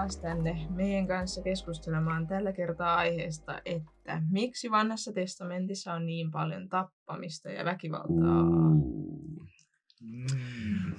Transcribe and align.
taas 0.00 0.16
tänne 0.16 0.66
meidän 0.70 1.06
kanssa 1.06 1.42
keskustelemaan 1.42 2.26
tällä 2.26 2.52
kertaa 2.52 2.96
aiheesta, 2.96 3.60
että 3.64 4.22
miksi 4.30 4.70
vanhassa 4.70 5.12
testamentissa 5.12 5.92
on 5.92 6.06
niin 6.06 6.30
paljon 6.30 6.68
tappamista 6.68 7.50
ja 7.50 7.64
väkivaltaa. 7.64 8.42
Uh. 8.42 9.46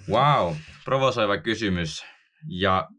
Wow, 0.09 0.55
provosoiva 0.85 1.37
kysymys. 1.37 2.05
Ja 2.47 2.89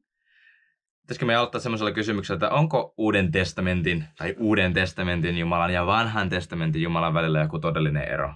pitäisikö 1.01 1.27
me 1.27 1.35
aloittaa 1.35 1.61
semmoisella 1.61 1.93
kysymyksellä, 1.93 2.37
että 2.37 2.51
onko 2.51 2.95
Uuden 2.97 3.33
testamentin 3.33 4.05
tai 4.19 4.37
Uuden 4.39 4.73
testamentin 4.73 5.39
Jumalan 5.39 5.73
ja 5.73 5.87
Vanhan 5.87 6.29
testamentin 6.29 6.83
Jumalan 6.83 7.15
välillä 7.15 7.41
joku 7.41 7.59
todellinen 7.59 8.09
ero? 8.09 8.35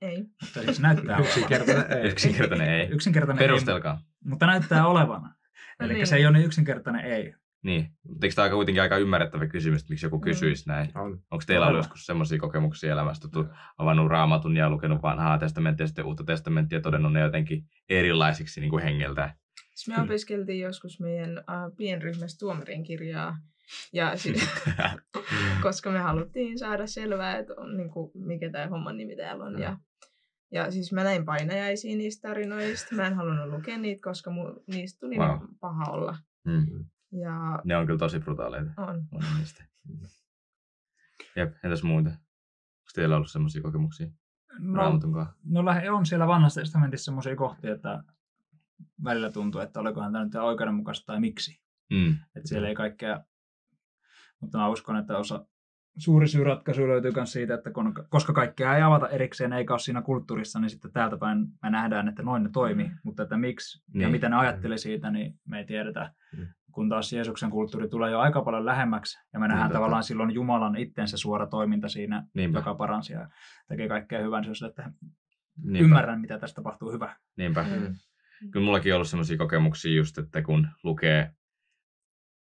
Ei. 0.00 0.22
Mutta 0.42 0.62
siis 0.62 0.80
näyttää 0.80 1.18
Yksinkertainen 1.18 1.92
ei. 1.92 2.08
Yksinkertainen 2.10 2.70
ei. 2.70 2.88
Yksinkertainen 2.88 3.42
ei, 3.42 3.48
Perustelkaa. 3.48 4.00
mutta 4.24 4.46
näyttää 4.46 4.86
olevan. 4.86 5.35
Eli 5.80 5.94
niin. 5.94 6.06
se 6.06 6.16
ei 6.16 6.26
ole 6.26 6.36
niin 6.38 6.46
yksinkertainen 6.46 7.04
ei. 7.04 7.34
Niin, 7.62 7.90
mutta 8.08 8.26
eikö 8.26 8.34
tämä 8.34 8.44
aika 8.44 8.56
kuitenkin 8.56 8.82
aika 8.82 8.96
ymmärrettävä 8.96 9.46
kysymys, 9.46 9.80
että 9.80 9.92
miksi 9.92 10.06
joku 10.06 10.16
Mm. 10.16 10.20
kysyisi 10.22 10.68
näin? 10.68 10.90
On. 10.94 11.12
Onko 11.30 11.44
teillä 11.46 11.66
ollut 11.66 11.78
joskus 11.78 12.06
semmoisia 12.06 12.38
kokemuksia 12.38 12.92
elämästä, 12.92 13.28
että 13.28 13.54
avannut 13.78 14.08
raamatun 14.08 14.56
ja 14.56 14.70
lukenut 14.70 15.02
vanhaa 15.02 15.38
testamenttia 15.38 15.84
ja 15.84 15.88
sitten 15.88 16.04
uutta 16.04 16.24
testamenttia 16.24 16.78
ja 16.78 16.82
todennut 16.82 17.12
ne 17.12 17.20
jotenkin 17.20 17.64
erilaisiksi 17.88 18.60
niin 18.60 18.70
kuin 18.70 18.82
hengeltä? 18.82 19.34
Siis 19.74 19.96
me 19.96 20.02
opiskeltiin 20.02 20.60
joskus 20.60 21.00
meidän 21.00 21.38
uh, 21.38 21.76
pienryhmässä 21.76 22.38
tuomarin 22.38 22.82
kirjaa, 22.82 23.38
ja 23.92 24.16
sit, 24.18 24.36
koska 25.62 25.90
me 25.90 25.98
haluttiin 25.98 26.58
saada 26.58 26.86
selvää, 26.86 27.38
että 27.38 27.54
on, 27.56 27.76
niin 27.76 27.90
kuin, 27.90 28.10
mikä 28.14 28.50
tämä 28.50 28.66
homman 28.66 28.96
nimi 28.96 29.16
täällä 29.16 29.44
on. 29.44 29.58
Ja, 29.58 29.78
ja 30.52 30.70
siis 30.70 30.92
mä 30.92 31.04
näin 31.04 31.24
painajaisia 31.24 31.96
niistä 31.96 32.28
tarinoista. 32.28 32.94
Mä 32.94 33.06
en 33.06 33.14
halunnut 33.14 33.48
lukea 33.48 33.78
niitä, 33.78 34.02
koska 34.02 34.30
mu, 34.30 34.42
niistä 34.66 35.00
tuli 35.00 35.16
Wow. 35.18 35.28
wow. 35.28 35.40
paha 35.60 35.84
olla. 35.84 36.18
Mm. 36.44 36.84
Ja 37.12 37.60
Ne 37.64 37.76
on 37.76 37.86
kyllä 37.86 37.98
tosi 37.98 38.20
brutaaleita. 38.20 38.70
on. 38.76 39.04
On 39.12 39.22
niistä. 39.38 39.64
Jep, 41.36 41.54
entäs 41.64 41.82
muita? 41.82 42.10
Onko 42.10 42.90
teillä 42.94 43.16
ollut 43.16 43.30
semmoisia 43.30 43.62
kokemuksia 43.62 44.06
No, 44.58 44.74
raamatun 44.76 45.26
no 45.44 45.62
on 45.92 46.06
siellä 46.06 46.26
vanhassa 46.26 46.60
testamentissa 46.60 47.04
sellaisia 47.04 47.36
kohtia, 47.36 47.74
että 47.74 48.02
välillä 49.04 49.30
tuntuu, 49.32 49.60
että 49.60 49.80
olikohan 49.80 50.12
tämä 50.12 50.24
nyt 50.24 50.34
oikeudenmukaista 50.34 51.06
tai 51.06 51.20
miksi. 51.20 51.60
Mm. 51.90 52.10
Että 52.36 52.48
siellä 52.48 52.68
ei 52.68 52.74
kaikkea, 52.74 53.24
mutta 54.40 54.58
mä 54.58 54.68
uskon, 54.68 54.96
että 54.96 55.18
osa 55.18 55.46
suuri 55.98 56.28
syy 56.28 56.44
ratkaisu 56.44 56.88
löytyy 56.88 57.12
myös 57.14 57.32
siitä, 57.32 57.54
että 57.54 57.70
kun, 57.70 57.94
koska 58.08 58.32
kaikkea 58.32 58.76
ei 58.76 58.82
avata 58.82 59.08
erikseen 59.08 59.52
eikä 59.52 59.72
ole 59.72 59.78
siinä 59.78 60.02
kulttuurissa, 60.02 60.60
niin 60.60 60.70
sitten 60.70 60.92
täältä 60.92 61.16
päin 61.16 61.46
me 61.62 61.70
nähdään, 61.70 62.08
että 62.08 62.22
noin 62.22 62.42
ne 62.42 62.50
toimi, 62.52 62.90
mutta 63.04 63.22
että 63.22 63.36
miksi 63.36 63.82
niin. 63.92 64.00
ja 64.00 64.06
Niin. 64.06 64.12
mitä 64.12 64.28
ne 64.28 64.36
ajatteli 64.36 64.78
siitä, 64.78 65.10
niin 65.10 65.34
me 65.48 65.58
ei 65.58 65.64
tiedetä. 65.64 66.12
Mm. 66.36 66.46
Kun 66.72 66.88
taas 66.88 67.12
Jeesuksen 67.12 67.50
kulttuuri 67.50 67.88
tulee 67.88 68.10
jo 68.10 68.20
aika 68.20 68.42
paljon 68.42 68.66
lähemmäksi 68.66 69.18
ja 69.32 69.38
me 69.40 69.48
nähdään 69.48 69.68
totta. 69.68 69.76
tavallaan 69.78 70.02
silloin 70.02 70.30
Jumalan 70.30 70.76
itsensä 70.76 71.16
suora 71.16 71.46
toiminta 71.46 71.88
siinä, 71.88 72.26
Niinpä. 72.34 72.58
joka 72.58 72.74
paransi 72.74 73.12
ja 73.12 73.28
tekee 73.68 73.88
kaikkea 73.88 74.22
hyvän, 74.22 74.42
niin 74.42 74.64
että 74.68 74.90
Niinpä. 75.62 75.84
ymmärrän, 75.84 76.20
mitä 76.20 76.38
tästä 76.38 76.54
tapahtuu 76.54 76.92
hyvä. 76.92 77.16
Niinpä. 77.36 77.62
Mm. 77.62 77.94
Kyllä 78.50 78.64
mullakin 78.64 78.92
on 78.92 78.96
ollut 78.96 79.08
semmoisia 79.08 79.36
kokemuksia 79.36 79.96
just, 79.96 80.18
että 80.18 80.42
kun 80.42 80.68
lukee... 80.82 81.30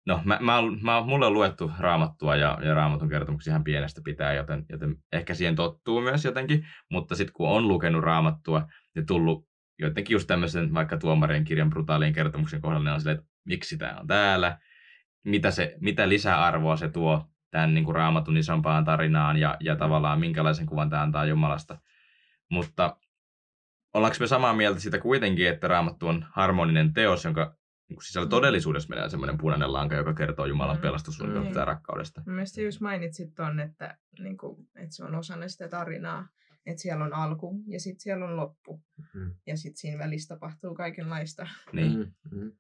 No, 0.06 0.22
mä, 0.26 0.38
mä, 0.42 0.62
mä, 0.82 1.02
mulle 1.02 1.26
on 1.26 1.34
luettu 1.34 1.72
raamattua 1.80 2.36
ja, 2.36 2.58
ja 2.64 2.74
raamatun 2.74 3.10
kertomuksia 3.10 3.52
ihan 3.52 3.64
pienestä 3.64 4.02
pitää, 4.04 4.34
joten, 4.34 4.66
joten 4.70 4.96
ehkä 5.12 5.34
siihen 5.34 5.56
tottuu 5.56 6.02
myös 6.02 6.26
jotenkin. 6.26 6.68
Mutta 6.92 7.16
sitten 7.16 7.34
kun 7.34 7.50
on 7.50 7.68
lukenut 7.68 8.04
raamattua 8.04 8.68
ja 8.96 9.04
tullut 9.06 9.48
jotenkin 9.80 10.16
just 10.16 10.28
tämmöisen 10.28 10.74
vaikka 10.74 10.98
tuomarien 10.98 11.44
kirjan 11.44 11.70
brutaaliin 11.70 12.14
kertomuksen 12.14 12.62
kohdalla, 12.62 12.84
niin 12.84 12.94
on 12.94 13.00
silleen, 13.00 13.18
että 13.18 13.32
miksi 13.46 13.78
tämä 13.78 13.98
on 14.00 14.08
täällä, 14.08 14.60
mitä, 15.24 15.52
se, 15.52 15.78
mitä 15.82 16.10
lisäarvoa 16.10 16.78
se 16.78 16.90
tuo 16.90 17.30
tämän 17.52 17.74
niin 17.74 17.86
kuin 17.86 17.96
raamatun 17.96 18.38
isompaan 18.38 18.86
tarinaan 18.86 19.38
ja, 19.38 19.58
ja 19.60 19.76
tavallaan 19.76 20.20
minkälaisen 20.20 20.66
kuvan 20.66 20.90
tämä 20.90 21.02
antaa 21.02 21.26
Jumalasta. 21.26 21.78
Mutta 22.52 22.98
ollaanko 23.94 24.18
me 24.20 24.28
samaa 24.28 24.54
mieltä 24.54 24.80
siitä 24.80 25.00
kuitenkin, 25.00 25.48
että 25.48 25.68
raamattu 25.68 26.08
on 26.08 26.26
harmoninen 26.32 26.94
teos, 26.94 27.26
jonka 27.26 27.56
niin 27.90 27.96
kuin 27.96 28.04
sisällä 28.06 28.30
todellisuudessa 28.30 28.90
meillä 28.90 29.04
on 29.04 29.10
semmoinen 29.10 29.38
punainen 29.38 29.74
lanka, 29.74 29.96
joka 29.96 30.14
kertoo 30.14 30.46
Jumalan 30.46 30.76
Mm. 30.76 30.82
pelastussuunnitelmasta 30.82 31.60
Mm. 31.60 31.62
ja 31.62 31.66
rakkaudesta. 31.66 32.22
Mielestäni 32.26 32.66
just 32.66 32.82
mainitsit 32.82 33.34
ton, 33.36 33.60
että, 33.60 33.98
niin 34.20 34.38
kuin, 34.38 34.68
että 34.76 34.96
se 34.96 35.04
on 35.06 35.16
osana 35.16 35.48
sitä 35.48 35.68
tarinaa. 35.70 36.28
Että 36.66 36.82
siellä 36.82 37.06
on 37.06 37.14
alku 37.14 37.64
ja 37.68 37.80
sitten 37.80 38.00
siellä 38.00 38.26
on 38.26 38.36
loppu. 38.36 38.84
Mm. 39.14 39.36
Ja 39.48 39.58
sitten 39.58 39.78
siinä 39.78 40.00
välissä 40.04 40.36
tapahtuu 40.36 40.76
kaikenlaista. 40.76 41.48
Niin. 41.74 42.14
Mm, 42.32 42.40
mm. 42.40 42.52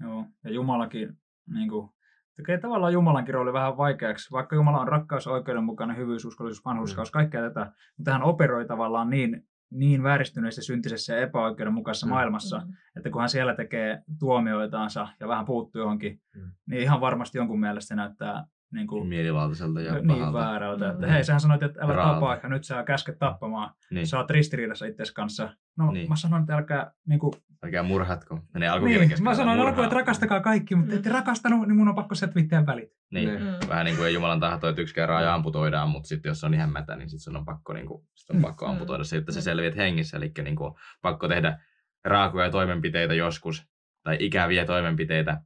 Joo, 0.00 0.26
ja 0.44 0.50
Jumalakin 0.50 1.18
niin 1.54 1.68
kuin, 1.68 1.90
tekee 2.36 2.58
tavallaan 2.58 2.92
Jumalankin 2.92 3.34
rooli 3.34 3.52
vähän 3.52 3.76
vaikeaksi, 3.76 4.30
vaikka 4.30 4.56
Jumala 4.56 4.80
on 4.80 4.88
rakkaus, 4.88 5.26
oikeudenmukainen, 5.26 5.96
hyvyys, 5.96 6.24
uskollisuus, 6.24 6.64
vanhurskaus, 6.64 7.10
kaikkea 7.10 7.42
tätä, 7.42 7.72
mutta 7.96 8.12
hän 8.12 8.22
operoi 8.22 8.66
tavallaan 8.66 9.10
niin, 9.10 9.48
niin 9.70 10.02
vääristyneessä, 10.02 10.62
syntisessä 10.62 11.14
ja 11.14 11.20
epäoikeudenmukaisessa 11.20 12.06
Mm. 12.06 12.10
maailmassa, 12.10 12.58
Mm. 12.58 12.72
että 12.96 13.10
kun 13.10 13.20
hän 13.20 13.28
siellä 13.28 13.54
tekee 13.54 14.02
tuomioitaansa 14.18 15.08
ja 15.20 15.28
vähän 15.28 15.44
puuttuu 15.44 15.80
johonkin, 15.82 16.20
Mm. 16.36 16.52
niin 16.66 16.82
ihan 16.82 17.00
varmasti 17.00 17.38
jonkun 17.38 17.60
mielestä 17.60 17.88
se 17.88 17.94
näyttää 17.94 18.44
niin 18.72 18.86
kuin, 18.86 19.08
Mielivaltaiselta 19.08 19.80
ja 19.80 19.94
niin 19.94 20.06
pahalta. 20.06 20.38
väärältä, 20.38 20.90
että 20.90 21.06
Mm. 21.06 21.12
hei, 21.12 21.24
sähän 21.24 21.40
sanoit, 21.40 21.62
että 21.62 21.84
älä 21.84 21.92
Raalta. 21.92 22.14
tapaa, 22.14 22.36
ja 22.42 22.48
nyt 22.48 22.64
sä 22.64 22.82
käsket 22.82 23.18
tappamaan. 23.18 23.74
Niin. 23.90 24.06
Sä 24.06 24.18
oot 24.18 24.30
ristiriidassa 24.30 24.86
itsesi 24.86 25.14
kanssa. 25.14 25.54
No, 25.78 25.90
Niin. 25.92 26.08
mä 26.08 26.16
sanoin, 26.16 26.40
että 26.40 26.56
älkää, 26.56 26.92
niin 27.06 27.18
kuin, 27.20 27.32
Älkää 27.64 27.82
murhatko. 27.82 28.40
Menee 28.54 28.68
alkukirjan 28.68 29.08
niin, 29.08 29.22
mä 29.22 29.34
sanoin 29.34 29.56
murhaa. 29.56 29.68
alkuun, 29.68 29.84
että 29.84 29.96
rakastakaa 29.96 30.40
kaikki, 30.40 30.74
mutta 30.74 30.92
Mm. 30.92 30.96
ette 30.96 31.08
rakastanut, 31.10 31.68
niin 31.68 31.76
mun 31.76 31.88
on 31.88 31.94
pakko 31.94 32.14
sieltä 32.14 32.34
vittään 32.34 32.66
välit. 32.66 32.90
Niin. 33.10 33.28
Niin. 33.28 33.40
Mm. 33.42 33.68
Vähän 33.68 33.84
niin 33.84 33.96
kuin 33.96 34.06
ei 34.06 34.14
Jumalan 34.14 34.40
tahto, 34.40 34.68
että 34.68 34.82
yksi 34.82 34.94
kerran 34.94 35.22
ja 35.22 35.34
amputoidaan, 35.34 35.88
mutta 35.88 36.08
sitten 36.08 36.30
jos 36.30 36.44
on 36.44 36.54
ihan 36.54 36.72
mätä, 36.72 36.96
niin 36.96 37.10
sitten 37.10 37.36
on 37.36 37.44
pakko, 37.44 37.72
niin 37.72 37.86
kuin, 37.86 38.04
sit 38.14 38.30
on 38.30 38.36
Mm. 38.36 38.42
pakko 38.42 38.66
amputoida 38.66 39.04
se, 39.04 39.16
että 39.16 39.32
sä 39.32 39.40
Mm. 39.40 39.42
selviät 39.42 39.76
hengissä. 39.76 40.16
Eli 40.16 40.32
niin 40.44 40.56
kuin, 40.56 40.74
pakko 41.02 41.28
tehdä 41.28 41.58
raakoja 42.04 42.50
toimenpiteitä 42.50 43.14
joskus, 43.14 43.68
tai 44.02 44.16
ikäviä 44.20 44.64
toimenpiteitä, 44.66 45.40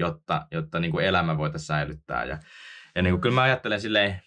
jotta, 0.00 0.46
jotta 0.50 0.80
niin 0.80 0.90
kuin 0.90 1.06
elämä 1.06 1.38
voitaisiin 1.38 1.66
säilyttää. 1.66 2.24
Ja, 2.24 2.38
ja 2.94 3.02
niin 3.02 3.12
kuin, 3.12 3.20
kyllä 3.20 3.34
mä 3.34 3.42
ajattelen 3.42 3.80
silleen 3.80 4.22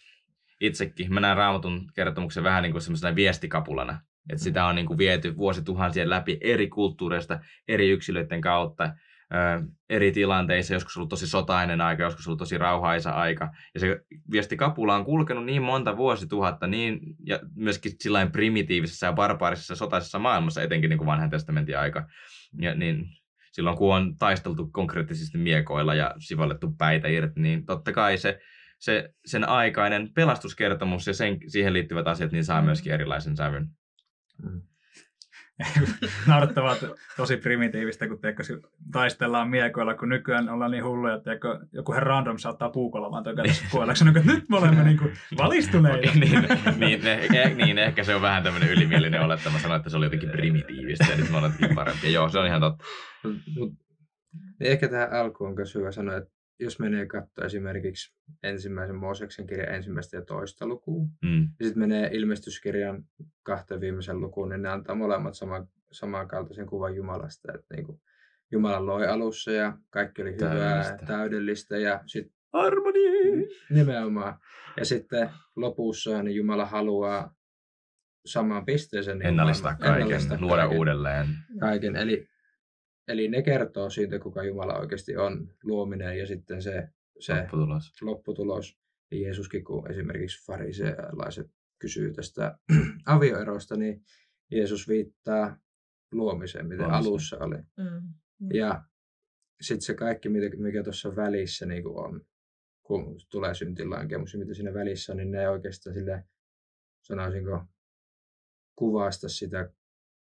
itsekin, 0.61 1.13
mä 1.13 1.19
näen 1.19 1.37
raamatun 1.37 1.91
kertomuksen 1.95 2.43
vähän 2.43 2.63
niin 2.63 2.71
kuin 2.71 2.81
semmoisena 2.81 3.15
viestikapulana. 3.15 4.01
Että 4.29 4.43
sitä 4.43 4.65
on 4.65 4.75
niin 4.75 4.85
kuin 4.85 4.97
viety 4.97 5.37
vuosituhansien 5.37 6.09
läpi 6.09 6.37
eri 6.41 6.67
kulttuureista, 6.67 7.39
eri 7.67 7.89
yksilöiden 7.89 8.41
kautta, 8.41 8.83
ö, 8.83 9.63
eri 9.89 10.11
tilanteissa. 10.11 10.73
Joskus 10.73 10.97
ollut 10.97 11.09
tosi 11.09 11.27
sotainen 11.27 11.81
aika, 11.81 12.03
joskus 12.03 12.27
on 12.27 12.31
ollut 12.31 12.39
tosi 12.39 12.57
rauhaisa 12.57 13.11
aika. 13.11 13.51
Ja 13.73 13.79
se 13.79 14.01
viestikapula 14.31 14.95
on 14.95 15.05
kulkenut 15.05 15.45
niin 15.45 15.61
monta 15.61 15.97
vuosituhatta, 15.97 16.67
niin, 16.67 16.99
ja 17.25 17.39
myöskin 17.55 17.91
sillain 17.99 18.31
primitiivisessä 18.31 19.07
ja 19.07 19.13
barbaarisessa 19.13 19.75
sotaisessa 19.75 20.19
maailmassa, 20.19 20.61
etenkin 20.61 20.89
niin 20.89 20.97
kuin 20.97 21.07
vanhan 21.07 21.29
testamentin 21.29 21.79
aika. 21.79 22.07
Ja, 22.61 22.75
niin, 22.75 23.05
silloin 23.53 23.77
kun 23.77 23.95
on 23.95 24.17
taisteltu 24.17 24.67
konkreettisesti 24.71 25.37
miekoilla 25.37 25.95
ja 25.95 26.15
sivallettu 26.19 26.71
päitä 26.77 27.07
irti, 27.07 27.41
niin 27.41 27.65
totta 27.65 27.93
kai 27.93 28.17
se, 28.17 28.39
se 28.79 29.09
sen 29.25 29.49
aikainen 29.49 30.13
pelastuskertomus 30.13 31.07
ja 31.07 31.13
sen, 31.13 31.37
siihen 31.47 31.73
liittyvät 31.73 32.07
asiat 32.07 32.31
niin 32.31 32.45
saa 32.45 32.61
Mm. 32.61 32.65
myöskin 32.65 32.93
erilaisen 32.93 33.37
sävyn. 33.37 33.67
Mm. 34.43 34.61
Naurettavaa, 36.27 36.75
tosi 37.17 37.37
primitiivistä, 37.37 38.07
kun 38.07 38.19
teekö, 38.19 38.43
taistellaan 38.91 39.49
miekoilla, 39.49 39.93
kun 39.93 40.09
nykyään 40.09 40.49
ollaan 40.49 40.71
niin 40.71 40.83
hulluja, 40.83 41.15
että 41.15 41.31
teekö, 41.31 41.59
joku 41.71 41.91
ihan 41.91 42.03
random 42.03 42.37
saattaa 42.37 42.69
puukolla 42.69 43.11
vaan 43.11 43.23
tökätä 43.23 43.53
kuoleeksi. 43.71 44.05
Niin, 44.05 44.27
nyt 44.27 44.49
me 44.49 44.57
olemme 44.57 44.83
niin 44.89 44.97
kuin 44.97 45.13
valistuneita. 45.37 46.19
Niin, 46.19 46.41
niin, 46.79 47.07
eh, 47.07 47.55
niin, 47.55 47.77
ehkä 47.77 48.03
se 48.03 48.15
on 48.15 48.21
vähän 48.21 48.43
tämmöinen 48.43 48.69
ylimielinen 48.69 49.21
olettama 49.21 49.59
sanoa, 49.59 49.77
että 49.77 49.89
se 49.89 49.97
oli 49.97 50.05
jotenkin 50.05 50.29
primitiivistä 50.29 51.05
ja 51.09 51.17
nyt 51.17 51.29
me 51.29 51.37
ollaan 51.37 51.53
jotenkin 51.53 51.75
parempia. 51.75 52.09
Joo, 52.09 52.29
se 52.29 52.39
on 52.39 52.47
ihan 52.47 52.61
totta. 52.61 52.83
Mut, 53.23 53.35
mut, 53.55 53.73
ehkä 54.59 54.87
tähän 54.87 55.13
alkuun 55.13 55.49
on 55.49 55.55
myös 55.55 55.75
hyvä 55.75 55.91
sanoa, 55.91 56.17
että 56.17 56.31
jos 56.63 56.79
menee 56.79 57.05
katsoa 57.05 57.45
esimerkiksi 57.45 58.15
ensimmäisen 58.43 58.95
Mooseksen 58.95 59.47
kirjan 59.47 59.75
ensimmäistä 59.75 60.17
ja 60.17 60.25
toista 60.25 60.67
lukua, 60.67 61.05
Mm, 61.21 61.41
ja 61.59 61.65
sitten 61.65 61.79
menee 61.79 62.09
ilmestyskirjan 62.13 63.03
kahteen 63.43 63.81
viimeisen 63.81 64.19
lukuun, 64.21 64.49
niin 64.49 64.61
ne 64.61 64.69
antaa 64.69 64.95
molemmat 64.95 65.33
sama, 65.33 65.67
samankaltaisen 65.91 66.65
kuvan 66.67 66.95
Jumalasta. 66.95 67.53
Että 67.53 67.75
niin 67.75 67.85
kuin 67.85 68.01
Jumala 68.51 68.85
loi 68.85 69.07
alussa 69.07 69.51
ja 69.51 69.77
kaikki 69.89 70.21
oli 70.21 70.31
hyvää, 70.35 70.49
Täydellistä. 70.49 70.97
täydellistä, 70.97 71.05
täydellistä 71.07 71.77
ja 71.77 72.01
sitten 72.05 72.33
Harmoni! 72.53 72.99
nimenomaan. 73.69 74.39
Ja 74.77 74.85
sitten 74.85 75.29
lopussa 75.55 76.23
niin 76.23 76.35
Jumala 76.35 76.65
haluaa 76.65 77.35
samaan 78.25 78.65
pisteeseen. 78.65 79.19
Niin 79.19 79.27
Ennallistaa 79.27 79.71
maailman- 79.71 79.87
kaiken, 79.87 80.01
ennallistaa 80.03 80.37
luoda 80.41 80.61
kaiken. 80.61 80.77
uudelleen. 80.77 81.27
kaiken. 81.59 81.95
Eli, 81.95 82.27
eli 83.07 83.27
ne 83.27 83.41
kertoo 83.41 83.89
siitä, 83.89 84.19
kuka 84.19 84.43
Jumala 84.43 84.79
oikeasti 84.79 85.17
on, 85.17 85.53
luominen 85.63 86.17
ja 86.17 86.27
sitten 86.27 86.61
se, 86.61 86.87
se 87.19 87.33
Lopputulos. 87.35 88.01
lopputulos. 88.01 88.77
Ja 89.11 89.19
Jeesuskin, 89.19 89.63
kun 89.63 89.91
esimerkiksi 89.91 90.45
farisealaiset 90.45 91.47
kysyy 91.79 92.13
tästä 92.13 92.57
avioerosta, 93.05 93.75
niin 93.75 94.03
Jeesus 94.51 94.87
viittaa 94.87 95.57
luomiseen, 96.11 96.65
miten 96.65 96.87
Luomiseen. 96.87 97.07
alussa 97.07 97.37
oli. 97.39 97.57
Mm. 97.57 98.13
Ja 98.53 98.83
sitten 99.61 99.81
se 99.81 99.93
kaikki, 99.93 100.29
mikä, 100.29 100.57
mikä 100.57 100.83
tuossa 100.83 101.15
välissä 101.15 101.65
niin 101.65 101.83
kuin 101.83 101.97
on, 101.97 102.25
kun 102.83 103.15
tulee 103.31 103.53
syntilankemus 103.53 104.33
ja 104.33 104.39
mitä 104.39 104.53
siinä 104.53 104.73
välissä 104.73 105.13
on, 105.13 105.17
niin 105.17 105.31
ne 105.31 105.41
ei 105.41 105.47
oikeastaan 105.47 105.93
sille, 105.93 106.23
sanoisinko, 107.01 107.63
kuvasta 108.75 109.29
sitä, 109.29 109.69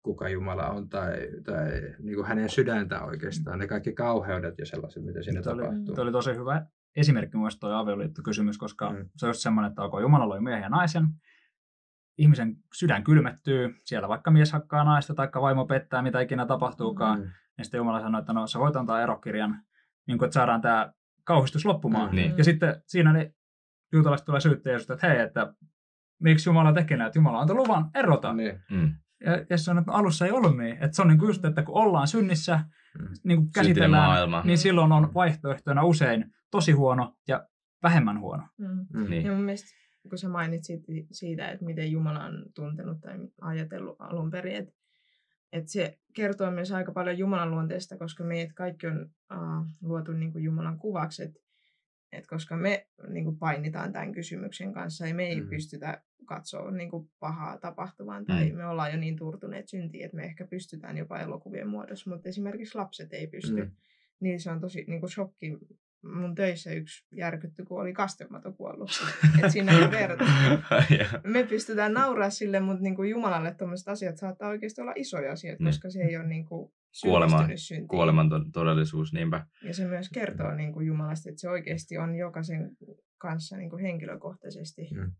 kuka 0.06 0.28
Jumala 0.28 0.68
on 0.70 0.88
tai, 0.88 1.28
tai 1.44 1.70
niin 2.02 2.14
kuin 2.16 2.26
hänen 2.26 2.48
sydäntä 2.48 3.02
oikeastaan. 3.02 3.58
Ne 3.58 3.66
kaikki 3.66 3.92
kauheudet 3.92 4.58
ja 4.58 4.66
sellaiset, 4.66 5.04
mitä 5.04 5.22
siinä 5.22 5.40
oli, 5.46 5.62
tapahtuu. 5.62 5.94
tuo 5.94 6.04
oli 6.04 6.12
tosi 6.12 6.34
hyvä 6.34 6.66
esimerkki 6.96 7.36
myös 7.36 7.58
tuo 7.58 7.70
avioliittokysymys, 7.72 8.58
koska 8.58 8.90
Mm. 8.90 9.08
se 9.16 9.26
on 9.26 9.30
just 9.30 9.40
semmoinen, 9.40 9.68
että 9.70 9.82
onko 9.82 10.00
Jumala 10.00 10.28
loi 10.28 10.40
miehen 10.40 10.62
ja 10.62 10.68
naisen, 10.68 11.06
ihmisen 12.18 12.56
sydän 12.74 13.04
kylmettyy, 13.04 13.74
siellä 13.84 14.08
vaikka 14.08 14.30
mies 14.30 14.52
hakkaa 14.52 14.84
naista 14.84 15.14
tai 15.14 15.28
vaimo 15.40 15.64
pettää, 15.66 16.02
mitä 16.02 16.20
ikinä 16.20 16.46
tapahtuukaan, 16.46 17.18
Mm. 17.20 17.30
ja 17.58 17.64
sitten 17.64 17.78
Jumala 17.78 18.00
sanoi, 18.00 18.18
että 18.18 18.32
no 18.32 18.46
sä 18.46 18.58
voit 18.58 18.76
antaa 18.76 19.02
erokirjan, 19.02 19.62
niin 20.06 20.18
kuin, 20.18 20.26
että 20.26 20.34
saadaan 20.34 20.60
tämä 20.60 20.92
kauhistus 21.24 21.64
loppumaan. 21.66 22.10
Mm. 22.10 22.16
Niin. 22.16 22.38
Ja 22.38 22.44
sitten 22.44 22.82
siinä 22.86 23.12
ne 23.12 23.34
juutalaiset 23.92 24.24
tulee 24.26 24.40
syyttäjä 24.40 24.76
että 24.90 25.08
hei, 25.08 25.18
että 25.20 25.54
miksi 26.20 26.48
Jumala 26.48 26.72
tekee 26.72 26.96
näin, 26.96 27.06
että 27.06 27.18
Jumala 27.18 27.40
antoi 27.40 27.56
luvan 27.56 27.90
erota. 27.94 28.32
Niin. 28.32 28.60
Mm. 28.70 28.94
Ja, 29.24 29.44
ja 29.50 29.58
se 29.58 29.70
on, 29.70 29.78
että 29.78 29.90
no 29.90 29.96
alussa 29.96 30.26
ei 30.26 30.32
ollut 30.32 30.56
niin. 30.56 30.72
Että 30.80 30.90
se 30.96 31.02
on 31.02 31.08
niin 31.08 31.18
kuin 31.18 31.28
just, 31.28 31.44
että 31.44 31.62
kun 31.62 31.74
ollaan 31.74 32.08
synnissä, 32.08 32.60
Mm. 32.98 33.08
niin 33.24 33.38
kuin 33.38 33.52
käsitellään, 33.52 34.08
maailma. 34.08 34.42
niin 34.44 34.58
silloin 34.58 34.92
on 34.92 35.14
vaihtoehtona 35.14 35.84
usein 35.84 36.24
tosi 36.50 36.72
huono 36.72 37.16
ja 37.28 37.48
vähemmän 37.82 38.20
huono. 38.20 38.42
Mm. 38.58 38.86
Mm. 38.94 39.10
Niin. 39.10 39.26
Ja 39.26 39.32
mun 39.32 39.42
mielestä, 39.44 39.68
kun 40.08 40.18
sä 40.18 40.28
mainitsit 40.28 40.80
siitä, 41.12 41.48
että 41.48 41.64
miten 41.64 41.92
Jumala 41.92 42.24
on 42.24 42.44
tuntenut 42.54 43.00
tai 43.00 43.18
ajatellut 43.40 43.96
alun 43.98 44.30
perin, 44.30 44.56
että, 44.56 44.72
että 45.52 45.72
se 45.72 45.98
kertoo 46.14 46.50
myös 46.50 46.72
aika 46.72 46.92
paljon 46.92 47.18
Jumalan 47.18 47.50
luonteesta, 47.50 47.98
koska 47.98 48.24
meidät 48.24 48.52
kaikki 48.54 48.86
on 48.86 49.10
uh, 49.34 49.66
luotu 49.82 50.12
niin 50.12 50.32
kuin 50.32 50.44
Jumalan 50.44 50.78
kuvaksi, 50.78 51.22
että, 51.22 51.40
että 52.12 52.28
koska 52.28 52.56
me 52.56 52.86
niin 53.08 53.24
kuin 53.24 53.38
painitaan 53.38 53.92
tämän 53.92 54.12
kysymyksen 54.12 54.72
kanssa 54.72 55.06
ja 55.06 55.14
me 55.14 55.26
ei 55.26 55.36
Mm. 55.36 55.42
mm. 55.42 55.48
pystytä 55.50 56.02
katsoa 56.24 56.70
niin 56.70 56.90
kuin 56.90 57.10
pahaa 57.18 57.58
tapahtuvan 57.58 58.24
tai 58.24 58.50
Mm. 58.50 58.56
me 58.56 58.66
ollaan 58.66 58.90
jo 58.92 58.96
niin 58.96 59.16
turtuneet 59.16 59.68
syntiin, 59.68 60.04
että 60.04 60.16
me 60.16 60.24
ehkä 60.24 60.46
pystytään 60.46 60.96
jopa 60.96 61.18
elokuvien 61.20 61.68
muodossa, 61.68 62.10
mutta 62.10 62.28
esimerkiksi 62.28 62.78
lapset 62.78 63.12
ei 63.12 63.26
pysty. 63.26 63.64
Mm. 63.64 63.70
Niin 64.20 64.40
se 64.40 64.50
on 64.50 64.60
tosi 64.60 64.84
niin 64.88 65.00
kuin 65.00 65.10
shokki. 65.10 65.58
Mun 66.14 66.34
töissä 66.34 66.70
yksi 66.72 67.04
järkytty, 67.12 67.64
kun 67.64 67.80
oli 67.80 67.92
kastemato 67.92 68.52
kuollut. 68.52 68.90
että 69.34 69.48
siinä 69.52 69.72
ei 69.78 69.90
verta. 69.90 70.24
Me 71.24 71.44
pystytään 71.44 71.92
nauraa 71.92 72.30
sille, 72.30 72.60
mutta 72.60 72.82
niin 72.82 72.94
kuin 72.96 73.10
Jumalalle 73.10 73.54
tuommoiset 73.54 73.88
asiat 73.88 74.16
saattaa 74.16 74.48
oikeasti 74.48 74.80
olla 74.80 74.92
isoja 74.96 75.32
asioita, 75.32 75.64
Niin. 75.64 75.68
koska 75.72 75.90
se 75.90 76.00
ei 76.02 76.16
ole 76.16 76.26
niin 76.26 76.44
kuin 76.46 76.72
Kuoleman 77.88 78.28
to- 78.30 78.44
todellisuus, 78.52 79.12
niinpä. 79.12 79.46
Ja 79.62 79.74
se 79.74 79.86
myös 79.88 80.08
kertoo 80.14 80.54
niin 80.54 80.72
kuin 80.72 80.86
Jumalasta, 80.86 81.28
että 81.30 81.40
se 81.40 81.48
oikeasti 81.48 81.98
on 81.98 82.14
jokaisen 82.16 82.70
kanssa 83.18 83.56
niin 83.56 83.70
kuin 83.70 83.82
henkilökohtaisesti. 83.82 84.88
Mm. 84.94 85.12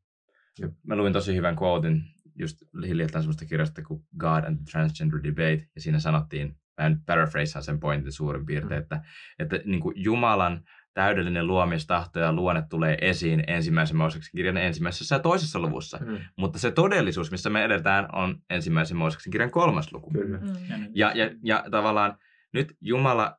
Mä 0.86 0.96
luin 0.96 1.12
tosi 1.12 1.34
hyvän 1.36 1.56
quoten 1.62 2.02
just 2.38 2.56
hiljattain 2.86 3.22
semmoista 3.22 3.44
kirjasta 3.44 3.82
kuin 3.82 4.04
God 4.18 4.44
and 4.44 4.56
the 4.56 4.64
Transgender 4.70 5.20
Debate, 5.24 5.68
ja 5.74 5.80
siinä 5.80 5.98
sanottiin, 5.98 6.56
mä 6.80 6.88
nyt 6.88 6.98
paraphrasean 7.06 7.62
sen 7.62 7.80
pointin 7.80 8.12
suurin 8.12 8.46
piirtein, 8.46 8.78
Mm. 8.80 8.82
että, 8.82 9.00
että 9.38 9.60
niin 9.64 9.80
kuin 9.80 9.94
Jumalan 10.04 10.64
täydellinen 10.96 11.46
luomistahto 11.46 12.20
ja 12.20 12.32
luonne 12.32 12.62
tulee 12.70 12.98
esiin 13.00 13.44
ensimmäisen 13.46 13.96
Mooseksen 13.96 14.30
kirjan 14.36 14.56
ensimmäisessä 14.56 15.14
ja 15.14 15.18
toisessa 15.18 15.58
luvussa. 15.58 15.98
Mm. 16.06 16.18
Mutta 16.36 16.58
se 16.58 16.70
todellisuus, 16.70 17.30
missä 17.30 17.50
me 17.50 17.64
edetään, 17.64 18.08
on 18.14 18.36
ensimmäisen 18.50 18.96
Mooseksen 18.96 19.30
kirjan 19.30 19.50
kolmas 19.50 19.92
luku. 19.92 20.10
Kyllä. 20.10 20.38
Mm. 20.38 20.46
Ja 20.70 20.76
nyt- 20.78 20.90
Ja, 20.94 21.12
ja, 21.14 21.30
ja 21.44 21.64
tavallaan 21.70 22.18
nyt 22.52 22.74
Jumala 22.80 23.36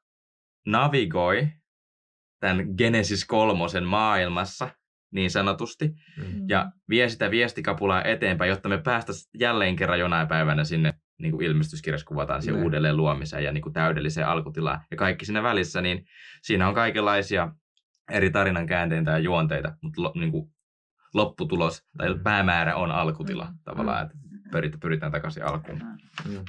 navigoi 0.68 1.48
tämän 2.40 2.66
Genesis 2.78 3.26
kolmosen 3.26 3.84
maailmassa 3.86 4.70
niin 5.14 5.32
sanotusti, 5.32 5.92
Mm. 6.18 6.50
ja 6.50 6.72
vie 6.90 7.10
sitä 7.10 7.32
viestikapulaa 7.32 8.04
eteenpäin, 8.04 8.50
jotta 8.50 8.70
me 8.70 8.78
päästäisiin 8.78 9.30
jälleen 9.40 9.76
kerran 9.76 10.00
jonain 10.00 10.28
päivänä 10.28 10.64
sinne 10.64 10.94
niin 11.18 11.32
kuin 11.32 11.46
ilmestyskirjassa 11.46 12.08
kuvataan 12.08 12.42
siihen 12.42 12.56
Niin. 12.56 12.64
uudelleen 12.66 12.98
luomiseen 12.98 13.44
ja 13.44 13.52
niin 13.52 13.62
kuin 13.62 13.74
täydelliseen 13.74 14.28
alkutilaan. 14.28 14.82
Ja 14.92 14.98
kaikki 14.98 15.26
siinä 15.26 15.44
välissä, 15.44 15.82
niin 15.82 16.06
siinä 16.42 16.68
on 16.68 16.74
kaikenlaisia 16.74 17.52
eri 18.12 18.30
tarinan 18.32 18.68
käänteitä 18.68 19.12
ja 19.12 19.20
juonteita, 19.20 19.78
mutta 19.82 20.02
lo, 20.04 20.12
niin 20.16 20.32
kuin 20.32 20.52
lopputulos 21.14 21.86
tai 21.98 22.14
Mm. 22.14 22.24
päämäärä 22.24 22.76
on 22.76 22.92
alkutila 22.92 23.46
Mm. 23.52 23.58
tavallaan, 23.64 24.06
että 24.06 24.18
pyritään, 24.52 24.80
pyritään 24.80 25.12
takaisin 25.12 25.46
alkuun. 25.46 25.82
Mm. 26.30 26.46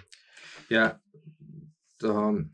Ja 0.71 0.99
tuohon 2.01 2.51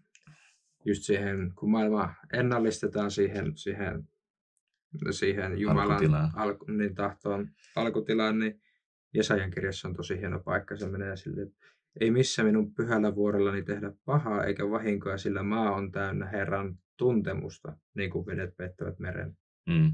just 0.85 1.03
siihen, 1.03 1.53
kun 1.55 1.71
maailma 1.71 2.15
ennallistetaan 2.33 3.11
siihen, 3.11 3.57
siihen, 3.57 4.09
siihen 5.11 5.59
Jumalan 5.59 5.91
Alkutilaan. 5.91 6.31
alku, 6.35 6.65
niin 6.71 6.95
tahtoon 6.95 7.49
alkutilaan, 7.77 8.39
niin 8.39 8.61
Jesajan 9.15 9.51
kirjassa 9.51 9.89
on 9.89 9.95
tosi 9.95 10.19
hieno 10.19 10.41
paikka. 10.41 10.77
Se 10.77 10.89
menee 10.89 11.17
sille, 11.17 11.43
että 11.43 11.64
ei 12.01 12.11
missä 12.11 12.43
minun 12.43 12.75
pyhällä 12.75 13.15
vuorellani 13.15 13.63
tehdä 13.63 13.93
pahaa 14.05 14.45
eikä 14.45 14.71
vahinkoa, 14.71 15.19
sillä 15.19 15.43
maa 15.43 15.71
on 15.71 15.93
täynnä 15.93 16.27
Herran 16.27 16.75
tuntemusta, 16.99 17.73
niin 17.95 18.11
kuin 18.11 18.27
vedet 18.27 18.57
pettävät 18.57 18.99
meren. 18.99 19.37
Mm. 19.69 19.93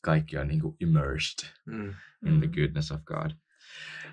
Kaikki 0.00 0.38
on 0.38 0.48
niin 0.48 0.60
kuin 0.60 0.76
immersed. 0.80 1.48
Mm. 1.66 1.94
in 2.26 2.38
the 2.40 2.46
Mm. 2.46 2.52
goodness 2.54 2.92
of 2.92 3.00
God. 3.04 3.30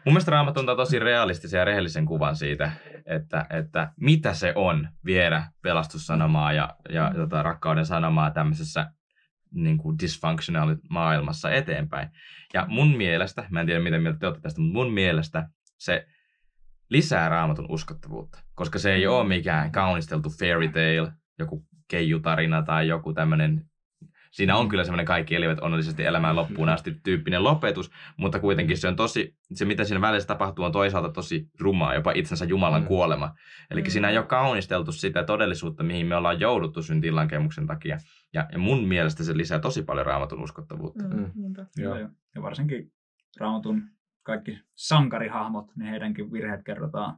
Mun 0.06 0.14
mielestä 0.14 0.32
Raamat 0.32 0.58
antaa 0.58 0.76
tosi 0.76 1.00
realistisen 1.00 1.58
ja 1.58 1.66
rehellisen 1.66 2.06
kuvan 2.06 2.36
siitä, 2.36 2.72
että, 3.06 3.46
että 3.50 3.92
mitä 4.00 4.34
se 4.34 4.54
on 4.56 4.88
viedä 5.06 5.44
pelastussanomaa 5.62 6.54
ja, 6.54 6.76
ja 6.90 7.10
Mm. 7.10 7.16
tota, 7.16 7.44
rakkauden 7.44 7.86
sanomaa 7.86 8.32
tämmöisessä 8.32 8.92
niin 9.52 9.78
kuin 9.78 10.00
dysfunctional 10.02 10.76
maailmassa 10.90 11.52
eteenpäin. 11.52 12.10
Ja 12.54 12.66
mun 12.70 12.98
mielestä, 12.98 13.48
mä 13.50 13.60
en 13.60 13.66
tiedä 13.66 13.84
miten 13.84 14.02
mieltä 14.02 14.20
te 14.20 14.28
olette 14.28 14.42
tästä, 14.42 14.62
mutta 14.62 14.74
mun 14.74 14.94
mielestä 14.94 15.50
se 15.78 16.08
lisää 16.90 17.30
raamatun 17.30 17.66
uskottavuutta, 17.70 18.40
koska 18.56 18.80
se 18.80 18.94
ei 18.94 19.06
Mm. 19.06 19.12
ole 19.14 19.28
mikään 19.28 19.72
kaunisteltu 19.72 20.30
fairy 20.30 20.68
tale, 20.70 21.12
joku 21.40 21.66
keijutarina 21.88 22.62
tai 22.64 22.88
joku 22.88 23.14
tämmöinen 23.14 23.66
Siinä 24.32 24.56
on 24.58 24.70
kyllä 24.70 24.84
semmoinen 24.84 25.06
kaikki 25.06 25.36
elivät 25.36 25.60
onnellisesti 25.60 26.04
elämään 26.06 26.36
loppuun 26.36 26.70
asti 26.70 26.92
tyyppinen 27.04 27.44
lopetus, 27.44 27.92
mutta 28.18 28.40
kuitenkin 28.40 28.78
se 28.78 28.88
on 28.88 28.96
tosi, 28.96 29.36
se 29.54 29.66
mitä 29.66 29.84
siinä 29.84 30.02
välissä 30.02 30.28
tapahtuu 30.28 30.66
on 30.66 30.72
toisaalta 30.72 31.10
tosi 31.10 31.50
rumaa, 31.60 31.94
jopa 31.96 32.12
itsensä 32.12 32.46
Jumalan 32.46 32.82
Mm. 32.82 32.88
kuolema. 32.88 33.34
Eli 33.72 33.82
Mm. 33.82 33.90
siinä 33.90 34.10
ei 34.10 34.18
ole 34.18 34.26
kaunisteltu 34.26 34.92
sitä 34.92 35.24
todellisuutta, 35.24 35.84
mihin 35.84 36.08
me 36.08 36.16
ollaan 36.16 36.40
jouduttu 36.40 36.84
syntiinlankemuksen 36.84 37.68
takia. 37.68 37.98
Ja, 38.34 38.48
ja 38.52 38.60
mun 38.60 38.88
mielestä 38.88 39.24
se 39.24 39.38
lisää 39.38 39.60
tosi 39.60 39.84
paljon 39.84 40.06
raamatun 40.06 40.44
uskottavuutta. 40.44 41.04
Mm. 41.04 41.20
Mm. 41.20 41.32
Niinpä. 41.36 41.66
Joo. 41.78 41.96
Ja, 41.96 42.10
ja 42.36 42.42
varsinkin 42.42 42.92
raamatun 43.40 43.84
kaikki 44.30 44.60
sankarihahmot, 44.76 45.76
niin 45.76 45.90
heidänkin 45.90 46.32
virheet 46.32 46.64
kerrotaan 46.64 47.18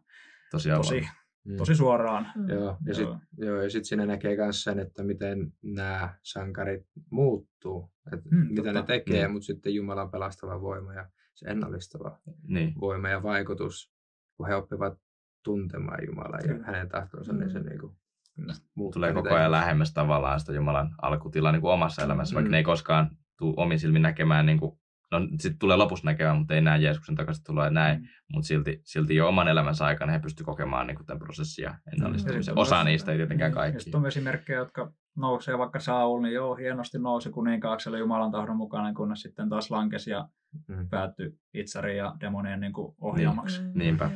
Tosi, 0.51 0.69
tosi. 0.69 1.07
Mm. 1.45 1.57
tosi 1.57 1.75
suoraan. 1.75 2.27
Mm. 2.35 2.49
Joo, 2.49 2.63
ja 2.65 2.75
Joo. 2.85 2.93
sitten 2.93 3.19
joo, 3.37 3.61
ja 3.61 3.69
sit 3.69 3.85
siinä 3.85 4.05
näkee 4.05 4.35
myös 4.35 4.63
sen, 4.63 4.79
että 4.79 5.03
miten 5.03 5.53
nämä 5.63 6.15
sankarit 6.23 6.85
muuttuu, 7.09 7.91
että 8.13 8.29
Mm, 8.31 8.37
mitä 8.37 8.55
totta. 8.63 8.73
ne 8.73 8.83
tekee, 8.85 9.27
Mm. 9.27 9.33
mutta 9.33 9.45
sitten 9.45 9.73
Jumalan 9.75 10.11
pelastava 10.11 10.61
voima 10.61 10.93
ja 10.93 11.09
se 11.33 11.45
ennallistava 11.49 12.19
Niin. 12.47 12.73
voima 12.81 13.09
ja 13.09 13.23
vaikutus, 13.23 13.91
kun 14.37 14.47
he 14.47 14.55
oppivat 14.55 14.97
tuntemaan 15.43 15.99
Jumalaa 16.07 16.39
ja 16.39 16.47
Kyllä. 16.47 16.65
hänen 16.65 16.89
tahtonsa, 16.89 17.33
niin 17.33 17.51
se 17.51 17.59
Mm. 17.59 17.65
niinku 17.69 17.95
Kyllä. 18.35 18.53
muuttaa 18.75 18.93
Tulee 18.97 19.13
koko 19.13 19.35
ajan 19.35 19.51
lähemmäs 19.51 19.93
tavallaan 19.93 20.39
sitä 20.39 20.53
Jumalan 20.53 20.95
alkutilaa 21.01 21.51
niin 21.51 21.61
kuin 21.61 21.73
omassa 21.73 22.01
elämässä, 22.03 22.35
vaikka 22.35 22.47
Mm. 22.47 22.51
ne 22.51 22.57
ei 22.57 22.63
koskaan 22.63 23.09
tule 23.37 23.53
omin 23.57 23.79
silmin 23.79 24.01
näkemään, 24.01 24.45
niin 24.45 24.59
kuin, 24.59 24.79
no 25.11 25.19
sitten 25.39 25.59
tulee 25.59 25.77
lopussa 25.77 26.05
näkemään, 26.05 26.37
mutta 26.37 26.53
ei 26.53 26.61
näe 26.61 26.79
Jeesuksen 26.79 27.15
takaisin 27.15 27.43
ja 27.63 27.69
näin. 27.69 28.01
Mm. 28.01 28.07
mutta 28.33 28.47
silti, 28.47 28.81
silti 28.83 29.15
jo 29.15 29.27
oman 29.27 29.47
elämänsä 29.47 29.85
aikana 29.85 30.11
he 30.11 30.19
pystyvät 30.19 30.45
kokemaan 30.45 30.87
niin 30.87 31.05
tämän 31.05 31.19
prosessin 31.19 31.63
ja 31.63 31.75
ennallistumisen. 31.93 32.53
Mm. 32.55 32.57
Osa 32.59 32.83
niistä, 32.83 33.11
ei 33.11 33.17
tietenkään 33.17 33.51
Ja 33.51 33.55
kaikki. 33.55 33.79
sitten 33.79 33.99
on 33.99 34.07
esimerkkejä, 34.07 34.59
jotka 34.59 34.91
nousee, 35.17 35.57
vaikka 35.57 35.79
Saul, 35.79 36.21
niin 36.21 36.33
joo, 36.33 36.55
hienosti 36.55 36.99
nousi 36.99 37.29
kuninkaakselle 37.29 37.99
Jumalan 37.99 38.31
tahdon 38.31 38.57
mukaan, 38.57 38.93
kunnes 38.93 39.21
sitten 39.21 39.49
taas 39.49 39.71
lankesi 39.71 40.11
ja 40.11 40.27
Mm. 40.67 40.89
päättyi 40.89 41.31
itsarin 41.53 41.97
ja 41.97 42.15
demonien 42.19 42.59
niin 42.59 42.73
kuin 42.73 42.95
ohjaamaksi. 43.01 43.61
Mm. 43.61 43.71
Niinpä. 43.75 44.09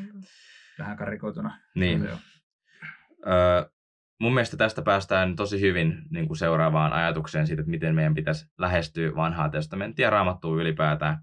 Vähän 0.79 0.97
karikoituna. 0.97 1.57
Niin. 1.75 2.09
Öö, 3.27 3.65
mun 4.19 4.33
mielestä 4.33 4.57
tästä 4.57 4.81
päästään 4.81 5.35
tosi 5.35 5.61
hyvin 5.61 6.01
niin 6.09 6.27
kuin 6.27 6.37
seuraavaan 6.37 6.93
ajatukseen 6.93 7.47
siitä, 7.47 7.61
että 7.61 7.69
miten 7.69 7.95
meidän 7.95 8.15
pitäisi 8.15 8.45
lähestyä 8.57 9.15
vanhaa 9.15 9.49
testamenttia 9.49 10.09
raamattua 10.09 10.61
ylipäätään. 10.61 11.17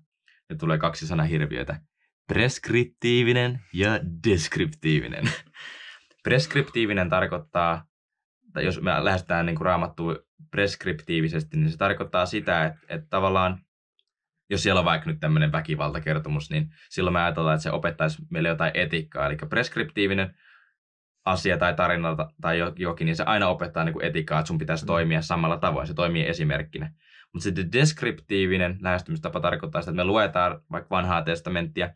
Nyt 0.48 0.58
tulee 0.58 0.78
kaksi 0.78 1.06
sanahirviötä. 1.06 1.80
Preskriptiivinen 2.26 3.60
ja 3.72 4.00
deskriptiivinen. 4.28 5.24
Preskriptiivinen 6.24 7.08
tarkoittaa, 7.08 7.84
tai 8.52 8.64
jos 8.64 8.80
me 8.80 9.04
lähestytään 9.04 9.46
niin 9.46 9.56
kuin 9.56 9.66
raamattua 9.66 10.16
preskriptiivisesti, 10.50 11.56
niin 11.56 11.70
se 11.70 11.76
tarkoittaa 11.76 12.26
sitä, 12.26 12.64
että, 12.64 12.80
että 12.88 13.06
tavallaan 13.10 13.58
jos 14.50 14.62
siellä 14.62 14.78
on 14.78 14.84
vaikka 14.84 15.10
nyt 15.10 15.20
tämmöinen 15.20 15.52
väkivaltakertomus, 15.52 16.50
niin 16.50 16.68
silloin 16.90 17.14
me 17.14 17.22
ajatellaan, 17.22 17.54
että 17.54 17.62
se 17.62 17.70
opettaisi 17.70 18.22
meille 18.30 18.48
jotain 18.48 18.70
etiikkaa. 18.74 19.26
Eli 19.26 19.36
preskriptiivinen 19.36 20.34
asia 21.24 21.58
tai 21.58 21.74
tarina 21.74 22.16
tai 22.40 22.58
jokin, 22.76 23.04
niin 23.04 23.16
se 23.16 23.22
aina 23.24 23.48
opettaa 23.48 23.84
niin 23.84 23.92
kuin 23.92 24.04
etiikkaa, 24.04 24.38
että 24.40 24.48
sun 24.48 24.58
pitäisi 24.58 24.84
Mm. 24.84 24.86
toimia 24.86 25.22
samalla 25.22 25.56
tavoin. 25.56 25.86
Se 25.86 25.94
toimii 25.94 26.26
esimerkkinä. 26.28 26.92
Mutta 27.32 27.42
sitten 27.44 27.72
deskriptiivinen 27.72 28.78
lähestymistapa 28.80 29.40
tarkoittaa 29.40 29.80
sitä, 29.82 29.90
että 29.90 29.96
me 29.96 30.04
luetaan 30.04 30.60
vaikka 30.70 30.96
vanhaa 30.96 31.22
testamenttia 31.22 31.90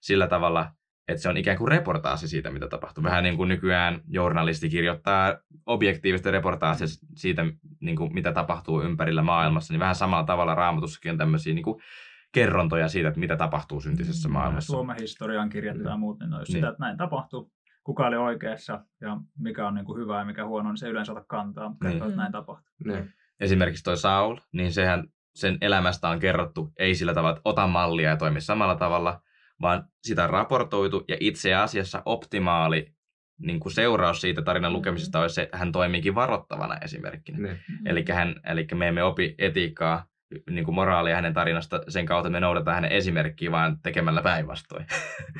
sillä 0.00 0.26
tavalla, 0.26 0.70
että 1.08 1.22
se 1.22 1.28
on 1.28 1.36
ikään 1.36 1.58
kuin 1.58 1.68
reportaasi 1.68 2.28
siitä, 2.28 2.50
mitä 2.50 2.68
tapahtuu. 2.68 3.04
Vähän 3.04 3.24
niin 3.24 3.36
kuin 3.36 3.48
nykyään 3.48 4.00
journalisti 4.08 4.68
kirjoittaa 4.68 5.36
objektiivista 5.66 6.30
reportaasia 6.30 6.86
siitä, 7.16 7.44
niin 7.80 7.96
kuin 7.96 8.14
mitä 8.14 8.32
tapahtuu 8.32 8.82
ympärillä 8.82 9.22
maailmassa, 9.22 9.72
niin 9.74 9.80
vähän 9.80 9.94
samalla 9.94 10.24
tavalla 10.24 10.54
raamatussakin 10.54 11.12
on 11.12 11.18
tämmöisiä 11.18 11.54
niin 11.54 11.62
kuin 11.62 11.82
kerrontoja 12.32 12.88
siitä, 12.88 13.08
että 13.08 13.20
mitä 13.20 13.36
tapahtuu 13.36 13.80
syntisessä 13.80 14.28
Mm. 14.28 14.32
maailmassa. 14.32 14.72
Suomen 14.72 14.96
historian 15.00 15.48
kirjattaa 15.48 15.92
ja 15.92 15.96
muut, 15.96 16.18
niin 16.20 16.30
ne 16.30 16.36
on 16.36 16.40
just 16.42 16.48
Niin. 16.52 16.56
sitä, 16.56 16.68
että 16.68 16.84
näin 16.84 16.96
tapahtui, 16.96 17.50
kuka 17.84 18.06
oli 18.06 18.16
oikeassa 18.16 18.84
ja 19.00 19.16
mikä 19.38 19.66
on 19.68 19.74
niin 19.74 19.84
kuin 19.84 20.00
hyvä 20.02 20.18
ja 20.18 20.24
mikä 20.24 20.46
huono, 20.46 20.68
niin 20.70 20.78
se 20.78 20.86
ei 20.86 20.92
yleensä 20.92 21.12
ota 21.12 21.24
kantaa, 21.28 21.68
mutta 21.68 21.84
Niin. 21.84 21.92
kertoo, 21.92 22.08
että 22.08 22.16
Mm. 22.16 22.20
näin 22.20 22.32
tapahtui. 22.32 22.72
Niin. 22.84 23.12
Esimerkiksi 23.40 23.84
toi 23.84 23.96
Saul, 23.96 24.36
niin 24.52 24.72
sehän 24.72 25.04
sen 25.34 25.58
elämästä 25.60 26.08
on 26.08 26.18
kerrottu 26.18 26.72
ei 26.78 26.94
sillä 26.94 27.14
tavalla, 27.14 27.30
että 27.36 27.48
ota 27.50 27.66
mallia 27.66 28.08
ja 28.10 28.16
toimi 28.16 28.40
samalla 28.40 28.76
tavalla, 28.76 29.20
vaan 29.60 29.84
sitä 30.02 30.24
on 30.24 30.30
raportoitu 30.30 31.04
ja 31.08 31.16
itse 31.20 31.54
asiassa 31.54 32.02
optimaali 32.06 32.94
niin 33.38 33.60
kuin 33.60 33.72
seuraus 33.72 34.20
siitä 34.20 34.42
tarinan 34.42 34.70
Mhm. 34.72 34.76
lukemisesta 34.76 35.20
olisi 35.20 35.34
se, 35.34 35.42
että 35.42 35.56
hän 35.58 35.72
toimiikin 35.72 36.14
varoittavana 36.14 36.76
esimerkkinä. 36.78 37.38
Niin. 37.38 37.58
Eli 37.86 38.04
hän, 38.12 38.34
eli 38.44 38.66
me 38.74 38.88
emme 38.88 39.02
opi 39.02 39.34
etiikkaa, 39.38 40.06
niin 40.50 40.64
kuin 40.64 40.74
moraalia 40.74 41.14
hänen 41.14 41.34
tarinasta 41.34 41.80
sen 41.88 42.06
kautta, 42.06 42.30
me 42.30 42.40
noudataan 42.40 42.74
hänen 42.74 42.92
esimerkkiä, 42.92 43.50
vaan 43.50 43.78
tekemällä 43.82 44.22
päinvastoin. 44.22 44.86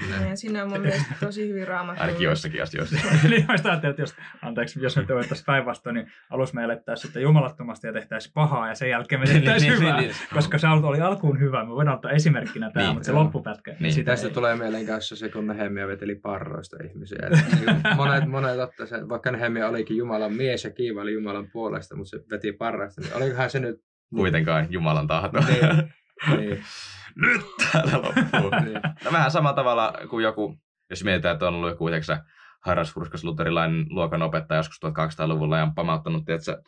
Niin. 0.00 0.30
Ja 0.30 0.36
siinä 0.36 0.62
on 0.62 0.68
mun 0.68 0.80
mielestä 0.80 1.14
tosi 1.20 1.48
hyvin 1.48 1.68
raamattu. 1.68 2.02
Ainakin 2.02 2.24
joissakin 2.24 2.62
asioissa. 2.62 2.96
niin 3.30 3.44
mä 3.48 3.56
sitä 3.56 3.68
ajattelin, 3.68 3.90
että 3.90 4.02
jos, 4.02 4.14
anteeksi, 4.42 4.82
jos 4.82 4.96
me 4.96 5.02
toivottaisiin 5.06 5.46
päinvastoin, 5.46 5.94
niin 5.94 6.12
alussa 6.30 6.54
me 6.54 6.64
elettäisiin 6.64 7.02
sitten 7.06 7.22
jumalattomasti 7.22 7.86
ja 7.86 7.92
tehtäisiin 7.92 8.32
pahaa 8.34 8.68
ja 8.68 8.74
sen 8.74 8.90
jälkeen 8.90 9.20
me 9.20 9.26
tehtäisiin 9.26 9.70
Niin, 9.72 9.80
niin, 9.80 9.88
hyvää. 9.88 10.00
niin. 10.00 10.14
Koska 10.34 10.58
se 10.58 10.66
oli 10.68 11.00
alkuun 11.00 11.40
hyvä, 11.40 11.64
me 11.64 11.70
voidaan 11.70 11.96
ottaa 11.96 12.10
esimerkkinä 12.10 12.70
tämä, 12.70 12.84
Niin, 12.86 12.94
mutta 12.94 13.06
se 13.06 13.12
joo. 13.12 13.22
loppupätkä, 13.24 13.74
Niin. 13.80 13.92
sitä 13.92 14.10
Tästä 14.12 14.28
ei. 14.28 14.34
tulee 14.34 14.56
mieleen 14.56 14.86
kanssa 14.86 15.16
se, 15.16 15.28
kun 15.28 15.46
Nehemia 15.46 15.86
veteli 15.88 16.14
parroista 16.14 16.76
ihmisiä. 16.84 17.18
Eli 17.22 17.36
niin 17.66 17.96
monet, 17.96 18.26
monet 18.26 18.58
ottaa 18.58 18.86
sen, 18.86 19.08
vaikka 19.08 19.30
Nehemia 19.32 19.68
olikin 19.68 19.96
Jumalan 19.96 20.32
mies 20.32 20.64
ja 20.64 20.70
kiivaili 20.70 21.12
Jumalan 21.12 21.48
puolesta, 21.52 21.96
mutta 21.96 22.10
se 22.10 22.18
veti 22.30 22.52
parraista, 22.52 23.00
niin 23.00 23.16
olikohan 23.16 23.50
se 23.50 23.60
nyt... 23.60 23.89
Kuitenkaan 24.14 24.66
Jumalan 24.70 25.06
tahto. 25.06 25.38
Niin. 25.40 25.92
Niin, 26.38 26.62
Nyt 27.22 27.40
täällä 27.72 27.92
loppuu. 27.92 28.60
niin. 28.64 28.80
No 29.04 29.12
vähän 29.12 29.30
samalla 29.30 29.56
tavalla 29.56 29.92
kuin 30.10 30.22
joku, 30.24 30.58
jos 30.90 31.04
mietitään, 31.04 31.32
että 31.32 31.48
on 31.48 31.54
ollut 31.54 31.70
joku 31.70 31.88
yhdeksän 31.88 32.20
harrashurskas 32.64 33.24
luterilainen 33.24 33.86
luokanopettaja 33.88 34.58
joskus 34.58 34.78
1200-luvulla 34.84 35.56
ja 35.56 35.62
on 35.62 35.74
pamauttanut, 35.74 36.24
tiedätkö, 36.24 36.62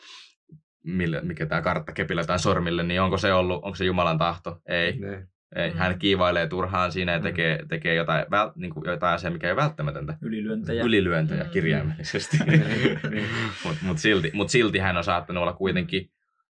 mille, 0.84 1.20
mikä 1.20 1.46
tämä 1.46 1.62
kartta 1.62 1.92
kepillä 1.92 2.24
tai 2.24 2.38
sormille, 2.38 2.82
niin 2.82 3.00
onko 3.02 3.18
se 3.18 3.32
ollut, 3.32 3.64
onko 3.64 3.74
se 3.76 3.84
Jumalan 3.84 4.18
tahto? 4.18 4.60
Ei. 4.68 4.92
niin. 4.92 5.28
ei. 5.56 5.70
Mm. 5.70 5.76
Hän 5.78 5.98
kiivailee 5.98 6.46
turhaan 6.46 6.92
siinä 6.92 7.12
ja 7.12 7.18
Mm. 7.18 7.22
tekee, 7.22 7.58
tekee 7.68 7.94
jotain, 7.94 8.24
väl, 8.30 8.50
niin 8.56 8.74
kuin 8.74 8.90
jotain 8.90 9.14
asiaa, 9.14 9.32
mikä 9.32 9.46
ei 9.46 9.52
ole 9.52 9.62
välttämätöntä. 9.62 10.16
Ylilyöntejä. 10.22 10.84
Ylilyöntejä 10.84 11.44
Mm. 11.44 11.50
kirjaimellisesti. 11.50 12.36
Niin, 12.46 12.64
niin. 13.10 13.26
Mutta 13.64 13.78
mut 13.82 13.98
silti, 13.98 14.30
mut 14.34 14.48
silti 14.50 14.78
hän 14.78 14.96
on 14.96 15.04
saattanut 15.04 15.42
olla 15.42 15.52
kuitenkin 15.52 16.10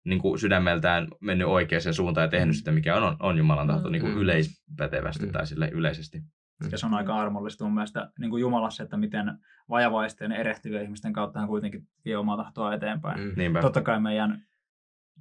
niin 0.06 0.18
kuin 0.20 0.38
sydämeltään 0.38 1.08
mennyt 1.20 1.48
oikeaan 1.48 1.94
suuntaan 1.94 2.24
ja 2.24 2.28
tehnyt 2.28 2.56
sitä, 2.56 2.72
mikä 2.72 2.96
on, 2.96 3.16
on 3.20 3.38
Jumalan 3.38 3.66
tahto 3.66 3.88
niin 3.90 4.02
kuin 4.02 4.14
Mm. 4.14 4.20
yleispätevästi 4.20 5.26
Mm. 5.26 5.32
tai 5.32 5.46
sille 5.46 5.68
yleisesti. 5.68 6.22
Ja 6.72 6.78
se 6.78 6.86
on 6.86 6.94
aika 6.94 7.16
armollista 7.16 7.64
mun 7.64 7.74
mielestä 7.74 8.10
niin 8.18 8.30
kuin 8.30 8.40
Jumalassa, 8.40 8.82
että 8.82 8.96
miten 8.96 9.38
vajavaisten 9.68 10.30
ja 10.30 10.36
erehtyvien 10.38 10.82
ihmisten 10.82 11.12
kautta 11.12 11.38
hän 11.38 11.48
kuitenkin 11.48 11.88
vie 12.04 12.16
omaa 12.16 12.36
tahtoa 12.36 12.74
eteenpäin. 12.74 13.20
Mm. 13.20 13.32
Niinpä. 13.36 13.60
Totta 13.60 13.82
kai 13.82 14.00
meidän 14.00 14.42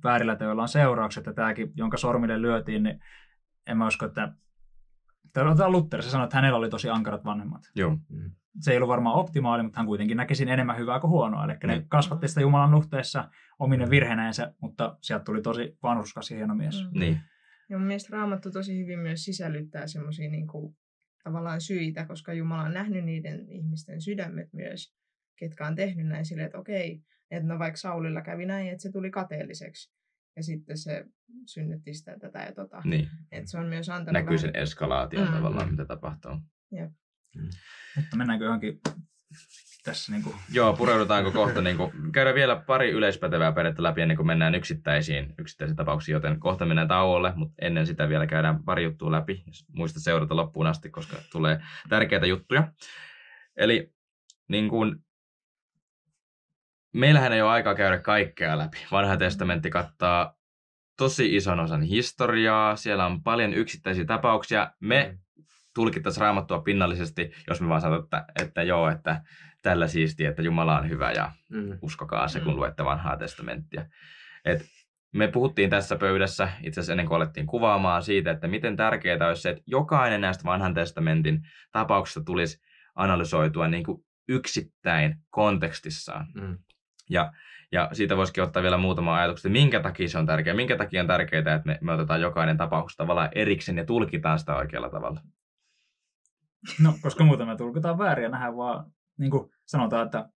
väärillä 0.04 0.36
teoilla 0.36 0.62
on 0.62 0.68
seuraukset, 0.70 1.26
ja 1.26 1.34
tämäkin, 1.34 1.72
jonka 1.76 1.98
sormille 1.98 2.42
lyötiin, 2.42 2.84
niin 2.84 3.00
en 3.68 3.78
mä 3.78 3.88
usko, 3.88 4.06
että 4.06 4.34
Tämä 5.34 5.70
Luther, 5.70 6.02
se 6.02 6.10
sanoi, 6.10 6.24
että 6.26 6.38
hänellä 6.38 6.58
oli 6.58 6.70
tosi 6.70 6.90
ankarat 6.90 7.26
vanhemmat. 7.26 7.62
Joo. 7.76 7.98
Se 8.60 8.72
ei 8.72 8.78
ollut 8.78 8.90
varmaan 8.90 9.16
optimaali, 9.16 9.64
mutta 9.64 9.80
hän 9.80 9.86
kuitenkin 9.88 10.18
näki 10.18 10.36
siinä 10.36 10.54
enemmän 10.54 10.78
hyvää 10.78 11.00
kuin 11.00 11.12
huonoa. 11.12 11.46
Eli 11.46 11.54
ne 11.64 11.74
Niin. 11.74 11.90
kasvatti 11.90 12.28
sitä 12.28 12.42
Jumalan 12.42 12.72
nuhteessa 12.72 13.30
omine 13.60 13.90
virhenäensä, 13.90 14.54
mutta 14.62 14.98
sieltä 15.02 15.24
tuli 15.26 15.42
tosi 15.42 15.78
vanhuskas 15.84 16.32
ja 16.32 16.38
hieno 16.38 16.56
mies. 16.56 16.84
Mm. 16.94 17.00
Niin. 17.00 17.20
Ja 17.70 17.78
mun 17.78 17.88
mielestä 17.88 18.10
Raamattu 18.18 18.52
tosi 18.52 18.80
hyvin 18.80 19.00
myös 19.00 19.24
sisällyttää 19.24 19.88
semmoisia 19.88 20.30
niin 20.30 20.48
tavallaan 21.24 21.62
syitä, 21.62 22.06
koska 22.06 22.34
Jumala 22.34 22.64
on 22.64 22.74
nähnyt 22.74 23.06
niiden 23.06 23.50
ihmisten 23.50 24.02
sydämet 24.02 24.54
myös, 24.54 24.94
ketkä 25.40 25.68
on 25.68 25.76
tehnyt 25.76 26.08
näin 26.08 26.26
silleen, 26.26 26.46
että 26.46 26.58
okei, 26.60 27.02
että 27.32 27.48
no 27.48 27.60
vaikka 27.60 27.78
Saulilla 27.78 28.22
kävi 28.22 28.46
näin, 28.46 28.68
että 28.68 28.82
se 28.82 28.92
tuli 28.92 29.12
kateelliseksi. 29.12 29.94
Ja 30.36 30.44
sitten 30.44 30.78
se 30.78 31.06
synnytti 31.46 31.94
sitä 31.94 32.18
tätä 32.20 32.40
ja 32.40 32.54
tota. 32.54 32.82
niin. 32.86 33.08
Että 33.32 33.52
se 33.52 33.58
on 33.58 33.66
myös 33.68 33.90
antanut 33.90 34.14
Näkyy 34.14 34.38
sen 34.38 34.54
vähän- 34.54 34.64
eskalaation 34.64 35.28
Mm. 35.28 35.34
tavallaan, 35.34 35.72
mitä 35.72 35.86
tapahtuu. 35.86 36.32
Mutta 37.96 38.18
mennäänkö 38.18 38.46
johonkin 38.46 38.80
tässä 39.86 40.12
niin 40.12 40.24
kuin, 40.24 40.36
Joo, 40.52 40.74
pureudutaanko 40.74 41.32
kohta, 41.32 41.62
niin 41.62 41.78
kuin, 41.78 41.92
käydään 42.12 42.36
vielä 42.36 42.56
pari 42.56 42.92
yleispätevää 42.92 43.52
periaatetta 43.52 43.84
läpi 43.84 44.02
ennen 44.02 44.18
kuin 44.18 44.28
mennään 44.28 44.56
yksittäisiin, 44.56 45.34
yksittäisiin 45.38 45.76
tapauksiin, 45.76 46.14
joten 46.14 46.40
kohta 46.40 46.66
mennään 46.66 46.88
tauolle, 46.88 47.34
mutta 47.36 47.56
ennen 47.62 47.88
sitä 47.88 48.10
vielä 48.10 48.28
käydään 48.28 48.64
pari 48.64 48.84
juttua 48.84 49.12
läpi. 49.12 49.44
Muista 49.68 50.00
seurata 50.00 50.36
loppuun 50.36 50.68
asti, 50.68 50.90
koska 50.90 51.18
tulee 51.32 51.62
tärkeitä 51.90 52.26
juttuja. 52.26 52.74
Eli 53.58 53.94
niin 54.48 54.70
kuin, 54.70 54.96
meillähän 56.94 57.34
ei 57.34 57.42
ole 57.42 57.52
aikaa 57.52 57.76
käydä 57.76 58.00
kaikkea 58.00 58.58
läpi. 58.58 58.78
Vanha 58.92 59.18
testamentti 59.18 59.70
kattaa 59.70 60.36
tosi 60.98 61.36
ison 61.36 61.60
osan 61.60 61.82
historiaa, 61.82 62.76
siellä 62.76 63.06
on 63.06 63.24
paljon 63.24 63.54
yksittäisiä 63.54 64.06
tapauksia. 64.06 64.72
Me 64.80 65.18
tulkittaisiin 65.76 66.22
raamattua 66.22 66.60
pinnallisesti, 66.62 67.32
jos 67.48 67.62
me 67.62 67.70
vaan 67.70 67.82
sanotaan, 67.82 68.04
että, 68.04 68.44
että 68.46 68.64
joo, 68.64 68.90
että 68.90 69.22
tällä 69.62 69.88
siistiä, 69.88 70.30
että 70.30 70.42
Jumala 70.42 70.80
on 70.80 70.90
hyvä 70.90 71.12
ja 71.12 71.32
Mm. 71.50 71.78
uskokaa 71.82 72.28
se, 72.28 72.40
kun 72.40 72.54
Mm. 72.54 72.58
luette 72.60 72.86
vanhaa 72.86 73.18
testamenttia. 73.18 73.86
Et 74.46 74.66
me 75.14 75.28
puhuttiin 75.28 75.70
tässä 75.70 75.96
pöydässä, 75.96 76.50
itse 76.64 76.80
asiassa 76.80 76.94
ennen 76.94 77.06
kuin 77.08 77.16
alettiin 77.16 77.48
kuvaamaan 77.48 78.04
siitä, 78.04 78.32
että 78.32 78.48
miten 78.48 78.76
tärkeää 78.76 79.28
olisi 79.28 79.42
se, 79.42 79.50
että 79.50 79.64
jokainen 79.68 80.22
näistä 80.22 80.44
vanhan 80.44 80.74
testamentin 80.74 81.42
tapauksista 81.72 82.24
tulisi 82.26 82.62
analysoitua 82.96 83.68
niin 83.68 83.84
kuin 83.84 84.02
yksittäin 84.30 85.16
kontekstissaan. 85.30 86.28
Mm. 86.34 86.58
Ja, 87.10 87.32
ja 87.72 87.90
siitä 87.94 88.18
voisikin 88.18 88.44
ottaa 88.44 88.64
vielä 88.64 88.78
muutama 88.78 89.16
ajatus, 89.16 89.40
että 89.40 89.50
minkä 89.50 89.80
takia 89.80 90.08
se 90.08 90.18
on 90.18 90.26
tärkeää, 90.26 90.56
minkä 90.56 90.78
takia 90.78 91.02
on 91.02 91.08
tärkeää, 91.08 91.40
että 91.40 91.62
me, 91.66 91.78
me 91.82 91.92
otetaan 91.92 92.22
jokainen 92.22 92.58
tapaus 92.58 92.96
tavallaan 92.96 93.30
erikseen 93.36 93.78
ja 93.78 93.86
tulkitaan 93.86 94.40
sitä 94.40 94.56
oikealla 94.56 94.90
tavalla. 94.90 95.22
No, 96.84 96.94
koska 97.02 97.24
muuten 97.24 97.48
me 97.48 97.56
tulkitaan 97.58 97.98
väärin 97.98 98.24
ja 98.24 98.30
nähdään 98.30 98.58
vaan, 98.58 98.86
niin 99.18 99.32
kuin 99.32 99.50
sanotaan, 99.66 100.06
että 100.06 100.30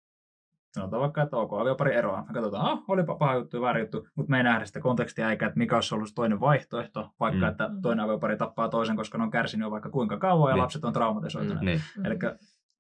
sanotaan 0.74 1.02
vaikka, 1.02 1.22
että 1.22 1.38
ok, 1.38 1.54
aviopari 1.54 1.96
eroa. 1.96 2.26
Me 2.28 2.34
katsotaan, 2.34 2.66
ah, 2.66 2.80
olipa 2.88 3.16
paha 3.16 3.34
juttu 3.34 3.58
ja 3.58 3.62
väärä 3.62 3.80
juttu, 3.80 4.08
mutta 4.16 4.30
me 4.30 4.38
ei 4.38 4.44
nähdä 4.44 4.66
sitä 4.66 4.80
kontekstia 4.80 5.30
eikä, 5.30 5.46
että 5.48 5.58
mikä 5.58 5.76
olisi 5.76 5.96
ollut 5.96 6.10
toinen 6.16 6.40
vaihtoehto, 6.40 7.14
vaikka 7.20 7.46
Mm. 7.46 7.52
että 7.52 7.70
toinen 7.82 8.06
aviopari 8.06 8.38
tappaa 8.38 8.70
toisen, 8.70 8.96
koska 8.96 9.18
ne 9.18 9.24
on 9.24 9.32
kärsinyt 9.32 9.66
jo 9.66 9.72
vaikka 9.72 9.90
kuinka 9.90 10.18
kauan 10.18 10.50
ja 10.50 10.56
Niin. 10.56 10.62
lapset 10.64 10.86
on 10.86 10.94
traumatisoituneet. 10.94 11.62
Niin, 11.66 11.82
Mm. 11.98 12.06
Eli 12.06 12.16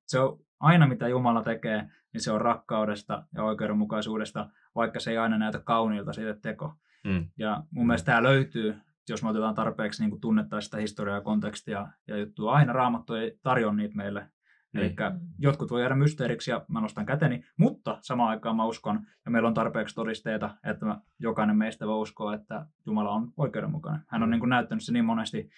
se 0.08 0.20
on 0.20 0.40
aina 0.60 0.88
mitä 0.88 1.08
Jumala 1.08 1.44
tekee, 1.44 1.90
niin 2.14 2.22
se 2.22 2.32
on 2.32 2.42
rakkaudesta 2.42 3.24
ja 3.36 3.44
oikeudenmukaisuudesta, 3.44 4.50
vaikka 4.76 5.00
se 5.00 5.12
ei 5.12 5.18
aina 5.18 5.38
näytä 5.38 5.60
kauniilta 5.60 6.14
siitä 6.14 6.40
teko. 6.42 6.74
mm, 7.06 7.28
Ja 7.38 7.64
mun 7.72 7.88
mielestä 7.88 8.06
tämä 8.06 8.24
löytyy, 8.24 8.76
jos 9.14 9.24
me 9.24 9.30
otetaan 9.30 9.56
tarpeeksi 9.56 10.06
niin 10.06 10.22
tunnettaisiin 10.22 10.66
sitä 10.66 10.78
historiaa 10.78 11.18
ja 11.18 11.22
kontekstia 11.22 11.88
ja 12.08 12.18
juttua. 12.18 12.54
Aina 12.54 12.74
raamattu 12.74 13.14
ei 13.14 13.40
tarjoa 13.44 13.74
niitä 13.74 13.96
meille. 13.96 14.32
Niin. 14.74 14.86
Eli 14.86 14.96
jotkut 15.40 15.72
voi 15.72 15.82
jäädä 15.82 15.96
mysteeriksi 15.96 16.52
ja 16.52 16.66
mä 16.68 16.82
nostan 16.82 17.06
käteni, 17.06 17.44
mutta 17.58 17.98
samaan 18.02 18.30
aikaan 18.30 18.56
mä 18.56 18.66
uskon, 18.66 19.00
ja 19.26 19.32
meillä 19.32 19.48
on 19.48 19.54
tarpeeksi 19.54 19.96
todisteita, 19.96 20.50
että 20.64 20.86
mä, 20.86 21.02
jokainen 21.20 21.56
meistä 21.58 21.88
voi 21.88 22.02
uskoa, 22.02 22.34
että 22.34 22.66
Jumala 22.86 23.10
on 23.12 23.34
oikeudenmukainen. 23.38 24.02
Hän 24.08 24.24
on 24.24 24.30
Mm. 24.30 24.32
niin 24.32 24.40
kuin 24.40 24.50
näyttänyt 24.50 24.84
se 24.84 24.92
niin 24.92 25.06
monesti, 25.06 25.50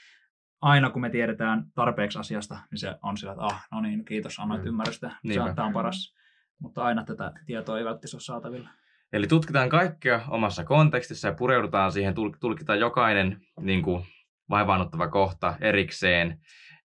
aina 0.62 0.90
kun 0.90 1.02
me 1.02 1.10
tiedetään 1.10 1.66
tarpeeksi 1.76 2.20
asiasta, 2.20 2.58
niin 2.72 2.80
se 2.80 2.96
on 3.04 3.18
sillä, 3.18 3.32
että 3.32 3.46
ah, 3.46 3.68
no 3.72 3.82
niin, 3.82 4.06
kiitos, 4.06 4.40
annoit 4.40 4.62
Mm. 4.62 4.68
ymmärrystä, 4.68 5.10
se 5.10 5.16
Niinpä. 5.24 5.44
on, 5.44 5.56
tämä 5.56 5.68
on 5.68 5.74
paras. 5.74 6.16
Mutta 6.60 6.84
aina 6.84 7.04
tätä 7.06 7.32
tietoa 7.46 7.78
ei 7.78 7.86
välttämättä 7.86 8.16
ole 8.16 8.22
saatavilla. 8.22 8.70
Eli 9.14 9.28
tutkitaan 9.28 9.70
kaikkea 9.70 10.22
omassa 10.30 10.64
kontekstissa 10.64 11.28
ja 11.28 11.34
pureudutaan 11.34 11.92
siihen, 11.92 12.14
tul- 12.14 12.38
tulkitaan 12.40 12.80
jokainen 12.80 13.42
niin 13.60 13.82
kuin, 13.82 14.06
vaivaannuttava 14.50 15.08
kohta 15.08 15.56
erikseen 15.62 16.38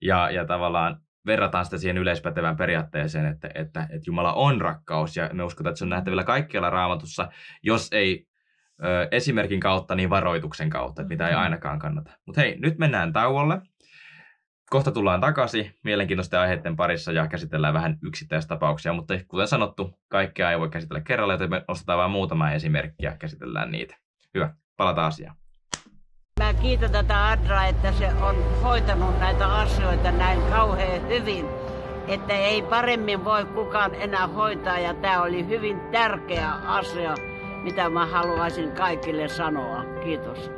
ja, 0.02 0.30
ja 0.30 0.44
tavallaan 0.44 1.00
verrataan 1.26 1.64
sitä 1.64 1.78
siihen 1.78 1.98
yleispätevään 1.98 2.56
periaatteeseen, 2.56 3.26
että, 3.26 3.48
että, 3.54 3.80
että 3.82 4.04
Jumala 4.06 4.32
on 4.32 4.60
rakkaus 4.60 5.16
ja 5.16 5.30
me 5.32 5.42
uskotaan, 5.42 5.70
että 5.70 5.78
se 5.78 5.84
on 5.84 5.88
nähtävillä 5.88 6.24
kaikkialla 6.24 6.70
raamatussa, 6.70 7.28
jos 7.62 7.88
ei 7.92 8.26
ö, 8.84 9.08
esimerkin 9.10 9.60
kautta, 9.60 9.94
niin 9.94 10.10
varoituksen 10.10 10.70
kautta, 10.70 11.02
että 11.02 11.08
mitä 11.14 11.28
ei 11.28 11.34
Mm. 11.34 11.40
ainakaan 11.40 11.78
kannata. 11.78 12.10
Mutta 12.26 12.40
hei, 12.40 12.56
nyt 12.58 12.78
mennään 12.78 13.12
tauolle. 13.12 13.60
Kohta 14.70 14.92
tullaan 14.92 15.20
takaisin 15.20 15.74
mielenkiintoisten 15.84 16.40
aiheiden 16.40 16.76
parissa 16.76 17.12
ja 17.12 17.26
käsitellään 17.26 17.74
vähän 17.74 17.98
yksittäistapauksia, 18.02 18.92
mutta 18.92 19.14
kuten 19.28 19.48
sanottu, 19.48 19.98
kaikkea 20.08 20.50
ei 20.50 20.58
voi 20.58 20.68
käsitellä 20.68 21.00
kerralla, 21.00 21.34
joten 21.34 21.50
me 21.50 21.64
ostetaan 21.68 21.98
vain 21.98 22.10
muutama 22.10 22.50
esimerkki 22.50 23.04
ja 23.04 23.16
käsitellään 23.18 23.70
niitä. 23.70 23.96
Hyvä, 24.34 24.50
palataan 24.76 25.06
asiaan. 25.06 25.36
Mä 26.40 26.54
kiitän 26.54 26.92
tätä 26.92 27.28
Adraa, 27.28 27.66
että 27.66 27.92
se 27.92 28.08
on 28.08 28.36
hoitanut 28.62 29.18
näitä 29.20 29.54
asioita 29.54 30.12
näin 30.12 30.42
kauhean 30.42 31.08
hyvin, 31.08 31.46
että 32.08 32.32
ei 32.32 32.62
paremmin 32.62 33.24
voi 33.24 33.44
kukaan 33.44 33.94
enää 33.94 34.26
hoitaa 34.26 34.78
ja 34.78 34.94
tämä 34.94 35.22
oli 35.22 35.46
hyvin 35.46 35.80
tärkeä 35.92 36.50
asia, 36.52 37.14
mitä 37.62 37.90
mä 37.90 38.06
haluaisin 38.06 38.72
kaikille 38.72 39.28
sanoa. 39.28 39.84
Kiitos. 40.04 40.50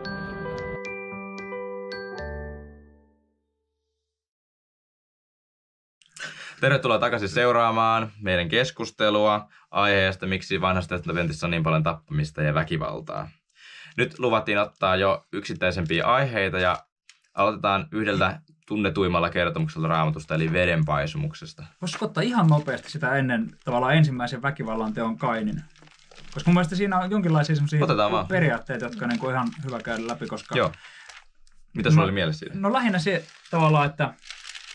Tervetuloa 6.60 6.98
takaisin 6.98 7.28
seuraamaan 7.28 8.12
meidän 8.20 8.48
keskustelua 8.48 9.48
aiheesta, 9.70 10.26
miksi 10.26 10.60
vanhassa 10.60 10.88
testamentissa 10.88 11.46
on 11.46 11.50
niin 11.50 11.62
paljon 11.62 11.82
tappamista 11.82 12.42
ja 12.42 12.54
väkivaltaa. 12.54 13.28
Nyt 13.96 14.18
luvattiin 14.18 14.58
ottaa 14.58 14.96
jo 14.96 15.26
yksittäisempiä 15.32 16.06
aiheita 16.06 16.58
ja 16.58 16.78
aloitetaan 17.34 17.88
yhdeltä 17.92 18.40
tunnetuimmalla 18.66 19.30
kertomuksella 19.30 19.88
raamatusta, 19.88 20.34
eli 20.34 20.52
vedenpaisumuksesta. 20.52 21.64
Voisiko 21.80 22.04
ottaa 22.04 22.22
ihan 22.22 22.46
nopeasti 22.46 22.90
sitä 22.90 23.16
ennen 23.16 23.50
tavallaan 23.64 23.94
ensimmäisen 23.94 24.42
väkivallan 24.42 24.94
teon 24.94 25.18
Kainin? 25.18 25.62
Koska 26.34 26.50
mun 26.50 26.54
mielestä 26.54 26.76
siinä 26.76 26.98
on 26.98 27.10
jonkinlaisia 27.10 27.56
periaatteita, 28.28 28.84
jotka 28.84 29.04
on 29.04 29.08
niin 29.08 29.30
ihan 29.30 29.48
hyvä 29.64 29.80
käydä 29.80 30.06
läpi, 30.06 30.26
koska... 30.26 30.58
Joo. 30.58 30.72
Mitä 31.74 31.90
sulla 31.90 32.02
No- 32.02 32.04
oli 32.04 32.12
mielessä 32.12 32.38
siitä? 32.38 32.54
No 32.58 32.72
lähinnä 32.72 32.98
se 32.98 33.24
tavallaan, 33.50 33.86
että 33.86 34.14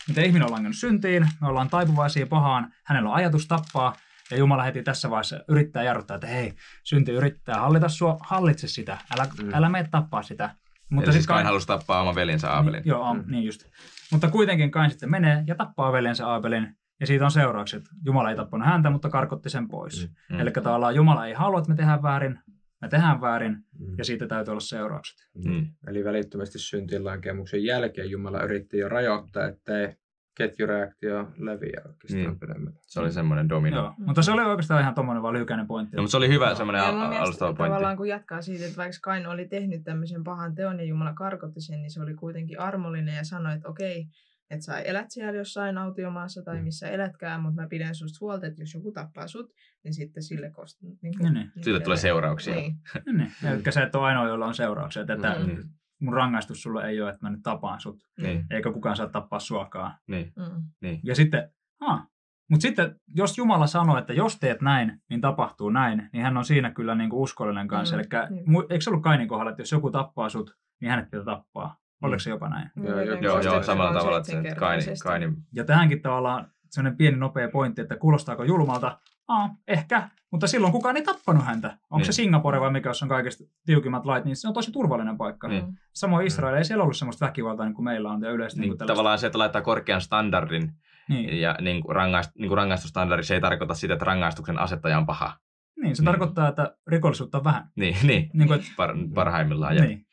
miten 0.08 0.24
ihminen 0.24 0.46
on 0.46 0.52
langannut 0.52 0.76
syntiin, 0.76 1.28
me 1.40 1.48
ollaan 1.48 1.70
taipuvaisia 1.70 2.26
pahaan, 2.26 2.72
hänellä 2.84 3.08
on 3.08 3.14
ajatus 3.16 3.46
tappaa, 3.46 3.92
ja 4.30 4.36
Jumala 4.36 4.62
heti 4.62 4.82
tässä 4.82 5.10
vaiheessa 5.10 5.40
yrittää 5.48 5.82
jarruttaa, 5.82 6.14
että 6.14 6.26
hei, 6.26 6.54
synti 6.82 7.12
yrittää 7.12 7.60
hallita 7.60 7.88
sua, 7.88 8.16
hallitse 8.20 8.68
sitä, 8.68 8.98
älä, 9.14 9.26
Mm. 9.42 9.54
älä 9.54 9.68
mene 9.68 9.88
tappaa 9.90 10.22
sitä. 10.22 10.50
Mutta 10.90 11.12
siis 11.12 11.22
sit 11.24 11.28
Kain 11.28 11.46
halusi 11.46 11.66
tappaa 11.66 12.00
oman 12.02 12.14
veljensä 12.14 12.52
Aabelin. 12.52 12.78
Niin, 12.82 12.88
joo, 12.88 13.14
Mm. 13.14 13.20
mm. 13.20 13.30
niin 13.30 13.44
just. 13.44 13.64
Mutta 14.12 14.28
kuitenkin 14.30 14.70
Kain 14.70 14.90
sitten 14.90 15.10
menee 15.10 15.44
ja 15.46 15.54
tappaa 15.54 15.92
veljensä 15.92 16.26
Aabelin, 16.28 16.76
ja 17.00 17.06
siitä 17.06 17.24
on 17.24 17.30
seuraukset. 17.30 17.82
Jumala 18.04 18.30
ei 18.30 18.36
tappanut 18.36 18.66
häntä, 18.68 18.90
mutta 18.90 19.08
karkotti 19.10 19.50
sen 19.50 19.68
pois. 19.68 20.10
Mm. 20.28 20.34
Mm. 20.36 20.40
Eli 20.40 20.50
tavallaan 20.50 20.94
Jumala 20.94 21.26
ei 21.26 21.32
halua, 21.32 21.58
että 21.58 21.70
me 21.70 21.76
tehdään 21.76 22.02
väärin, 22.02 22.38
me 22.84 22.88
tehdään 22.88 23.20
väärin, 23.20 23.56
Mm. 23.78 23.94
ja 23.98 24.04
siitä 24.04 24.26
täytyy 24.26 24.52
olla 24.52 24.60
seuraukset. 24.60 25.16
Mm. 25.44 25.66
Eli 25.86 26.04
välittömästi 26.04 26.58
syntiinlankemuksen 26.58 27.64
jälkeen 27.64 28.10
Jumala 28.10 28.42
yritti 28.42 28.78
jo 28.78 28.88
rajoittaa, 28.88 29.46
ettei 29.46 29.88
ketjureaktio 30.36 31.28
leviä 31.38 31.80
oikeastaan 31.86 32.34
Mm. 32.34 32.38
pidemmälle. 32.38 32.78
Se 32.86 33.00
oli 33.00 33.12
semmoinen 33.12 33.48
domino. 33.48 33.76
Joo. 33.76 33.94
Mutta 33.98 34.22
se 34.22 34.32
oli 34.32 34.42
oikeastaan 34.42 34.80
ihan 34.80 34.94
tommonen 34.94 35.22
vaan 35.22 35.34
lyhykäinen 35.34 35.66
pointti. 35.66 35.96
No, 35.96 36.02
mutta 36.02 36.10
se 36.10 36.16
oli 36.16 36.28
hyvä 36.28 36.54
semmoinen 36.54 36.82
al- 36.82 37.12
alustava 37.12 37.52
pointti. 37.54 37.70
tavallaan 37.70 37.96
kun 37.96 38.08
jatkaa 38.08 38.42
siitä, 38.42 38.64
että 38.64 38.76
vaikka 38.76 38.98
Kain 39.02 39.26
oli 39.26 39.48
tehnyt 39.48 39.84
tämmöisen 39.84 40.24
pahan 40.24 40.54
teon 40.54 40.78
ja 40.80 40.84
Jumala 40.86 41.12
karkotti 41.12 41.60
sen, 41.60 41.82
niin 41.82 41.90
se 41.90 42.02
oli 42.02 42.14
kuitenkin 42.14 42.60
armollinen 42.60 43.16
ja 43.16 43.24
sanoi, 43.24 43.54
että 43.54 43.68
okei, 43.68 44.06
että 44.50 44.64
sä 44.64 44.78
elät 44.78 45.06
siellä 45.10 45.32
jossain 45.32 45.78
autiomaassa 45.78 46.42
tai 46.42 46.56
Mm. 46.56 46.64
missä 46.64 46.88
elätkään, 46.88 47.42
mutta 47.42 47.62
mä 47.62 47.68
pidän 47.68 47.94
susta 47.94 48.18
huolta, 48.20 48.46
että 48.46 48.62
jos 48.62 48.74
joku 48.74 48.92
tappaa 48.92 49.28
sut, 49.28 49.50
niin 49.84 49.94
sitten 49.94 50.22
sille 50.22 50.50
kost... 50.50 50.82
Niin 50.82 50.98
Niin, 51.18 51.34
niin. 51.34 51.50
Sille 51.62 51.80
tulee 51.80 51.96
seurauksia. 51.96 52.54
Niin. 52.54 52.76
Niin, 53.06 53.32
eli 53.42 53.62
sä 53.72 53.82
et 53.82 53.94
ole 53.94 54.06
ainoa, 54.06 54.28
jolla 54.28 54.46
on 54.46 54.54
seurauksia. 54.54 55.02
Että 55.02 55.36
Mm. 55.46 55.62
Mun 56.00 56.14
rangaistus 56.14 56.62
sulle 56.62 56.84
ei 56.88 57.00
ole, 57.00 57.10
että 57.10 57.26
mä 57.26 57.30
nyt 57.30 57.42
tapaan 57.42 57.80
sut. 57.80 57.98
Niin, 58.22 58.46
Eikä 58.50 58.72
kukaan 58.72 58.96
saa 58.96 59.08
tappaa 59.08 59.38
suakaan. 59.38 59.94
niin, 60.08 60.32
Mm. 60.36 60.62
niin. 60.82 61.00
Ja 61.04 61.14
sitten, 61.14 61.50
ah, 61.80 62.06
mutta 62.50 62.62
sitten 62.62 62.96
jos 63.14 63.38
Jumala 63.38 63.66
sanoo, 63.66 63.98
että 63.98 64.12
jos 64.12 64.38
teet 64.38 64.60
näin, 64.60 65.02
niin 65.10 65.20
tapahtuu 65.20 65.70
näin, 65.70 66.08
niin 66.12 66.22
hän 66.22 66.36
on 66.36 66.44
siinä 66.44 66.70
kyllä 66.70 66.94
niin 66.94 67.10
kuin 67.10 67.20
uskollinen 67.20 67.68
kanssa. 67.68 67.96
Mm, 67.96 68.00
Eli 68.00 68.08
niin. 68.30 68.64
eikö 68.70 68.80
se 68.84 68.90
ollut 68.90 69.02
Kainin 69.02 69.28
kohdalla, 69.28 69.50
että 69.50 69.62
jos 69.62 69.72
joku 69.72 69.90
tappaa 69.90 70.28
sut, 70.28 70.56
niin 70.80 70.90
hänet 70.90 71.10
pitää 71.10 71.24
tappaa? 71.24 71.76
Oliko 72.02 72.18
se 72.18 72.30
jopa 72.30 72.48
näin? 72.48 72.70
Joo, 72.76 73.00
joo, 73.00 73.18
Joo, 73.20 73.40
joo, 73.40 73.62
samalla 73.62 73.98
tavalla, 73.98 74.18
että 74.18 74.32
se 74.32 74.54
Kaini. 74.58 74.84
Kaini 75.02 75.32
Ja 75.52 75.64
tähänkin 75.64 76.02
tavallaan 76.02 76.50
sellainen 76.70 76.96
pieni 76.96 77.16
nopea 77.16 77.48
pointti, 77.48 77.80
että 77.80 77.96
kuulostaako 77.96 78.44
julmalta? 78.44 78.98
Aa, 79.28 79.50
ehkä, 79.68 80.08
mutta 80.32 80.46
silloin 80.46 80.72
kukaan 80.72 80.96
ei 80.96 81.02
tappanut 81.02 81.44
häntä. 81.44 81.68
Onko 81.68 81.96
Niin. 81.96 82.04
se 82.04 82.12
Singapore 82.12 82.60
vai 82.60 82.70
mikä, 82.70 82.88
jossa 82.90 83.04
on 83.04 83.08
kaikista 83.08 83.44
tiukimmat 83.66 84.06
lait, 84.06 84.24
niin 84.24 84.36
se 84.36 84.48
on 84.48 84.54
tosi 84.54 84.72
turvallinen 84.72 85.16
paikka. 85.16 85.48
Niin. 85.48 85.64
Mm. 85.64 85.72
Samoin 85.94 86.26
Israel 86.26 86.54
ei 86.56 86.64
siellä 86.64 86.82
ollut 86.82 86.96
semmoista 86.96 87.26
väkivaltaa 87.26 87.66
niin 87.66 87.74
kuin 87.74 87.84
meillä 87.84 88.10
on 88.10 88.22
ja 88.22 88.30
yleisesti. 88.30 88.60
niin, 88.60 88.76
niin 88.78 88.86
tavallaan 88.86 89.18
se, 89.18 89.26
että 89.26 89.38
laittaa 89.38 89.62
korkean 89.62 90.00
standardin 90.00 90.72
Niin, 91.08 91.40
ja 91.40 91.56
niin 91.60 91.82
kuin 91.82 91.96
rangaist, 91.96 92.30
niin 92.38 92.48
kuin 92.48 92.56
rangaistusstandardi, 92.56 93.22
se 93.24 93.34
ei 93.34 93.40
tarkoita 93.40 93.74
sitä, 93.74 93.94
että 93.94 94.04
rangaistuksen 94.04 94.58
asettaja 94.58 94.98
on 94.98 95.06
paha. 95.06 95.36
niin 95.82 95.96
se 95.96 96.02
Niin. 96.02 96.06
tarkoittaa, 96.06 96.48
että 96.48 96.76
rikollisuutta 96.86 97.38
on 97.38 97.44
vähän. 97.44 97.68
Niin, 97.76 97.96
niin, 98.02 98.30
Niin 98.34 98.48
kuin, 98.48 98.60
että, 98.60 98.70
par, 98.76 98.94
parhaimmillaan. 99.14 99.76
Ja, 99.76 99.82
niin. 99.84 100.06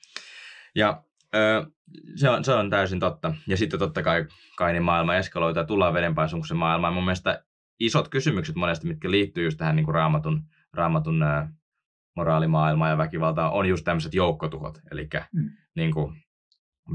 ja 0.76 1.04
ö, 1.36 1.65
se, 2.15 2.30
on, 2.30 2.44
se 2.44 2.54
on 2.54 2.70
täysin 2.70 3.00
totta. 3.00 3.34
Ja 3.48 3.58
sitten 3.58 3.80
totta 3.80 4.04
kai 4.04 4.26
Kainin 4.58 4.84
maailma 4.84 5.15
eskaloituu 5.15 5.62
ja 5.62 5.67
tullaan 5.67 5.94
vedenpaisumuksen 5.94 6.58
maailmaan. 6.58 6.94
Mun 6.94 7.04
mielestä 7.06 7.44
isot 7.80 8.08
kysymykset 8.08 8.56
monesti, 8.56 8.88
mitkä 8.88 9.12
liittyy 9.12 9.44
just 9.44 9.58
tähän 9.58 9.76
niin 9.76 9.86
kuin 9.86 9.96
raamatun, 9.96 10.44
raamatun 10.74 11.24
ö, 11.24 11.48
moraalimaailmaan 12.15 12.91
ja 12.91 12.98
väkivaltaan, 12.98 13.52
on 13.52 13.65
just 13.65 13.86
tämmöiset 13.86 14.13
joukkotuhot. 14.13 14.80
Eli 14.91 15.10
Mm. 15.34 15.50
niin 15.76 15.94
kuin 15.94 16.15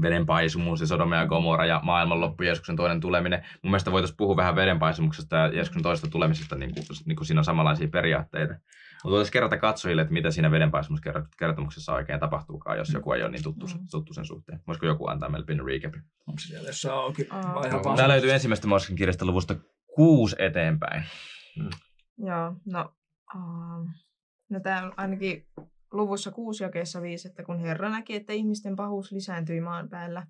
vedenpaisumus 0.01 0.81
ja 0.81 0.87
Sodoma 0.87 1.15
ja 1.15 1.25
Gomorra 1.25 1.65
ja 1.65 1.79
maailmanloppu, 1.83 2.43
Jeesuksen 2.43 2.75
toinen 2.75 2.99
tuleminen. 2.99 3.39
Mun 3.63 3.71
mielestä 3.71 3.91
voitaisiin 3.91 4.17
puhua 4.17 4.35
vähän 4.35 4.55
vedenpaisumuksesta 4.55 5.35
ja 5.35 5.47
Jeesuksen 5.47 5.83
toisesta 5.83 6.09
tulemisesta, 6.09 6.55
niin 6.55 6.73
kuin, 6.73 6.85
niin 7.05 7.15
kuin 7.15 7.25
siinä 7.27 7.39
on 7.39 7.45
samanlaisia 7.45 7.87
periaatteita. 7.87 8.53
Mutta 8.53 9.11
voitaisiin 9.11 9.33
kerrata 9.33 9.57
katsojille, 9.57 10.01
että 10.01 10.13
mitä 10.13 10.31
siinä 10.31 10.51
vedenpaisumuskertomuksessa 10.51 11.93
oikein 11.93 12.19
tapahtuukaan, 12.19 12.77
jos 12.77 12.93
joku 12.93 13.11
ei 13.11 13.23
ole 13.23 13.31
niin 13.31 13.43
tuttu, 13.43 13.65
Mm. 13.67 13.87
tuttu 13.91 14.13
sen 14.13 14.25
suhteen. 14.25 14.59
Voisiko 14.67 14.85
joku 14.85 15.07
antaa 15.07 15.29
meille 15.29 15.45
pienen 15.45 15.65
recapin? 15.65 16.01
Onko 16.27 16.39
siellä 16.39 16.69
jossain 16.69 16.95
auki? 16.95 17.27
Tämä 17.95 18.07
löytyy 18.07 18.31
ensimmäistä 18.31 18.67
Mosken 18.67 18.95
kirjasta 18.95 19.25
luvusta 19.25 19.55
kuusi 19.95 20.35
eteenpäin. 20.39 21.03
Joo, 22.17 22.55
no, 22.65 22.93
uh, 23.35 23.89
no 24.49 24.59
tämä 24.63 24.91
ainakin 24.97 25.47
luvussa 25.91 26.31
kuusi 26.31 26.63
jakeessa 26.63 27.01
viisi, 27.01 27.27
että 27.27 27.43
kun 27.43 27.59
Herra 27.59 27.89
näki, 27.89 28.15
että 28.15 28.33
ihmisten 28.33 28.75
pahuus 28.75 29.11
lisääntyi 29.11 29.61
maan 29.61 29.89
päällä 29.89 30.27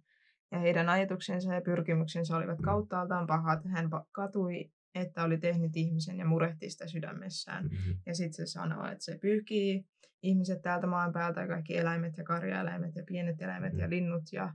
ja 0.51 0.59
heidän 0.59 0.89
ajatuksensa 0.89 1.53
ja 1.53 1.61
pyrkimyksensä 1.61 2.37
olivat 2.37 2.61
kauttaaltaan 2.61 3.27
pahat, 3.27 3.59
hän 3.65 3.89
katui, 4.11 4.71
että 4.95 5.23
oli 5.23 5.37
tehnyt 5.37 5.71
ihmisen 5.75 6.17
ja 6.17 6.25
murehti 6.25 6.69
sitä 6.69 6.87
sydämessään. 6.87 7.65
Mhm. 7.65 7.91
Ja 8.05 8.15
sitten 8.15 8.47
se 8.47 8.51
sanoo, 8.51 8.85
että 8.85 9.03
se 9.03 9.17
pyyhkii 9.21 9.85
ihmiset 10.23 10.61
täältä 10.61 10.87
maan 10.87 11.13
päältä 11.13 11.41
ja 11.41 11.47
kaikki 11.47 11.77
eläimet 11.77 12.17
ja 12.17 12.23
karjaeläimet 12.23 12.95
ja 12.95 13.03
pienet 13.07 13.41
eläimet 13.41 13.77
ja 13.77 13.89
linnut 13.89 14.23
ja 14.31 14.53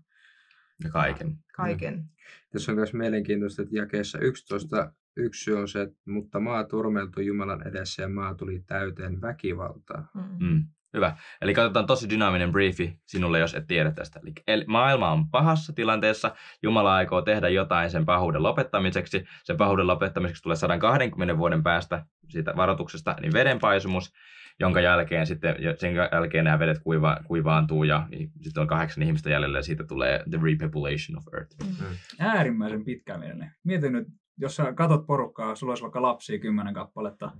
Ja 0.84 0.90
kaiken. 0.90 1.38
kaiken. 1.56 2.04
Tässä 2.52 2.72
on 2.72 2.76
myös 2.78 2.92
mielenkiintoista, 2.94 3.62
että 3.62 3.76
jakeessa 3.76 4.18
11 4.18 4.92
yksi 5.16 5.52
on 5.52 5.68
se, 5.68 5.82
että 5.82 5.98
mutta 6.06 6.40
maa 6.40 6.64
turmeltui 6.64 7.26
Jumalan 7.26 7.68
edessä 7.68 8.02
ja 8.02 8.08
maa 8.08 8.34
tuli 8.34 8.62
täyteen 8.66 9.20
väkivaltaa. 9.20 10.10
Mm. 10.14 10.46
Mm. 10.46 10.64
Hyvä. 10.94 11.16
Eli 11.40 11.54
katsotaan 11.54 11.86
tosi 11.86 12.10
dynaaminen 12.10 12.52
briefi 12.52 12.98
sinulle, 13.06 13.38
jos 13.38 13.54
et 13.54 13.66
tiedä 13.66 13.90
tästä. 13.90 14.20
Eli 14.22 14.32
el- 14.46 14.64
maailma 14.66 15.10
on 15.10 15.30
pahassa 15.30 15.72
tilanteessa. 15.72 16.34
Jumala 16.62 16.94
aikoo 16.94 17.22
tehdä 17.22 17.48
jotain 17.48 17.90
sen 17.90 18.06
pahuuden 18.06 18.42
lopettamiseksi. 18.42 19.24
Sen 19.44 19.56
pahuuden 19.56 19.86
lopettamiseksi 19.86 20.42
tulee 20.42 20.56
120 20.56 21.38
vuoden 21.38 21.62
päästä 21.62 22.04
siitä 22.28 22.52
varoituksesta 22.56 23.16
niin 23.20 23.32
vedenpaisumus, 23.32 24.12
jonka 24.60 24.80
jälkeen 24.80 25.26
sitten, 25.26 25.56
sen 25.76 25.94
jälkeen 25.94 26.44
nämä 26.44 26.58
vedet 26.58 26.78
kuiva, 26.78 27.16
kuivaantuu 27.26 27.84
ja 27.84 28.08
sitten 28.40 28.60
on 28.60 28.66
kahdeksan 28.66 29.02
ihmistä 29.02 29.30
jäljellä 29.30 29.58
ja 29.58 29.62
siitä 29.62 29.84
tulee 29.84 30.24
the 30.30 30.38
repopulation 30.42 31.18
of 31.18 31.34
earth. 31.34 31.56
Mm. 31.64 31.96
äärimmäisen 32.18 32.84
pitkämielinen. 32.84 33.52
Mieti 33.64 33.90
nyt, 33.90 34.08
jos 34.38 34.56
sä 34.56 34.72
katot 34.72 35.06
porukkaa, 35.06 35.54
sulla 35.54 35.70
olisi 35.70 35.82
vaikka 35.82 36.02
lapsia 36.02 36.38
kymmenen 36.38 36.74
kappaletta, 36.74 37.32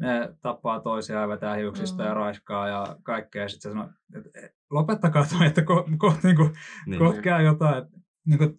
ne 0.00 0.34
tappaa 0.42 0.80
toisiaan, 0.80 1.28
vetää 1.28 1.54
hiuksista 1.54 2.02
Mm. 2.02 2.08
ja 2.08 2.14
raiskaa 2.14 2.68
ja 2.68 2.96
kaikkea. 3.02 3.42
Ja 3.42 3.48
sitten 3.48 3.72
sä 3.72 3.78
sanoo, 3.78 3.88
että 4.16 4.30
lopettakaa 4.70 5.24
toi, 5.38 5.46
että 5.46 5.62
kohta 5.64 5.90
ko, 5.98 6.14
niinku, 6.22 6.50
Niin. 6.86 6.98
koht 6.98 7.18
käy 7.18 7.42
jotain, 7.44 7.78
että 7.78 7.98
niinku, 8.26 8.58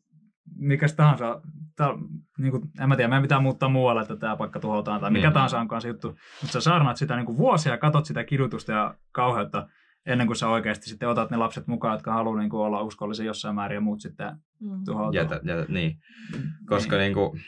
mikäs 0.55 0.93
tahansa, 0.93 1.41
tää, 1.75 1.89
niinku, 2.37 2.61
en 2.81 2.89
mä 2.89 2.95
tiedä, 2.95 3.07
meidän 3.09 3.21
pitää 3.21 3.39
muuttaa 3.39 3.69
muualle, 3.69 4.01
että 4.01 4.15
tämä 4.15 4.35
paikka 4.35 4.59
tuhotaan 4.59 5.01
tai 5.01 5.11
mikä 5.11 5.27
Niin. 5.27 5.33
tahansa 5.33 5.59
onkaan 5.59 5.81
se 5.81 5.87
juttu. 5.87 6.07
Mutta 6.07 6.53
sä 6.53 6.61
saarnaat 6.61 6.97
sitä 6.97 7.15
niinku 7.15 7.37
vuosia 7.37 7.71
ja 7.71 7.77
katot 7.77 8.05
sitä 8.05 8.23
kidutusta 8.23 8.71
ja 8.71 8.95
kauheutta 9.11 9.67
ennen 10.05 10.27
kuin 10.27 10.37
sä 10.37 10.47
oikeasti 10.47 10.89
sitten 10.89 11.09
otat 11.09 11.31
ne 11.31 11.37
lapset 11.37 11.67
mukaan, 11.67 11.93
jotka 11.93 12.13
haluaa 12.13 12.39
niinku 12.39 12.61
olla 12.61 12.81
uskollisia 12.81 13.25
jossain 13.25 13.55
määrin 13.55 13.75
ja 13.75 13.81
muut 13.81 14.01
sitten 14.01 14.35
Mm. 14.59 14.83
tuhoutuu. 14.85 15.13
Jätä, 15.13 15.39
jätä, 15.43 15.65
niin. 15.69 15.97
Koska 16.65 16.95
niin. 16.95 17.03
Niin 17.03 17.13
kuin, 17.13 17.41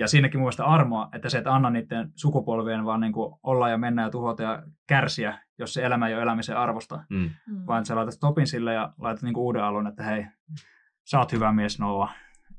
Ja 0.00 0.08
siinäkin 0.08 0.40
mun 0.40 0.44
mielestä 0.44 0.64
armoa, 0.64 1.08
että 1.12 1.28
se 1.28 1.38
et 1.38 1.46
anna 1.46 1.70
niiden 1.70 2.12
sukupolvien 2.14 2.84
vaan 2.84 3.00
niin 3.00 3.12
kuin 3.12 3.34
olla 3.42 3.68
ja 3.68 3.78
mennä 3.78 4.02
ja 4.02 4.10
tuhota 4.10 4.42
ja 4.42 4.62
kärsiä, 4.88 5.38
jos 5.58 5.74
se 5.74 5.84
elämä 5.84 6.08
ei 6.08 6.14
ole 6.14 6.22
elämisen 6.22 6.56
arvosta. 6.56 7.04
mm, 7.10 7.30
Mm. 7.46 7.66
Vaan 7.66 7.78
että 7.78 7.88
sä 7.88 7.96
laitat 7.96 8.14
stopin 8.14 8.46
sille 8.46 8.74
ja 8.74 8.92
laitat 8.98 9.22
niin 9.22 9.34
kuin 9.34 9.44
uuden 9.44 9.64
alun, 9.64 9.86
että 9.86 10.02
hei, 10.02 10.26
sä 11.10 11.18
oot 11.18 11.32
hyvä 11.32 11.52
mies 11.52 11.78
Noa. 11.78 12.08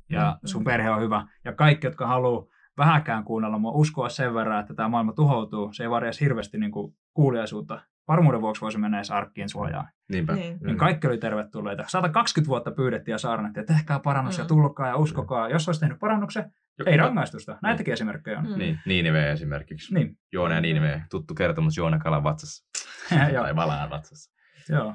ja 0.10 0.32
Mm. 0.44 0.48
sun 0.48 0.64
perhe 0.64 0.90
on 0.90 1.02
hyvä. 1.02 1.28
Ja 1.46 1.54
kaikki, 1.54 1.88
jotka 1.88 2.08
haluaa 2.08 2.46
vähäkään 2.78 3.24
kuunnella 3.24 3.60
mua, 3.60 3.72
uskoa 3.72 4.10
sen 4.10 4.34
verran, 4.34 4.60
että 4.60 4.74
tämä 4.74 4.90
maailma 4.90 5.14
tuhoutuu, 5.14 5.74
se 5.74 5.84
ei 5.84 5.90
edes 6.04 6.22
hirveästi 6.22 6.58
niin 6.58 6.72
kuin 6.72 6.96
kuuliaisuutta. 7.14 7.82
Varmuuden 8.12 8.42
vuoksi 8.42 8.62
voisi 8.62 8.78
mennä 8.78 8.98
edes 8.98 9.12
arkkiin 9.12 9.50
suojaan. 9.50 9.88
Niinpä. 10.12 10.34
Niin. 10.34 10.58
Niin 10.64 10.78
kaikki 10.78 11.08
oli 11.08 11.18
tervetulleita. 11.18 11.84
120 11.88 12.48
vuotta 12.50 12.72
pyydettiin 12.72 13.14
ja 13.14 13.18
saarnattiin, 13.18 13.62
että 13.62 13.74
tehkää 13.74 14.00
parannus 14.00 14.38
ja 14.38 14.44
Mm. 14.44 14.48
tulkaa 14.48 14.88
ja 14.88 14.96
uskokaa. 14.96 15.50
Jos 15.50 15.68
olisi 15.70 15.80
tehnyt 15.82 16.00
parannuksen, 16.00 16.52
ei 16.86 16.98
rangaistusta. 16.98 17.58
Näitäkin 17.64 17.94
esimerkkejä 17.94 18.38
on. 18.40 18.50
Mm. 18.50 18.58
Niin, 18.58 18.80
Niinive 18.86 19.32
esimerkiksi. 19.32 19.94
Niin, 19.94 20.18
Joona 20.34 20.56
ja 20.56 20.62
Niinive, 20.62 21.04
tuttu 21.12 21.34
kertomus 21.36 21.78
Joona 21.78 22.00
Kalan 22.00 22.24
vatsassa. 22.24 22.66
Joo. 23.34 23.44
tai 23.44 23.56
Valaan 23.56 23.90
vatsassa. 23.90 24.32
joo. 24.70 24.94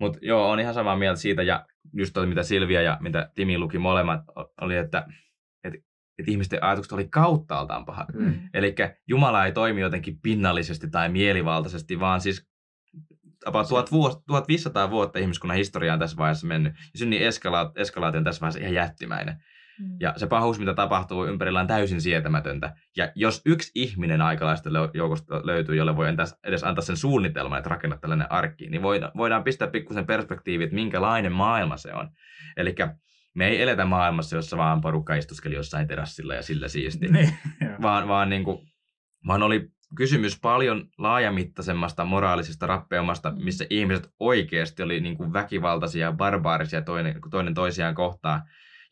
Mutta 0.00 0.18
joo, 0.22 0.50
on 0.50 0.60
ihan 0.60 0.74
samaa 0.74 0.96
mieltä 0.96 1.20
siitä, 1.20 1.42
ja 1.42 1.66
just 1.92 2.12
toi, 2.14 2.26
mitä 2.26 2.42
Silvia 2.42 2.82
ja 2.82 2.98
mitä 3.00 3.30
Timi 3.34 3.58
luki 3.58 3.78
molemmat, 3.78 4.20
oli, 4.60 4.76
että 4.76 5.06
et, 6.20 6.24
et 6.24 6.28
ihmisten 6.28 6.64
ajatukset 6.64 6.92
oli 6.92 7.08
kauttaaltaan 7.08 7.84
pahat. 7.84 8.08
Mm. 8.12 8.40
Eli 8.54 8.74
Jumala 9.08 9.46
ei 9.46 9.52
toimi 9.52 9.80
jotenkin 9.80 10.18
pinnallisesti 10.22 10.90
tai 10.90 11.08
mielivaltaisesti, 11.08 12.00
vaan 12.00 12.20
siis 12.20 12.50
about 13.46 13.68
1000 13.68 13.90
vuos- 13.90 14.22
1500 14.26 14.90
vuotta 14.90 15.18
ihmiskunnan 15.18 15.56
historia 15.56 15.92
on 15.92 15.98
tässä 15.98 16.16
vaiheessa 16.16 16.46
mennyt. 16.46 16.72
Ja 16.72 16.98
synnin 16.98 17.22
eskala- 17.22 17.72
eskalaatio 17.76 18.18
on 18.18 18.24
tässä 18.24 18.40
vaiheessa 18.40 18.60
ihan 18.60 18.74
jättimäinen. 18.74 19.36
Mm. 19.80 19.96
Ja 20.00 20.14
se 20.16 20.26
pahuus, 20.26 20.58
mitä 20.58 20.74
tapahtuu 20.74 21.26
ympärillä, 21.26 21.60
on 21.60 21.66
täysin 21.66 22.00
sietämätöntä. 22.00 22.74
Ja 22.96 23.12
jos 23.14 23.42
yksi 23.46 23.72
ihminen 23.74 24.22
aikalaisten 24.22 24.72
joukosta 24.94 25.40
löytyy, 25.44 25.76
jolle 25.76 25.96
voi 25.96 26.08
edes 26.44 26.64
antaa 26.64 26.82
sen 26.82 26.96
suunnitelman, 26.96 27.58
että 27.58 27.70
rakenna 27.70 27.96
tällainen 27.96 28.32
arkki, 28.32 28.70
niin 28.70 28.82
voida- 28.82 29.12
voidaan 29.16 29.44
pistää 29.44 29.68
pikkusen 29.68 30.06
perspektiivi, 30.06 30.64
että 30.64 30.74
minkälainen 30.74 31.32
maailma 31.32 31.76
se 31.76 31.94
on. 31.94 32.10
Eli 32.56 32.74
me 33.34 33.48
ei 33.48 33.62
eletä 33.62 33.84
maailmassa, 33.84 34.36
jossa 34.36 34.56
vaan 34.56 34.80
porukka 34.80 35.14
istuskeli 35.14 35.54
jossain 35.54 35.88
terassilla 35.88 36.34
ja 36.34 36.42
sillä 36.42 36.68
siisti 36.68 37.08
Niin, 37.12 37.28
vaan, 37.82 38.08
vaan, 38.08 38.28
niin 38.30 38.44
kuin, 38.44 38.58
vaan 39.26 39.42
oli 39.42 39.68
kysymys 39.96 40.40
paljon 40.40 40.88
laajamittaisemmasta 40.98 42.04
moraalisesta 42.04 42.66
rappeumasta, 42.66 43.30
Mm. 43.30 43.44
missä 43.44 43.66
ihmiset 43.70 44.10
oikeasti 44.20 44.82
oli 44.82 45.00
niin 45.00 45.16
kuin 45.16 45.32
väkivaltaisia 45.32 46.06
ja 46.06 46.12
barbaarisia 46.12 46.82
toinen, 46.82 47.14
toinen 47.30 47.54
toisiaan 47.54 47.94
kohtaan 47.94 48.42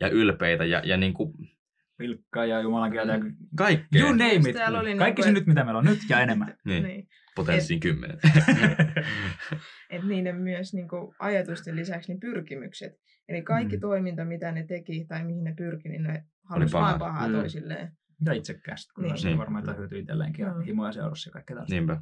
ja 0.00 0.08
ylpeitä 0.08 0.64
ja, 0.64 0.82
ja 0.84 0.96
niin 0.96 1.14
kuin 1.14 1.32
Pilkkaa 1.98 2.44
ja 2.46 2.60
Jumalan 2.60 2.90
kieltä. 2.92 3.12
ja 3.12 3.18
kaikkea. 3.56 4.00
You 4.02 4.10
name 4.10 4.34
it. 4.34 4.56
Oli 4.80 4.96
Kaikki 4.96 4.98
niinku, 4.98 5.22
se 5.22 5.28
et- 5.28 5.34
nyt, 5.34 5.46
mitä 5.46 5.64
meillä 5.64 5.78
on 5.78 5.84
nyt 5.84 5.98
ja 6.08 6.20
enemmän. 6.20 6.54
Niin, 6.64 6.82
Niin. 6.82 7.08
Potenssiin 7.46 7.80
kymmenen. 7.80 8.18
että 9.90 10.06
niiden 10.06 10.36
myös 10.36 10.74
niin 10.74 10.88
kuin, 10.88 11.14
ajatusten 11.18 11.76
lisäksi 11.76 12.12
niin 12.12 12.20
pyrkimykset. 12.20 12.92
Eli 13.28 13.42
kaikki 13.42 13.76
Mm. 13.76 13.80
toiminta, 13.80 14.24
mitä 14.24 14.52
ne 14.52 14.64
teki 14.66 15.04
tai 15.08 15.24
mihin 15.24 15.44
ne 15.44 15.54
pyrki, 15.58 15.88
niin 15.88 16.02
ne 16.02 16.24
halusi 16.44 16.72
vain 16.72 16.98
pahaa 16.98 17.28
Mm. 17.28 17.34
toisilleen. 17.34 17.92
Ja 18.24 18.32
itsekkäästi. 18.32 18.92
Kyllä 18.94 19.08
Niin. 19.08 19.18
se 19.18 19.38
varmaan 19.38 19.62
jotain 19.62 19.78
hyötyä 19.78 19.98
itselleenkin 19.98 20.42
ja 20.46 20.54
Mm. 20.54 20.60
himoja 20.62 20.92
seurassa 20.92 21.28
ja 21.28 21.32
kaikkea 21.32 21.54
tällaista. 21.54 21.74
Niinpä. 21.74 22.00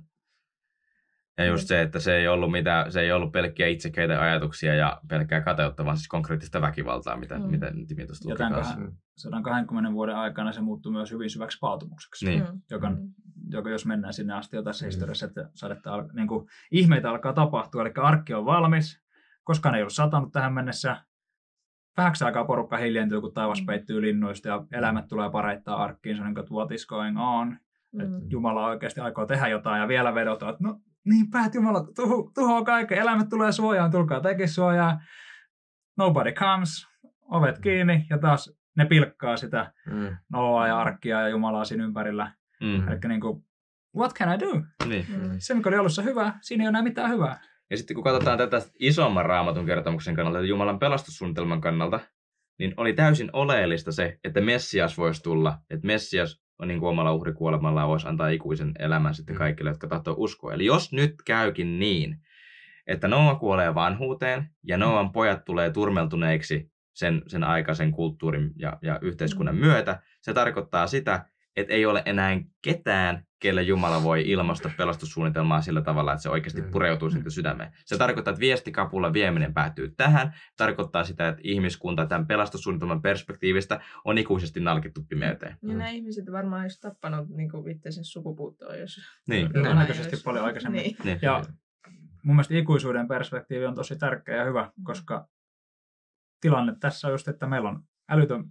Ja 1.38 1.44
just 1.44 1.68
se, 1.68 1.82
että 1.82 2.00
se 2.00 2.16
ei 2.16 2.28
ollut, 2.28 2.50
mitään, 2.50 2.92
se 2.92 3.00
ei 3.00 3.12
ollut 3.12 3.32
pelkkiä 3.32 3.66
itsekeitä 3.66 4.22
ajatuksia 4.22 4.74
ja 4.74 5.00
pelkkää 5.08 5.40
kateutta, 5.40 5.84
vaan 5.84 5.96
siis 5.96 6.08
konkreettista 6.08 6.60
väkivaltaa, 6.60 7.16
mitä, 7.16 7.38
mm. 7.38 7.44
Mm. 7.44 7.50
mitä 7.50 7.72
Timi 7.88 8.06
tuosta 8.06 8.28
Ja 8.28 8.32
luki 8.32 8.38
tämän 8.38 8.52
kanssa. 8.52 8.74
kahden- 8.74 8.92
120 9.16 9.92
vuoden 9.92 10.16
aikana 10.16 10.52
se 10.52 10.60
muuttui 10.60 10.92
myös 10.92 11.12
hyvin 11.12 11.30
syväksi 11.30 11.58
paatumukseksi. 11.60 12.26
Niin. 12.26 12.40
Mm. 12.52 12.60
joka, 12.70 12.90
Mm. 12.90 12.96
joka 13.50 13.70
jos 13.70 13.86
mennään 13.86 14.14
sinne 14.14 14.34
asti 14.34 14.56
jo 14.56 14.62
tässä 14.62 14.84
Mm. 14.84 14.86
historiassa, 14.86 15.26
että 15.26 15.48
sadetta 15.54 15.94
al- 15.94 16.08
niin 16.12 16.28
kuin, 16.28 16.48
ihmeitä 16.70 17.10
alkaa 17.10 17.32
tapahtua, 17.32 17.82
eli 17.82 17.92
arkki 17.96 18.34
on 18.34 18.44
valmis, 18.46 19.00
koskaan 19.44 19.74
ei 19.74 19.82
ollut 19.82 19.92
satanut 19.92 20.32
tähän 20.32 20.52
mennessä, 20.52 20.96
vähäksi 21.96 22.24
aikaa 22.24 22.44
porukka 22.44 22.76
hiljentyy, 22.76 23.20
kun 23.20 23.34
taivas 23.34 23.60
Mm. 23.60 23.66
peittyy 23.66 24.02
linnuista 24.02 24.48
ja 24.48 24.64
eläimet 24.72 25.08
tulee 25.08 25.30
pareittaa 25.30 25.82
arkkiin, 25.82 26.16
se 26.16 26.22
on 26.22 26.26
niin 26.34 26.34
kuin, 26.34 26.56
what 26.58 26.72
is 26.72 26.86
going 26.86 27.18
on, 27.20 27.48
mm. 27.92 28.00
että 28.00 28.18
Mm. 28.18 28.26
Jumala 28.30 28.66
oikeasti 28.66 29.00
aikoo 29.00 29.26
tehdä 29.26 29.48
jotain 29.48 29.80
ja 29.80 29.88
vielä 29.88 30.14
vedotaan, 30.14 30.52
että 30.52 30.64
no 30.64 30.80
niin 31.06 31.30
päät 31.30 31.54
Jumala, 31.54 31.86
tuho, 31.96 32.30
tuhoa 32.34 32.64
kaiken, 32.64 32.98
eläimet 32.98 33.28
tulee 33.28 33.52
suojaan, 33.52 33.90
tulkaa 33.90 34.20
tekin 34.20 34.48
suojaan, 34.48 35.00
nobody 35.98 36.32
comes, 36.32 36.86
ovet 37.22 37.58
kiinni 37.58 38.06
ja 38.10 38.18
taas 38.18 38.56
ne 38.76 38.86
pilkkaa 38.86 39.36
sitä 39.36 39.72
Mm. 39.86 40.16
Noaa 40.32 40.68
ja 40.68 40.78
arkkia 40.78 41.20
ja 41.20 41.28
Jumalaa 41.28 41.64
siinä 41.64 41.84
ympärillä. 41.84 42.32
Mm. 42.60 42.88
Eli 42.88 42.98
niin 43.08 43.20
kuin, 43.20 43.44
what 43.96 44.14
can 44.14 44.34
I 44.34 44.40
do? 44.40 44.62
Niin. 44.86 45.06
Mm. 45.08 45.30
Se, 45.38 45.54
mikä 45.54 45.68
oli 45.68 45.76
alussa 45.76 46.02
hyvä, 46.02 46.32
siinä 46.40 46.62
ei 46.62 46.66
ole 46.66 46.68
enää 46.68 46.82
mitään 46.82 47.10
hyvää. 47.10 47.40
Ja 47.70 47.76
sitten 47.76 47.94
kun 47.94 48.04
katsotaan 48.04 48.38
tätä 48.38 48.62
isomman 48.80 49.26
raamatun 49.26 49.66
kertomuksen 49.66 50.14
kannalta, 50.14 50.40
Jumalan 50.40 50.78
pelastussuunnitelman 50.78 51.60
kannalta, 51.60 52.00
niin 52.58 52.74
oli 52.76 52.92
täysin 52.92 53.30
oleellista 53.32 53.92
se, 53.92 54.18
että 54.24 54.40
Messias 54.40 54.98
voisi 54.98 55.22
tulla, 55.22 55.58
että 55.70 55.86
Messias 55.86 56.45
niin 56.64 56.80
kuin 56.80 56.90
omalla 56.90 57.12
uhrikuolemallaan 57.12 57.88
voisi 57.88 58.08
antaa 58.08 58.28
ikuisen 58.28 58.72
elämän 58.78 59.14
sitten 59.14 59.34
Mm. 59.34 59.38
kaikille, 59.38 59.70
jotka 59.70 59.86
tahtoo 59.88 60.14
uskoa. 60.18 60.54
Eli 60.54 60.64
jos 60.64 60.92
nyt 60.92 61.14
käykin 61.24 61.78
niin, 61.78 62.16
että 62.86 63.08
Noa 63.08 63.34
kuolee 63.34 63.74
vanhuuteen 63.74 64.50
ja 64.62 64.78
Noan 64.78 65.12
pojat 65.12 65.44
tulee 65.44 65.70
turmeltuneiksi 65.70 66.70
sen, 66.94 67.22
sen 67.26 67.44
aikaisen 67.44 67.92
kulttuurin 67.92 68.52
ja, 68.58 68.78
ja 68.82 68.98
yhteiskunnan 69.02 69.54
Mm. 69.54 69.60
myötä, 69.60 70.02
se 70.22 70.34
tarkoittaa 70.34 70.86
sitä, 70.86 71.24
että 71.56 71.74
ei 71.74 71.86
ole 71.86 72.02
enää 72.06 72.40
ketään, 72.62 73.25
kelle 73.38 73.62
Jumala 73.62 74.02
voi 74.02 74.30
ilmaista 74.30 74.70
pelastussuunnitelmaa 74.76 75.60
sillä 75.60 75.82
tavalla, 75.82 76.12
että 76.12 76.22
se 76.22 76.30
oikeasti 76.30 76.60
Mm. 76.62 76.70
pureutuu 76.70 77.10
sinne 77.10 77.30
sydämeen. 77.30 77.72
Se 77.84 77.98
tarkoittaa, 77.98 78.30
että 78.32 78.40
viestikapulla 78.40 79.12
vieminen 79.12 79.54
päättyy 79.54 79.94
tähän. 79.96 80.34
Tarkoittaa 80.56 81.04
sitä, 81.04 81.28
että 81.28 81.40
ihmiskunta 81.44 82.06
tämän 82.06 82.26
pelastussuunnitelman 82.26 83.02
perspektiivistä 83.02 83.80
on 84.04 84.18
ikuisesti 84.18 84.60
nalkittu 84.60 85.04
pimeyteen. 85.08 85.52
Ja 85.62 85.68
Mm. 85.72 85.78
nämä 85.78 85.88
ihmiset 85.90 86.24
varmaan 86.32 86.62
olisi 86.62 86.80
tappanut 86.80 87.28
niin 87.28 87.50
itsensä 87.70 88.00
sukupuuttoon, 88.04 88.78
jos... 88.78 88.96
Niin. 89.28 89.52
Todennäköisesti 89.52 90.16
paljon 90.24 90.44
aikaisemmin. 90.44 90.82
Niin. 90.82 90.96
Niin. 91.04 91.18
Ja 91.22 91.42
mun 92.22 92.36
mielestä 92.36 92.54
ikuisuuden 92.54 93.08
perspektiivi 93.08 93.66
on 93.66 93.74
tosi 93.74 93.96
tärkeä 93.98 94.36
ja 94.36 94.44
hyvä, 94.44 94.70
Mm. 94.76 94.84
koska 94.84 95.28
tilanne 96.40 96.76
tässä 96.80 97.06
on 97.08 97.12
just, 97.14 97.28
että 97.28 97.46
meillä 97.46 97.68
on 97.68 97.82
älytön 98.08 98.44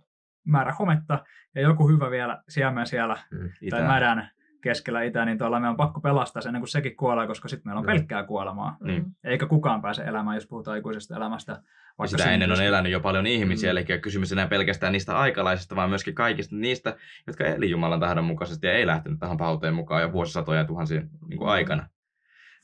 määrä 0.48 0.74
hometta 0.80 1.26
ja 1.56 1.62
joku 1.62 1.88
hyvä 1.90 2.12
vielä 2.12 2.44
siemen 2.50 2.88
siellä 2.88 3.18
Mm. 3.32 3.50
Tai 3.70 3.84
mädän 3.84 4.30
keskellä 4.66 5.02
itää, 5.04 5.26
niin 5.26 5.38
tuolla 5.38 5.60
meidän 5.60 5.70
on 5.72 5.78
pakko 5.78 6.02
pelastaa 6.02 6.42
se 6.42 6.50
ennen 6.50 6.60
kuin 6.62 6.68
sekin 6.70 6.96
kuolee, 6.96 7.28
koska 7.28 7.48
sitten 7.48 7.68
meillä 7.68 7.80
on 7.80 7.86
Mm. 7.86 7.92
pelkkää 7.92 8.24
kuolemaa. 8.24 8.78
Niin. 8.84 9.06
Eikä 9.24 9.46
kukaan 9.46 9.82
pääse 9.82 10.04
elämään, 10.04 10.36
jos 10.36 10.48
puhutaan 10.48 10.78
ikuisesta 10.78 11.16
elämästä. 11.16 11.62
Vaikka 11.98 12.18
sitä 12.18 12.32
ennen 12.32 12.52
on 12.52 12.62
elänyt 12.62 12.92
jo 12.92 13.00
paljon 13.00 13.28
ihmisiä, 13.28 13.74
Mm. 13.74 13.78
eli 13.78 14.00
kysymys 14.00 14.32
enää 14.32 14.48
pelkästään 14.48 14.94
niistä 14.94 15.18
aikalaisista, 15.20 15.76
vaan 15.76 15.90
myöskin 15.90 16.16
kaikista 16.16 16.56
niistä, 16.56 16.98
jotka 17.28 17.44
eli 17.46 17.70
Jumalan 17.70 18.00
tahdon 18.00 18.24
mukaisesti 18.26 18.68
ja 18.68 18.74
ei 18.74 18.88
lähtenyt 18.88 19.20
tähän 19.20 19.38
pauteen 19.38 19.74
mukaan 19.74 20.02
jo 20.02 20.12
vuosisatoja 20.12 20.60
ja 20.60 20.66
tuhansia 20.66 21.02
niin 21.02 21.38
kuin 21.38 21.48
Mm. 21.48 21.52
aikana. 21.52 21.88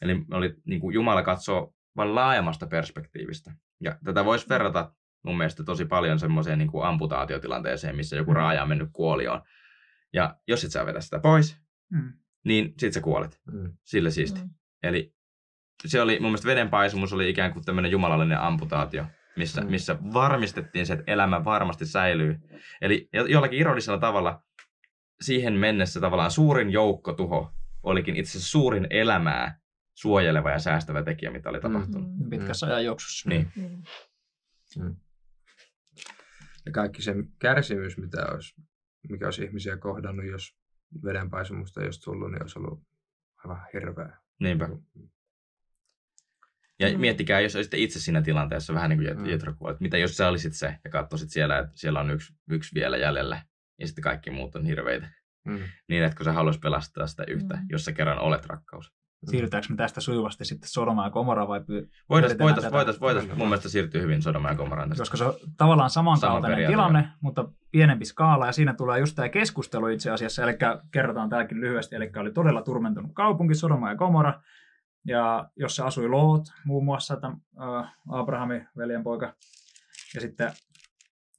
Eli 0.01 0.25
oli, 0.31 0.55
niin 0.65 0.81
kuin 0.81 0.93
Jumala 0.93 1.23
katsoo 1.23 1.73
vain 1.97 2.15
laajemmasta 2.15 2.67
perspektiivistä. 2.67 3.51
Ja 3.79 3.95
tätä 4.05 4.25
voisi 4.25 4.49
verrata 4.49 4.91
mun 5.23 5.37
mielestä 5.37 5.63
tosi 5.63 5.85
paljon 5.85 6.19
semmoiseen 6.19 6.57
niin 6.57 6.71
kuin 6.71 6.85
amputaatiotilanteeseen, 6.85 7.95
missä 7.95 8.15
joku 8.15 8.31
Mm. 8.31 8.35
raaja 8.35 8.63
on 8.63 8.69
mennyt 8.69 8.89
kuolioon. 8.93 9.41
Ja 10.13 10.35
jos 10.47 10.63
et 10.63 10.71
sä 10.71 10.85
vetä 10.85 11.01
sitä 11.01 11.19
pois, 11.19 11.61
Mm. 11.91 12.13
niin 12.43 12.73
sit 12.77 12.93
sä 12.93 13.01
kuolet. 13.01 13.39
Mm. 13.51 13.73
Sillä 13.84 14.10
siisti. 14.10 14.39
Mm. 14.41 14.49
Eli 14.84 15.13
se 15.86 16.01
oli, 16.01 16.19
mun 16.19 16.30
mielestä 16.32 16.47
vedenpaisumus 16.47 17.13
oli 17.13 17.30
ikään 17.30 17.54
kuin 17.54 17.65
tämmöinen 17.65 17.91
jumalallinen 17.91 18.39
amputaatio, 18.39 19.06
missä, 19.38 19.62
Mm. 19.62 19.69
missä 19.69 19.97
varmistettiin 20.13 20.86
se, 20.86 20.93
että 20.93 21.12
elämä 21.12 21.43
varmasti 21.45 21.86
säilyy. 21.86 22.39
Eli 22.82 23.10
jo- 23.13 23.25
jollakin 23.25 23.60
ironisella 23.60 23.99
tavalla 23.99 24.43
siihen 25.21 25.54
mennessä 25.54 25.99
tavallaan 25.99 26.32
suurin 26.32 26.69
joukkotuho 26.71 27.51
olikin 27.84 28.15
itse 28.15 28.30
asiassa 28.32 28.51
suurin 28.51 28.88
elämää 28.89 29.60
suojeleva 29.93 30.51
ja 30.51 30.60
säästävä 30.60 31.04
tekijä, 31.04 31.32
mitä 31.32 31.49
oli 31.49 31.58
Mm. 31.58 31.62
tapahtunut. 31.62 32.17
Mm. 32.19 32.30
Pitkässä 32.30 32.65
ajan 32.67 32.86
juoksussa. 32.86 33.30
Niin. 33.30 33.51
Niin. 33.56 33.84
Ja 36.65 36.71
kaikki 36.71 37.01
se 37.01 37.15
kärsimys, 37.39 37.97
mitä 37.97 38.25
olisi, 38.34 38.56
mikä 39.10 39.25
olisi 39.25 39.43
ihmisiä 39.43 39.77
kohdannut, 39.77 40.25
jos 40.25 40.56
vedenpaisumusta 41.04 41.82
ei 41.82 41.86
olisi 41.88 42.01
tullut, 42.01 42.32
niin 42.32 42.41
olisi 42.43 42.60
ollut 42.60 42.84
aivan 43.43 43.65
hirveä. 43.73 44.17
Niinpä. 44.39 44.69
Ja 46.80 46.91
Mm. 46.93 46.99
miettikää, 46.99 47.39
jos 47.39 47.56
olisitte 47.56 47.77
itse 47.77 47.99
siinä 47.99 48.21
tilanteessa, 48.21 48.73
vähän 48.73 48.89
niin 48.89 48.99
kuin 48.99 49.17
Mm. 49.17 49.23
Jet- 49.23 49.30
Jetro 49.30 49.54
kuoli, 49.54 49.71
että 49.71 49.82
mitä 49.82 49.97
jos 49.97 50.17
sä 50.17 50.27
olisit 50.27 50.54
se 50.54 50.77
ja 50.84 50.89
katsoisit 50.91 51.30
siellä, 51.30 51.60
että 51.60 51.71
siellä 51.75 51.99
on 51.99 52.10
yksi, 52.12 52.34
yksi 52.49 52.75
vielä 52.75 52.97
jäljellä 52.97 53.41
ja 53.80 53.88
sitten 53.88 54.04
kaikki 54.04 54.30
muut 54.32 54.56
on 54.56 54.65
hirveitä. 54.65 55.10
Mm. 55.45 55.60
Niin, 55.88 56.04
että 56.04 56.17
kun 56.17 56.25
sä 56.25 56.34
haluaisit 56.34 56.62
pelastaa 56.62 57.08
sitä 57.08 57.23
yhtä, 57.27 57.56
Mm. 57.56 57.65
jos 57.69 57.86
sä 57.86 57.91
kerran 57.91 58.19
olet 58.19 58.45
rakkaus. 58.45 58.93
Siirrytäänkö 59.29 59.67
me 59.69 59.75
tästä 59.75 60.01
sujuvasti 60.01 60.45
sitten 60.45 60.69
Sodomaan 60.69 61.07
ja 61.07 61.12
Gomorraan 61.12 61.47
vai 61.47 61.60
py- 61.60 61.89
Voitaisiin 62.10 62.39
voitais, 62.39 62.71
voitais, 62.71 63.01
voitais, 63.01 63.27
mun 63.27 63.47
mielestä 63.47 63.69
siirtyy 63.69 64.01
hyvin 64.01 64.21
Sodoma 64.21 64.49
ja 64.49 64.55
Gomorraan 64.55 64.89
tästä. 64.89 65.01
koska 65.01 65.17
se 65.17 65.23
on 65.23 65.34
tavallaan 65.57 65.89
samankaltainen 65.89 66.51
periaate, 66.51 66.73
tilanne, 66.73 67.10
mutta 67.21 67.49
pienempi 67.71 68.05
skaala, 68.05 68.45
ja 68.45 68.51
siinä 68.51 68.73
tulee 68.73 68.99
just 68.99 69.15
tämä 69.15 69.29
keskustelu 69.29 69.88
itse 69.88 70.12
asiassa, 70.12 70.43
eli 70.43 70.57
kerrotaan 70.91 71.29
tämäkin 71.29 71.62
lyhyesti, 71.62 71.95
eli 71.95 72.12
oli 72.17 72.31
todella 72.31 72.62
turmentunut 72.62 73.12
kaupunki, 73.13 73.55
Sodoma 73.55 73.89
ja 73.89 73.95
Gomorra, 73.95 74.41
ja 75.07 75.49
jossa 75.55 75.86
asui 75.86 76.07
Loot, 76.10 76.43
muun 76.65 76.86
muassa 76.86 77.17
tämän, 77.17 77.38
äh, 77.62 77.93
Abrahamin 78.10 78.67
veljenpoika, 78.77 79.34
ja 80.15 80.21
sitten 80.21 80.51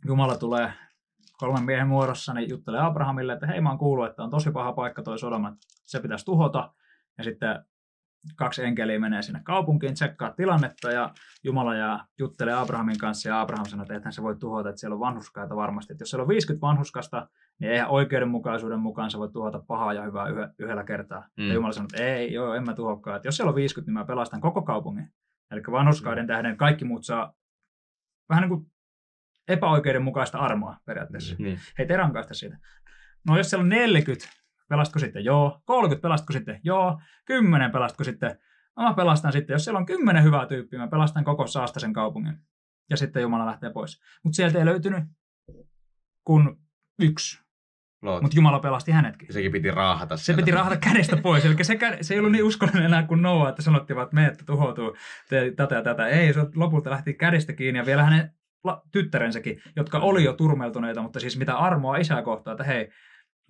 Jumala 0.07 0.37
tulee 0.37 0.73
kolmen 1.39 1.65
miehen 1.65 1.89
muodossa, 1.89 2.35
niin 2.35 2.49
juttelee 2.49 2.81
Abrahamille, 2.81 3.33
että 3.33 3.47
hei 3.47 3.61
mä 3.61 3.69
oon 3.69 3.79
kuullut, 3.79 4.07
että 4.07 4.23
on 4.23 4.31
tosi 4.31 4.51
paha 4.51 4.73
paikka 4.73 5.03
toi 5.03 5.19
Sodoma, 5.19 5.49
että 5.49 5.61
se 5.69 6.01
pitäisi 6.01 6.25
tuhota. 6.25 6.73
Ja 7.19 7.25
sitten 7.25 7.65
kaksi 8.37 8.65
enkeliä 8.65 8.99
menee 8.99 9.23
sinne 9.23 9.41
kaupunkiin, 9.45 9.95
tsekkaa 9.95 10.33
tilannetta 10.33 10.91
ja 10.91 11.11
Jumala 11.45 11.75
ja 11.75 12.07
juttelee 12.19 12.55
Abrahamin 12.55 12.99
kanssa 12.99 13.29
ja 13.29 13.41
Abraham 13.41 13.67
sanoo, 13.67 13.83
että 13.83 13.95
eihän 13.95 14.13
se 14.13 14.23
voi 14.23 14.37
tuhota, 14.37 14.69
että 14.69 14.81
siellä 14.81 14.95
on 14.95 15.01
vanhuskaita 15.01 15.57
varmasti. 15.57 15.93
Että 15.93 16.03
jos 16.03 16.11
siellä 16.11 16.23
on 16.23 16.29
50 16.29 16.67
vanhuskasta, 16.67 17.29
niin 17.59 17.73
eihän 17.73 17.89
oikeudenmukaisuuden 17.89 18.81
mukaan 18.81 19.11
se 19.11 19.19
voi 19.19 19.33
tuhota 19.33 19.63
pahaa 19.67 19.93
ja 19.93 20.03
hyvää 20.03 20.27
yhdellä 20.59 20.85
kertaa. 20.85 21.29
Mm. 21.37 21.49
Ja 21.49 21.55
Jumala 21.55 21.73
sanoo, 21.73 21.89
että 21.93 22.07
ei, 22.07 22.33
joo, 22.33 22.55
en 22.55 22.65
mä 22.65 22.75
tuhokaan. 22.75 23.17
Että 23.17 23.29
jos 23.29 23.37
siellä 23.37 23.51
on 23.51 23.55
50, 23.55 23.89
niin 23.89 23.99
mä 23.99 24.05
pelastan 24.05 24.41
koko 24.41 24.63
kaupungin. 24.63 25.09
Eli 25.51 25.63
vanhuskaiden 25.71 26.25
mm. 26.25 26.29
tähden 26.29 26.57
kaikki 26.57 26.85
muut 26.85 27.05
saa 27.05 27.33
vähän 28.29 28.43
niin 28.43 28.59
kuin 28.59 28.73
epäoikeudenmukaista 29.49 30.39
armoa 30.39 30.77
periaatteessa. 30.87 31.35
Mm. 31.39 31.45
Niin. 31.45 31.61
Hei, 31.79 31.87
te 31.87 31.97
rankaista 31.97 32.35
siitä. 32.35 32.59
No 33.27 33.37
jos 33.37 33.51
siellä 33.51 33.63
on 33.63 33.69
40, 33.69 34.29
pelastko 34.69 34.99
sitten? 34.99 35.25
Joo. 35.25 35.63
30 35.65 36.03
pelastko 36.03 36.33
sitten? 36.33 36.61
Joo. 36.65 37.01
10 37.25 37.71
pelastko 37.73 38.05
sitten? 38.05 38.39
No 38.77 38.83
mä 38.83 38.95
pelastan 38.95 39.33
sitten. 39.33 39.55
Jos 39.55 39.65
siellä 39.65 39.79
on 39.79 39.87
10 39.87 40.25
hyvää 40.25 40.47
tyyppiä, 40.47 40.79
mä 40.79 40.89
pelastan 40.89 41.25
koko 41.25 41.47
Saastasen 41.47 41.93
kaupungin. 41.93 42.39
Ja 42.91 42.97
sitten 42.97 43.23
Jumala 43.23 43.47
lähtee 43.47 43.71
pois. 43.71 44.01
Mutta 44.25 44.37
sieltä 44.37 44.59
ei 44.59 44.65
löytynyt 44.65 45.05
kuin 46.25 46.57
yksi. 47.03 47.43
Mutta 48.03 48.37
Jumala 48.37 48.59
pelasti 48.59 48.93
hänetkin. 48.93 49.27
Ja 49.27 49.33
sekin 49.33 49.53
piti 49.53 49.71
raahata. 49.71 50.17
Se 50.17 50.35
piti 50.35 50.51
raahata 50.51 50.77
kädestä 50.77 51.17
pois. 51.17 51.45
Eli 51.45 51.65
se, 51.65 51.79
se 52.01 52.15
ei 52.15 52.21
ollut 52.21 52.33
niin 52.33 52.45
uskollinen 52.45 52.85
enää 52.85 53.03
kuin 53.03 53.23
Noah, 53.23 53.49
että 53.49 53.63
sanottiin, 53.63 54.01
että 54.01 54.15
me, 54.15 54.27
että 54.27 54.45
tuhoutuu 54.45 54.97
tätä 55.57 55.75
ja 55.75 55.83
tätä. 55.83 56.07
Ei, 56.07 56.33
se 56.33 56.41
lopulta 56.55 56.91
lähti 56.91 57.15
kädestä 57.15 57.53
kiinni 57.53 57.79
ja 57.79 57.87
vielä 57.87 58.05
hänen 58.05 58.31
tyttärensäkin, 58.93 59.63
jotka 59.77 59.99
oli 59.99 60.25
jo 60.25 60.33
turmeltuneita, 60.33 61.03
mutta 61.03 61.21
siis 61.21 61.39
mitä 61.39 61.57
armoa 61.57 61.97
isää 61.97 62.23
kohtaa, 62.23 62.53
että 62.53 62.65
hei, 62.65 62.91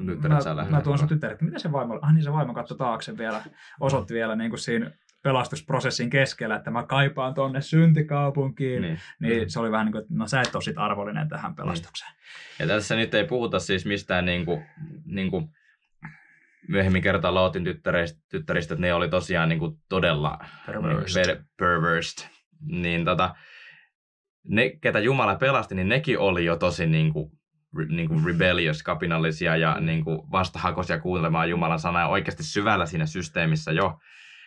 mä, 0.05 0.67
mä 0.71 0.81
tuon 0.81 0.99
sun 0.99 1.09
tyttäret, 1.09 1.43
mitä 1.43 1.59
se 1.59 1.73
vaimo, 1.73 1.99
ah 2.03 2.15
niin 2.15 2.25
se 2.25 2.33
vaimo 2.33 2.55
katsoi 2.55 2.79
taakse 2.79 3.19
vielä, 3.19 3.43
osoitti 3.81 4.15
vielä 4.15 4.37
niin 4.37 4.51
kuin 4.51 4.61
siinä 4.61 4.91
pelastusprosessin 5.23 6.11
keskellä, 6.11 6.57
että 6.57 6.71
mä 6.71 6.83
kaipaan 6.83 7.35
tuonne 7.35 7.61
syntikaupunkiin, 7.61 8.83
niin, 8.83 9.01
niin 9.21 9.51
se 9.51 9.61
oli 9.61 9.71
vähän 9.71 9.87
niin 9.87 9.93
kuin, 9.93 10.03
että 10.03 10.15
no 10.15 10.27
sä 10.27 10.41
et 10.41 10.55
ole 10.55 10.62
sit 10.62 10.79
arvollinen 10.79 11.29
tähän 11.29 11.51
niin. 11.51 11.57
pelastukseen. 11.57 12.12
Niin. 12.12 12.69
Ja 12.69 12.75
tässä 12.75 12.97
nyt 12.97 13.15
ei 13.15 13.27
puhuta 13.27 13.59
siis 13.59 13.87
mistään 13.87 14.25
niin 14.25 14.45
kuin, 14.45 14.65
niin 15.05 15.31
kuin 15.31 15.49
myöhemmin 16.69 17.03
kertaa 17.03 17.35
Lootin 17.35 17.65
tyttäristä, 17.65 18.21
tyttäristä, 18.29 18.75
että 18.75 18.87
ne 18.87 18.95
oli 18.95 19.09
tosiaan 19.09 19.49
niin 19.49 19.59
kuin 19.59 19.77
todella 19.88 20.38
perversed. 20.67 21.27
Niin, 21.27 21.45
perversed. 21.59 22.29
Niin 22.61 23.05
tota, 23.05 23.35
ne, 24.49 24.71
ketä 24.81 24.99
Jumala 24.99 25.35
pelasti, 25.35 25.75
niin 25.75 25.88
nekin 25.88 26.19
oli 26.19 26.45
jo 26.45 26.57
tosi 26.57 26.87
niin 26.87 27.12
kuin, 27.12 27.33
niin 27.89 28.09
kuin 28.09 28.25
rebellious, 28.25 28.83
kapinallisia 28.83 29.57
ja 29.57 29.81
niin 29.81 30.05
kuin 30.05 30.19
vastahakoisia 30.31 31.01
kuuntelemaan 31.01 31.51
Jumalan 31.51 31.79
sanaa 31.79 32.09
oikeasti 32.09 32.43
syvällä 32.43 32.87
siinä 32.87 33.07
systeemissä 33.07 33.73
jo. 33.73 33.99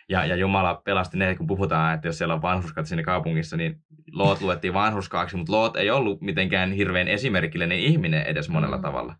Ja, 0.09 0.25
ja 0.25 0.35
Jumala 0.35 0.81
pelasti 0.85 1.17
ne, 1.17 1.35
kun 1.35 1.47
puhutaan, 1.47 1.95
että 1.95 2.07
jos 2.07 2.17
siellä 2.17 2.33
on 2.33 2.41
vanhuskat 2.41 2.85
siinä 2.85 3.03
kaupungissa, 3.03 3.57
niin 3.57 3.79
Loot 4.11 4.41
luettiin 4.41 4.73
vanhuskaaksi, 4.83 5.37
mutta 5.37 5.51
Loot 5.51 5.75
ei 5.75 5.91
ollut 5.91 6.21
mitenkään 6.21 6.71
hirveän 6.71 7.07
esimerkillinen 7.07 7.79
ihminen 7.79 8.23
edes 8.23 8.49
monella 8.49 8.77
mm. 8.77 8.81
tavalla. 8.81 9.15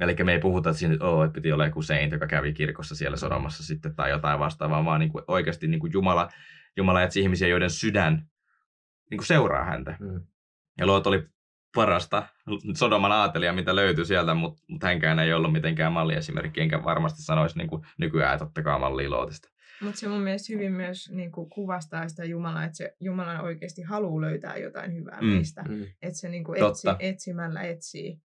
Eli 0.00 0.16
me 0.24 0.32
ei 0.32 0.38
puhuta 0.38 0.72
siinä, 0.72 0.94
että, 0.94 1.06
oh, 1.06 1.24
että 1.24 1.34
piti 1.34 1.52
olla 1.52 1.66
joku 1.66 1.82
saint, 1.82 2.12
joka 2.12 2.26
kävi 2.26 2.52
kirkossa 2.52 2.94
siellä 2.94 3.16
Sodomassa 3.16 3.64
sitten 3.64 3.94
tai 3.94 4.10
jotain 4.10 4.38
vastaavaa, 4.38 4.84
vaan 4.84 5.00
niin 5.00 5.12
kuin 5.12 5.24
oikeasti 5.28 5.68
niin 5.68 5.80
kuin 5.80 5.92
Jumala, 5.92 6.28
Jumala 6.76 7.02
etsi 7.02 7.20
ihmisiä, 7.20 7.48
joiden 7.48 7.70
sydän 7.70 8.28
niin 9.10 9.18
kuin 9.18 9.26
seuraa 9.26 9.64
häntä. 9.64 9.96
Mm. 10.00 10.20
Ja 10.78 10.86
Loot 10.86 11.06
oli 11.06 11.28
parasta 11.76 12.28
Sodoman 12.74 13.12
aatelia, 13.12 13.52
mitä 13.52 13.76
löytyi 13.76 14.06
sieltä, 14.06 14.34
mutta, 14.34 14.62
mutta 14.68 14.86
hänkään 14.86 15.18
ei 15.18 15.32
ollut 15.32 15.52
mitenkään 15.52 15.92
malliesimerkki, 15.92 16.60
enkä 16.60 16.84
varmasti 16.84 17.22
sanoisi 17.22 17.58
niin 17.58 17.68
kuin 17.68 17.82
nykyään, 17.98 18.34
että 18.34 18.44
ottakaa 18.44 18.78
mallia 18.78 19.10
Lootista. 19.10 19.48
Mutta 19.82 20.00
se 20.00 20.08
mun 20.08 20.20
mielestä 20.20 20.52
hyvin 20.52 20.72
myös 20.72 21.10
niin 21.12 21.32
kuin 21.32 21.50
kuvastaa 21.50 22.08
sitä 22.08 22.24
Jumalaa, 22.24 22.64
että 22.64 22.76
se 22.76 22.96
Jumala 23.00 23.40
oikeasti 23.40 23.82
haluaa 23.82 24.20
löytää 24.20 24.56
jotain 24.56 24.94
hyvää 24.94 25.20
mm. 25.20 25.26
meistä. 25.26 25.62
Mm. 25.62 25.82
Että 25.82 26.18
se 26.18 26.28
niin 26.28 26.44
kuin 26.44 26.64
etsi, 26.64 26.88
etsimällä 26.98 27.62
etsii. 27.62 28.20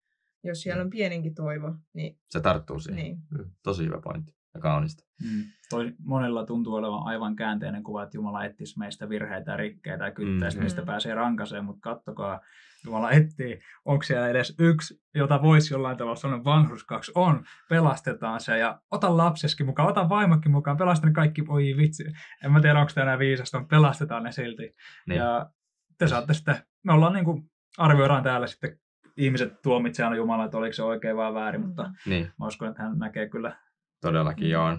Jos 0.44 0.62
siellä 0.62 0.82
mm. 0.82 0.86
on 0.86 0.90
pieninkin 0.90 1.34
toivo, 1.34 1.74
niin... 1.94 2.18
Se 2.30 2.40
tarttuu 2.40 2.78
siihen. 2.78 3.02
Niin. 3.02 3.16
Mm. 3.30 3.50
Tosi 3.62 3.84
hyvä 3.84 4.00
pointti 4.04 4.37
ja 4.54 4.60
kaunista. 4.60 5.04
Mm. 5.22 5.42
Toi 5.70 5.92
monella 6.04 6.46
tuntuu 6.46 6.74
olevan 6.74 7.06
aivan 7.06 7.36
käänteinen 7.36 7.82
kuva, 7.82 8.02
että 8.02 8.16
Jumala 8.16 8.44
etsisi 8.44 8.78
meistä 8.78 9.08
virheitä 9.08 9.50
ja 9.50 9.56
rikkeitä 9.56 10.04
ja 10.04 10.10
kyttäisi, 10.10 10.58
mm. 10.58 10.64
mistä 10.64 10.82
mm. 10.82 10.86
pääsee 10.86 11.14
rankaseen, 11.14 11.64
mutta 11.64 11.80
kattokaa, 11.80 12.40
Jumala 12.84 13.10
etsii, 13.10 13.60
onko 13.84 14.02
siellä 14.02 14.28
edes 14.28 14.54
yksi, 14.58 15.02
jota 15.14 15.42
voisi 15.42 15.74
jollain 15.74 15.96
tavalla 15.96 16.16
sanoa 16.16 16.44
vanhurskaksi, 16.44 17.12
on, 17.14 17.44
pelastetaan 17.68 18.40
se 18.40 18.58
ja 18.58 18.80
ota 18.90 19.16
lapseskin 19.16 19.66
mukaan, 19.66 19.88
ota 19.88 20.08
vaimokin 20.08 20.52
mukaan, 20.52 20.76
pelastan 20.76 21.12
kaikki, 21.12 21.46
voi 21.46 21.74
vitsi, 21.76 22.04
en 22.44 22.52
mä 22.52 22.60
tiedä 22.60 22.80
onko 22.80 22.92
tämä 22.94 23.02
enää 23.02 23.18
viisasta, 23.18 23.58
mutta 23.58 23.76
pelastetaan 23.76 24.22
ne 24.22 24.32
silti. 24.32 24.74
Niin. 25.06 25.18
Ja 25.18 25.50
te 25.98 26.08
saatte 26.08 26.34
sitten, 26.34 26.56
me 26.84 26.92
ollaan 26.92 27.12
niin 27.12 27.24
kuin, 27.24 27.50
arvioidaan 27.78 28.22
täällä 28.22 28.46
sitten 28.46 28.78
ihmiset 29.16 29.62
tuomitsee 29.62 30.04
aina 30.04 30.16
Jumala, 30.16 30.44
että 30.44 30.58
oliko 30.58 30.72
se 30.72 30.82
oikein 30.82 31.16
vai 31.16 31.34
väärin, 31.34 31.66
mutta 31.66 31.90
niin. 32.06 32.32
mä 32.38 32.46
uskon, 32.46 32.68
että 32.68 32.82
hän 32.82 32.98
näkee 32.98 33.28
kyllä 33.28 33.56
Todellakin 34.00 34.46
mm. 34.46 34.50
joo. 34.50 34.78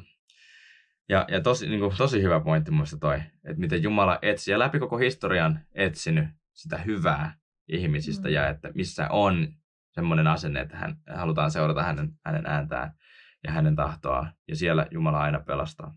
Ja, 1.09 1.25
ja 1.27 1.41
tosi, 1.41 1.69
niin 1.69 1.79
kuin, 1.79 1.97
tosi 1.97 2.21
hyvä 2.21 2.39
pointti 2.39 2.71
muista 2.71 2.97
toi, 2.97 3.17
että 3.17 3.59
miten 3.59 3.83
Jumala 3.83 4.19
etsi 4.21 4.51
ja 4.51 4.59
läpi 4.59 4.79
koko 4.79 4.97
historian 4.97 5.59
etsinyt 5.73 6.27
sitä 6.53 6.77
hyvää 6.77 7.37
ihmisistä 7.67 8.27
mm. 8.27 8.33
ja 8.33 8.49
että 8.49 8.71
missä 8.75 9.09
on 9.09 9.47
semmoinen 9.91 10.27
asenne, 10.27 10.59
että 10.61 10.77
hän, 10.77 10.95
halutaan 11.15 11.51
seurata 11.51 11.83
hänen, 11.83 12.09
hänen 12.25 12.45
ääntään 12.45 12.93
ja 13.43 13.51
hänen 13.51 13.75
tahtoa 13.75 14.27
ja 14.47 14.55
siellä 14.55 14.87
Jumala 14.91 15.19
aina 15.19 15.39
pelastaa. 15.39 15.93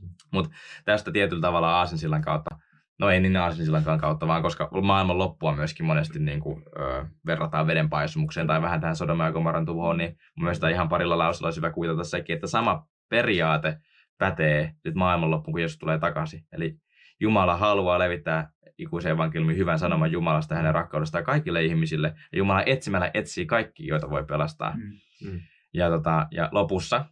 Mm. 0.00 0.08
Mutta 0.32 0.50
tästä 0.84 1.12
tietyllä 1.12 1.42
tavalla 1.42 1.76
Aasinsillan 1.76 2.22
kautta, 2.22 2.58
no 2.98 3.10
ei 3.10 3.20
niin 3.20 3.36
Aasinsillankaan 3.36 4.00
kautta, 4.00 4.26
vaan 4.26 4.42
koska 4.42 4.68
maailman 4.82 5.18
loppua 5.18 5.56
myöskin 5.56 5.86
monesti 5.86 6.18
niin 6.18 6.40
kuin, 6.40 6.62
ö, 6.78 7.06
verrataan 7.26 7.66
vedenpaisumukseen 7.66 8.46
tai 8.46 8.62
vähän 8.62 8.80
tähän 8.80 8.96
Sodoma 8.96 9.24
ja 9.24 9.32
Gomoran 9.32 9.66
tuhoon, 9.66 9.96
niin 9.96 10.16
mun 10.36 10.44
mielestä 10.44 10.68
ihan 10.68 10.88
parilla 10.88 11.18
lausella 11.18 11.46
olisi 11.46 11.58
hyvä 11.58 11.70
kuvitella 11.70 12.04
sekin, 12.04 12.34
että 12.34 12.46
sama 12.46 12.86
periaate 13.08 13.78
pätee 14.18 14.72
nyt 14.84 14.94
maailmanloppuun, 14.94 15.52
kun 15.52 15.60
Jeesus 15.60 15.78
tulee 15.78 15.98
takaisin. 15.98 16.46
Eli 16.52 16.76
Jumala 17.20 17.56
haluaa 17.56 17.98
levittää 17.98 18.50
ikuisen 18.78 19.12
evankeliumin 19.12 19.56
hyvän 19.56 19.78
sanoman 19.78 20.12
Jumalasta 20.12 20.54
ja 20.54 20.58
hänen 20.58 20.74
rakkaudestaan 20.74 21.24
kaikille 21.24 21.64
ihmisille. 21.64 22.14
Ja 22.32 22.38
Jumala 22.38 22.62
etsimällä 22.66 23.10
etsii 23.14 23.46
kaikki, 23.46 23.86
joita 23.86 24.10
voi 24.10 24.24
pelastaa. 24.24 24.74
Mm. 24.76 25.30
Mm. 25.30 25.40
Ja, 25.74 25.88
tota, 25.88 26.26
ja 26.30 26.48
lopussa 26.52 27.04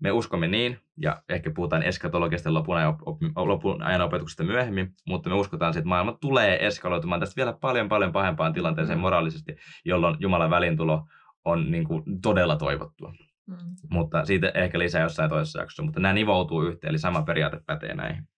me 0.00 0.12
uskomme 0.12 0.48
niin, 0.48 0.78
ja 0.96 1.22
ehkä 1.28 1.50
puhutaan 1.50 1.82
eskatologiasta 1.82 2.54
lopun 2.54 2.76
ajan, 2.76 2.96
op, 3.06 3.18
lopun 3.36 3.82
ajan 3.82 4.00
opetuksesta 4.00 4.44
myöhemmin, 4.44 4.94
mutta 5.06 5.30
me 5.30 5.34
uskotaan, 5.36 5.78
että 5.78 5.88
maailma 5.88 6.18
tulee 6.20 6.66
eskaloitumaan 6.66 7.20
tästä 7.20 7.36
vielä 7.36 7.52
paljon 7.52 7.88
paljon 7.88 8.12
pahempaan 8.12 8.52
tilanteeseen 8.52 8.98
mm. 8.98 9.02
moraalisesti, 9.02 9.56
jolloin 9.84 10.16
Jumalan 10.20 10.50
välintulo 10.50 11.06
on 11.44 11.70
niin 11.70 11.84
kuin, 11.84 12.20
todella 12.22 12.56
toivottua. 12.56 13.12
Mm. 13.46 13.56
Mutta 13.90 14.24
siitä 14.24 14.52
ehkä 14.54 14.78
lisää 14.78 15.02
jossain 15.02 15.30
toisessa 15.30 15.60
jaksossa, 15.60 15.82
mutta 15.82 16.00
nämä 16.00 16.14
nivoutuu 16.14 16.62
yhteen, 16.62 16.90
eli 16.90 16.98
sama 16.98 17.22
periaate 17.22 17.60
pätee 17.66 17.94
näihin. 17.94 18.28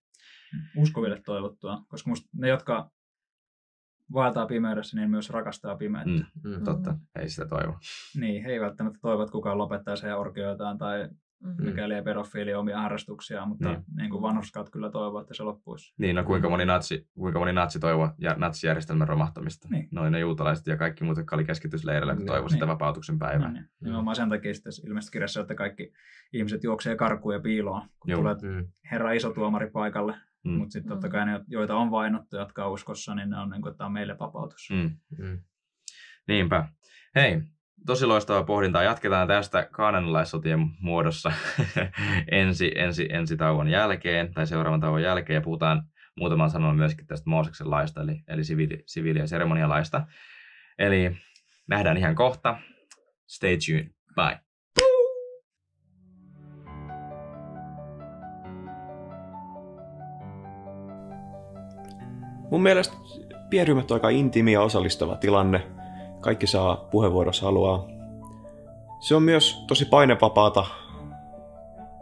Uskoville 0.76 1.22
toivottua, 1.24 1.78
koska 1.88 2.10
musta 2.10 2.28
ne, 2.36 2.48
jotka 2.48 2.90
vaeltaa 4.12 4.46
pimeydessä, 4.46 4.96
niin 4.96 5.10
myös 5.10 5.30
rakastaa 5.30 5.76
pimeyttä. 5.76 6.10
Mm, 6.10 6.50
mm, 6.50 6.64
totta, 6.64 6.92
mm. 6.92 6.98
ei 7.18 7.28
sitä 7.28 7.46
toivo. 7.46 7.78
Niin, 8.16 8.44
he 8.44 8.52
ei 8.52 8.60
välttämättä 8.60 8.98
toivo, 9.02 9.22
että 9.22 9.32
kukaan 9.32 9.58
lopettaisi 9.58 10.02
heidän 10.02 10.18
orkioitaan 10.18 10.78
tai 10.78 11.08
mm-hmm. 11.40 11.64
mikäli 11.64 11.94
ei 11.94 12.02
pedofiili 12.02 12.54
omia 12.54 12.80
harrastuksia, 12.80 13.46
mutta 13.46 13.68
niin. 13.68 13.84
niin 13.96 14.10
kuin 14.10 14.22
vanhuskat 14.22 14.70
kyllä 14.70 14.90
toivovat, 14.90 15.22
että 15.22 15.34
se 15.34 15.42
loppuisi. 15.42 15.94
Niin, 15.98 16.16
no 16.16 16.24
kuinka 16.24 16.50
moni 16.50 16.64
natsi, 16.64 17.08
kuinka 17.18 17.38
moni 17.38 17.52
natsi 17.52 17.80
toivoi 17.80 18.08
ja 18.18 18.34
natsijärjestelmän 18.38 19.08
romahtamista. 19.08 19.68
Niin. 19.70 19.88
Noin 19.90 20.12
ne 20.12 20.20
juutalaiset 20.20 20.66
ja 20.66 20.76
kaikki 20.76 21.04
muut, 21.04 21.16
jotka 21.16 21.36
oli 21.36 21.44
keskitysleireillä, 21.44 22.12
kun 22.12 22.18
niin. 22.18 22.26
toivoi 22.26 22.48
niin. 22.48 22.52
sitä 22.52 22.66
vapautuksen 22.66 23.18
päivää. 23.18 23.48
Niin, 23.48 23.54
niin. 23.54 23.70
Nimenomaan 23.80 24.16
sen 24.16 24.28
takia 24.28 24.54
sitten 24.54 24.72
ilmeisesti 24.86 25.12
kirjassa, 25.12 25.40
että 25.40 25.54
kaikki 25.54 25.92
ihmiset 26.32 26.64
juoksee 26.64 26.96
karkuun 26.96 27.34
ja 27.34 27.40
piiloon, 27.40 27.88
kun 28.00 28.10
Joo. 28.10 28.20
tulee 28.20 28.36
mm. 28.42 28.68
herra 28.90 29.12
iso 29.12 29.32
tuomari 29.32 29.70
paikalle. 29.70 30.14
Mm. 30.44 30.52
Mutta 30.52 30.72
sitten 30.72 30.88
totta 30.88 31.08
kai 31.08 31.26
ne, 31.26 31.40
joita 31.48 31.76
on 31.76 31.90
vainottu, 31.90 32.36
jotka 32.36 32.64
on 32.64 32.72
uskossa, 32.72 33.14
niin 33.14 33.30
ne 33.30 33.38
on 33.38 33.50
niin 33.50 33.62
kuin, 33.62 33.70
että 33.70 33.86
on 33.86 33.92
meille 33.92 34.18
vapautus. 34.18 34.68
Mm. 34.70 34.90
Mm. 35.18 35.38
Niinpä. 36.28 36.68
Hei, 37.14 37.42
tosi 37.86 38.06
loistavaa 38.06 38.44
pohdintaa. 38.44 38.82
Jatketaan 38.82 39.28
tästä 39.28 39.68
kaananilaissotien 39.70 40.66
muodossa 40.80 41.32
ensi, 42.30 42.72
ensi, 42.74 43.08
ensi 43.12 43.36
tauon 43.36 43.68
jälkeen 43.68 44.34
tai 44.34 44.46
seuraavan 44.46 44.80
tauon 44.80 45.02
jälkeen 45.02 45.34
ja 45.34 45.40
puhutaan 45.40 45.82
muutaman 46.16 46.50
sanon 46.50 46.76
myöskin 46.76 47.06
tästä 47.06 47.30
Mooseksen 47.30 47.70
laista 47.70 48.00
eli, 48.00 48.22
eli 48.28 48.44
siviili, 48.44 48.82
siviili- 48.86 49.18
ja 49.18 49.26
seremonialaista. 49.26 50.06
Eli 50.78 51.16
nähdään 51.68 51.96
ihan 51.96 52.14
kohta. 52.14 52.58
Stay 53.26 53.56
tuned. 53.66 53.86
Bye. 54.14 54.40
Mun 62.50 62.62
mielestä 62.62 62.94
pienryhmät 63.50 63.90
on 63.90 63.94
aika 63.94 64.08
intiimi 64.08 64.52
ja 64.52 64.62
osallistava 64.62 65.16
tilanne– 65.16 65.66
kaikki 66.20 66.46
saa 66.46 66.76
puheenvuorossa 66.76 67.46
haluaa 67.46 67.86
Se 69.00 69.14
on 69.14 69.22
myös 69.22 69.64
tosi 69.66 69.84
painevapaata. 69.84 70.66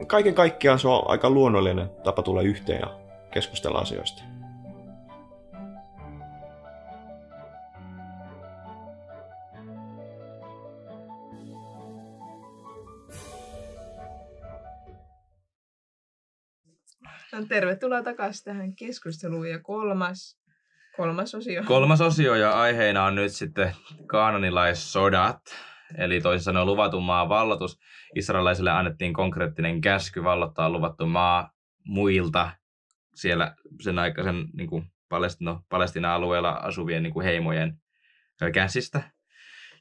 Kaiken 0.06 0.34
kaikkiaan 0.34 0.78
se 0.78 0.88
on 0.88 1.02
aika 1.10 1.30
luonnollinen 1.30 1.90
tapa 2.04 2.22
tulla 2.22 2.42
yhteen 2.42 2.80
ja 2.80 2.98
keskustella 3.30 3.78
asioista. 3.78 4.22
No, 17.32 17.46
tervetuloa 17.48 18.02
takaisin 18.02 18.44
tähän 18.44 18.74
keskusteluun 18.74 19.50
ja 19.50 19.58
kolmas, 19.58 20.38
kolmas 20.98 21.34
osio. 21.34 21.62
Kolmas 21.64 22.00
osio 22.00 22.34
ja 22.34 22.50
aiheena 22.50 23.04
on 23.04 23.14
nyt 23.14 23.32
sitten 23.32 23.72
kaananilaissodat, 24.06 25.40
eli 25.98 26.20
toisin 26.20 26.44
sanoen 26.44 26.66
luvatun 26.66 27.02
maan 27.02 27.28
vallatus. 27.28 27.78
Israelaisille 28.14 28.70
annettiin 28.70 29.12
konkreettinen 29.12 29.80
käsky 29.80 30.24
vallottaa 30.24 30.70
luvattu 30.70 31.06
maa 31.06 31.50
muilta 31.84 32.50
siellä 33.14 33.54
sen 33.80 33.98
aikaisen 33.98 34.48
niin 34.56 34.68
kuin 34.68 34.84
Palestina, 35.08 35.62
Palestina 35.68 36.14
alueella 36.14 36.50
asuvien 36.50 37.02
niin 37.02 37.12
kuin 37.12 37.24
heimojen 37.24 37.80
käsistä. 38.52 39.10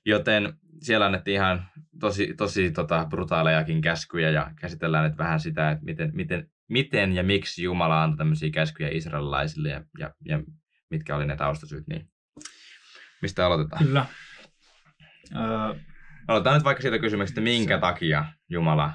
Joten 0.06 0.53
siellä 0.82 1.06
annettiin 1.06 1.36
ihan 1.36 1.65
tosi, 1.99 2.34
tosi 2.38 2.71
tota, 2.71 3.06
brutaalejakin 3.10 3.82
käskyjä 3.82 4.30
ja 4.30 4.51
käsitellään 4.62 5.10
nyt 5.10 5.17
vähän 5.17 5.39
sitä, 5.39 5.71
että 5.71 5.86
miten, 5.86 6.12
miten, 6.13 6.49
miten 6.67 7.13
ja 7.13 7.23
miksi 7.23 7.63
Jumala 7.63 8.03
antoi 8.03 8.17
tämmöisiä 8.17 8.49
käskyjä 8.49 8.89
israelilaisille 8.91 9.69
ja, 9.69 9.82
ja, 9.99 10.13
ja 10.25 10.39
mitkä 10.89 11.15
oli 11.15 11.26
ne 11.26 11.36
taustasyyt. 11.36 11.88
Niin. 11.88 12.10
Mistä 13.21 13.45
aloitetaan? 13.45 13.86
Kyllä. 13.86 14.06
Öö, 15.36 15.80
Aloitetaan 16.28 16.56
nyt 16.56 16.63
vaikka 16.63 16.82
siitä 16.82 17.00
kysymyksestä, 17.00 17.41
minkä 17.41 17.80
takia 17.80 18.26
Jumala 18.50 18.93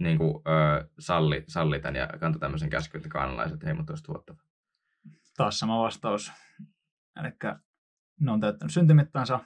niin 0.00 0.18
kuin, 0.18 0.42
ö, 0.46 0.88
salli, 0.98 1.44
salli 1.48 1.80
tämän 1.80 1.96
ja 1.96 2.06
kantoi 2.20 2.40
tämmöisen 2.40 2.70
käskyn, 2.70 2.98
että 2.98 3.08
kaanalaiset 3.08 3.64
heimot 3.64 3.90
olisivat 3.90 4.06
tuottavat. 4.06 4.40
taas 5.36 5.58
sama 5.58 5.78
vastaus. 5.82 6.32
Eli 7.20 7.28
ne 8.20 8.30
on 8.32 8.40
täyttänyt 8.40 8.72
syntimittansa 8.72 9.40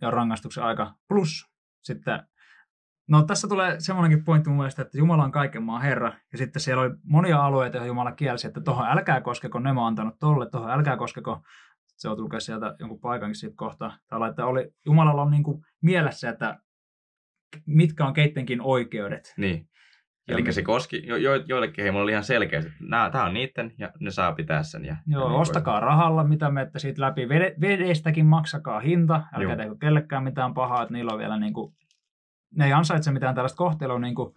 ja 0.00 0.10
rangaistuksen 0.10 0.64
aika. 0.64 0.94
Plus 1.08 1.46
sitten, 1.82 2.26
no 3.08 3.22
tässä 3.22 3.48
tulee 3.48 3.76
semmoinenkin 3.78 4.24
pointti 4.24 4.50
mun 4.50 4.56
mielestä, 4.56 4.82
että 4.82 4.98
Jumala 4.98 5.24
on 5.24 5.32
kaiken 5.32 5.62
maan 5.62 5.82
Herra. 5.82 6.12
Ja 6.32 6.38
sitten 6.38 6.62
siellä 6.62 6.82
oli 6.82 6.90
monia 7.04 7.44
alueita, 7.44 7.76
joihin 7.76 7.88
Jumala 7.88 8.12
kielsi, 8.12 8.46
että 8.46 8.60
tohon 8.60 8.86
älkää 8.88 9.20
koskeko, 9.20 9.58
ne 9.58 9.72
mä 9.72 9.80
oon 9.80 9.88
antanut 9.88 10.18
tolle, 10.18 10.50
tohon 10.50 10.70
älkää 10.70 10.96
koskeko. 10.96 11.42
Se 11.96 12.08
on 12.08 12.20
lukea 12.20 12.40
sieltä 12.40 12.76
jonkun 12.78 13.00
paikankin 13.00 13.34
siitä 13.36 13.56
kohtaa. 13.56 13.98
Tai 14.08 14.30
että 14.30 14.46
oli, 14.46 14.70
Jumalalla 14.86 15.22
on 15.22 15.30
niin 15.30 15.42
kuin 15.42 15.64
mielessä, 15.82 16.30
että 16.30 16.58
mitkä 17.66 18.06
on 18.06 18.12
keittenkin 18.12 18.60
oikeudet. 18.60 19.34
Niin. 19.36 19.68
Ja 20.28 20.38
Eli 20.38 20.52
se 20.52 20.62
koski, 20.62 21.06
jo, 21.06 21.16
jo, 21.16 21.34
joillekin 21.34 21.82
heimoille 21.82 22.02
oli 22.02 22.12
ihan 22.12 22.24
selkeästi, 22.24 22.70
että 22.70 23.10
tämä 23.12 23.24
on 23.24 23.34
niiden 23.34 23.72
ja 23.78 23.92
ne 24.00 24.10
saa 24.10 24.32
pitää 24.32 24.62
sen. 24.62 24.84
Ja, 24.84 24.96
Joo, 25.06 25.22
ja 25.22 25.28
niin 25.28 25.40
ostakaa 25.40 25.80
rahalla, 25.80 26.24
mitä 26.24 26.50
menette 26.50 26.78
siitä 26.78 27.00
läpi. 27.00 27.28
Vede- 27.28 27.54
Vedestäkin 27.60 28.26
maksakaa 28.26 28.80
hinta, 28.80 29.22
älkää 29.32 29.56
tehkö 29.56 29.76
kellekään 29.80 30.24
mitään 30.24 30.54
pahaa, 30.54 30.82
että 30.82 30.94
niillä 30.94 31.12
on 31.12 31.18
vielä 31.18 31.38
niin 31.38 31.52
kuin, 31.52 31.74
ne 32.56 32.66
ei 32.66 32.72
ansaitse 32.72 33.10
mitään 33.12 33.34
tällaista 33.34 33.56
kohtelua, 33.56 33.98
niin 33.98 34.14
kuin 34.14 34.34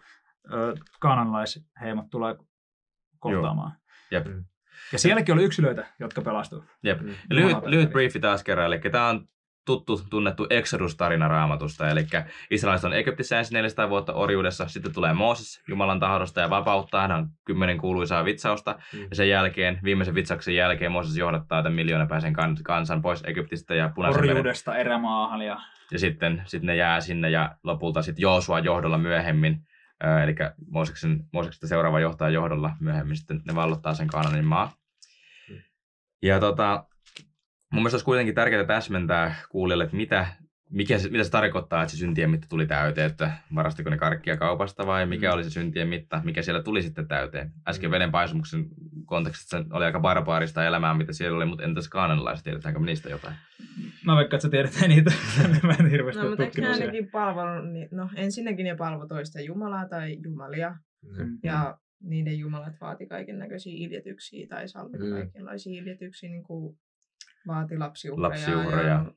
ö, 0.54 0.76
kaananlaisheimot 1.00 2.10
tulee 2.12 2.36
kohtaamaan. 3.20 3.72
Jep. 4.12 4.26
Mm. 4.28 4.46
Ja 4.92 5.00
sielläkin 5.00 5.34
oli 5.34 5.44
yksilöitä, 5.44 5.88
jotka 6.00 6.22
pelastuivat. 6.22 6.66
Jep. 6.84 7.02
Mm. 7.02 7.14
Lyhyt, 7.30 7.58
lyhyt 7.66 7.90
briefi 7.92 8.20
taas 8.20 8.44
kerran, 8.44 8.66
eli 8.66 8.80
tämä 8.80 9.10
on 9.10 9.28
tuttu, 9.66 10.02
tunnettu 10.10 10.48
Exodus-tarina 10.50 11.28
raamatusta, 11.28 11.90
eli 11.90 12.08
israelilaiset 12.52 12.86
on 12.86 12.94
Egyptissä 12.94 13.38
ensin 13.38 13.54
400 13.54 13.90
vuotta 13.90 14.14
orjuudessa, 14.14 14.68
sitten 14.68 14.94
tulee 14.94 15.14
Mooses 15.14 15.62
Jumalan 15.68 16.00
tahdosta 16.00 16.42
ja 16.42 16.50
vapauttaa, 16.50 17.02
hän 17.02 17.12
on 17.18 17.30
kymmenen 17.46 17.78
kuuluisaa 17.78 18.26
vitsausta, 18.26 18.80
Mm. 18.94 19.00
ja 19.10 19.16
sen 19.16 19.30
jälkeen, 19.30 19.80
viimeisen 19.84 20.16
vitsauksen 20.16 20.56
jälkeen 20.56 20.92
Mooses 20.92 21.18
johdattaa 21.18 21.64
tämän 21.64 21.76
miljoonapäisen 21.76 22.34
kan- 22.34 22.58
kansan 22.64 23.02
pois 23.02 23.24
Egyptistä 23.28 23.76
ja 23.76 23.90
punaisen 23.96 24.22
meren 24.22 24.32
Orjuudesta 24.38 24.76
erämaahan 24.78 25.42
ja 25.42 25.58
ja 25.92 26.00
sitten, 26.00 26.44
sitten 26.46 26.68
ne 26.68 26.76
jää 26.76 27.02
sinne 27.02 27.30
ja 27.30 27.56
lopulta 27.64 28.02
sitten 28.02 28.22
Joosua 28.22 28.60
johdolla 28.60 28.98
myöhemmin, 28.98 29.68
ää, 30.04 30.24
eli 30.24 30.36
Mooseksen, 30.72 31.24
Mooseksesta 31.34 31.68
seuraava 31.68 32.00
johtaja 32.00 32.30
johdolla 32.30 32.76
myöhemmin 32.80 33.18
sitten 33.18 33.42
ne 33.48 33.56
vallottaa 33.56 33.94
sen 33.94 34.08
Kaananin 34.08 34.46
maa. 34.46 34.74
Mm. 35.50 35.56
Ja 36.22 36.40
tota, 36.40 36.86
mun 37.72 37.82
mielestä 37.82 37.96
olisi 37.96 38.06
kuitenkin 38.06 38.36
tärkeää 38.36 38.66
täsmentää 38.66 39.36
kuulijalle, 39.50 39.84
että 39.84 39.96
mitä, 39.96 40.28
mikä 40.70 41.00
se, 41.00 41.10
mitä 41.10 41.24
se 41.24 41.32
tarkoittaa, 41.32 41.84
että 41.84 41.92
se 41.92 41.98
syntien 41.98 42.30
mitta 42.30 42.48
tuli 42.50 42.68
täyteen, 42.68 43.12
että 43.12 43.32
varastiko 43.56 43.90
ne 43.90 43.98
karkkia 43.98 44.38
kaupasta 44.38 44.86
vai 44.86 45.06
mikä 45.06 45.28
Mm. 45.28 45.34
oli 45.34 45.44
se 45.44 45.50
syntien 45.50 45.88
mitta, 45.88 46.22
mikä 46.24 46.42
siellä 46.42 46.64
tuli 46.64 46.82
sitten 46.82 47.08
täyteen. 47.08 47.52
Äsken 47.68 47.90
Mm. 47.90 47.92
vedenpaisumuksen 47.92 48.66
kontekstissa 49.06 49.58
se 49.58 49.66
oli 49.72 49.86
aika 49.86 50.00
barbaarista 50.00 50.66
elämää, 50.66 50.94
mitä 50.94 51.14
siellä 51.14 51.38
oli, 51.38 51.46
mutta 51.46 51.64
entäs 51.64 51.90
kaananilaiset, 51.90 52.44
tiedetäänkö 52.44 52.80
niistä 52.80 53.10
jotain? 53.10 53.36
Mä 54.06 54.16
vaikka, 54.16 54.36
että 54.36 54.42
sä 54.44 54.50
tiedät 54.50 54.72
niitä, 54.88 55.12
mä 55.64 55.76
en 55.80 55.90
hirveästi 55.90 56.22
No, 56.22 56.28
ole 56.28 56.30
mutta 56.30 56.44
eikö 56.44 56.62
ne 56.62 56.68
ainakin 56.68 57.12
palvelu, 57.12 57.66
niin, 57.72 57.88
no 57.92 58.10
ensinnäkin 58.16 58.64
ne 58.64 58.76
palvo 58.76 59.08
toista 59.08 59.42
Jumalaa 59.42 59.88
tai 59.90 60.18
Jumalia. 60.24 60.76
Mm. 61.18 61.38
Ja 61.44 61.78
niiden 62.04 62.40
jumalat 62.40 62.74
vaati 62.82 63.08
kaiken 63.08 63.40
näköisiä 63.40 63.74
iljetyksiä 63.76 64.48
tai 64.50 64.68
salli 64.68 64.98
Mm. 64.98 65.14
kaikenlaisia 65.14 65.82
iljetyksiä, 65.82 66.30
niin 66.30 66.44
kuin 66.44 66.78
vaati 67.48 67.78
lapsiuhreja. 67.78 68.30
Lapsiuhreja. 68.30 68.88
Ja, 68.88 69.12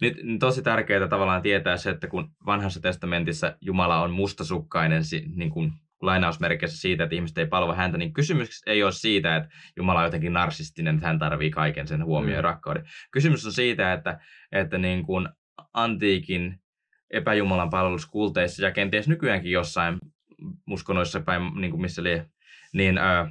Nyt 0.00 0.16
tosi 0.40 0.62
tärkeää 0.62 1.08
tavallaan 1.08 1.42
tietää 1.42 1.76
se, 1.76 1.90
että 1.90 2.08
kun 2.08 2.30
vanhassa 2.46 2.80
testamentissa 2.80 3.56
Jumala 3.60 4.02
on 4.02 4.10
mustasukkainen 4.10 5.02
niin 5.36 5.50
kuin 5.50 5.72
lainausmerkeissä 6.02 6.78
siitä, 6.80 7.04
että 7.04 7.16
ihmiset 7.16 7.38
ei 7.38 7.46
palvo 7.46 7.74
häntä, 7.74 7.98
niin 7.98 8.12
kysymys 8.12 8.62
ei 8.66 8.82
ole 8.82 8.92
siitä, 8.92 9.36
että 9.36 9.48
Jumala 9.76 9.98
on 9.98 10.04
jotenkin 10.04 10.32
narsistinen, 10.32 10.94
että 10.94 11.06
hän 11.06 11.18
tarvii 11.18 11.50
kaiken 11.50 11.88
sen 11.88 12.04
huomioon 12.04 12.36
ja 12.36 12.40
Mm. 12.42 12.44
rakkauden. 12.44 12.84
Kysymys 13.10 13.46
on 13.46 13.52
siitä, 13.52 13.92
että, 13.92 14.20
että 14.52 14.78
niin 14.78 15.02
kuin 15.06 15.28
antiikin 15.74 16.60
epäjumalan 17.10 17.70
palveluskulteissa 17.70 18.64
ja 18.64 18.72
kenties 18.72 19.08
nykyäänkin 19.08 19.52
jossain 19.52 19.98
uskonnoissa 20.70 21.20
päin, 21.20 21.42
niin 21.60 21.70
kuin 21.70 21.80
missä 21.80 22.02
lie, 22.02 22.26
niin, 22.72 22.98
öö, 22.98 23.24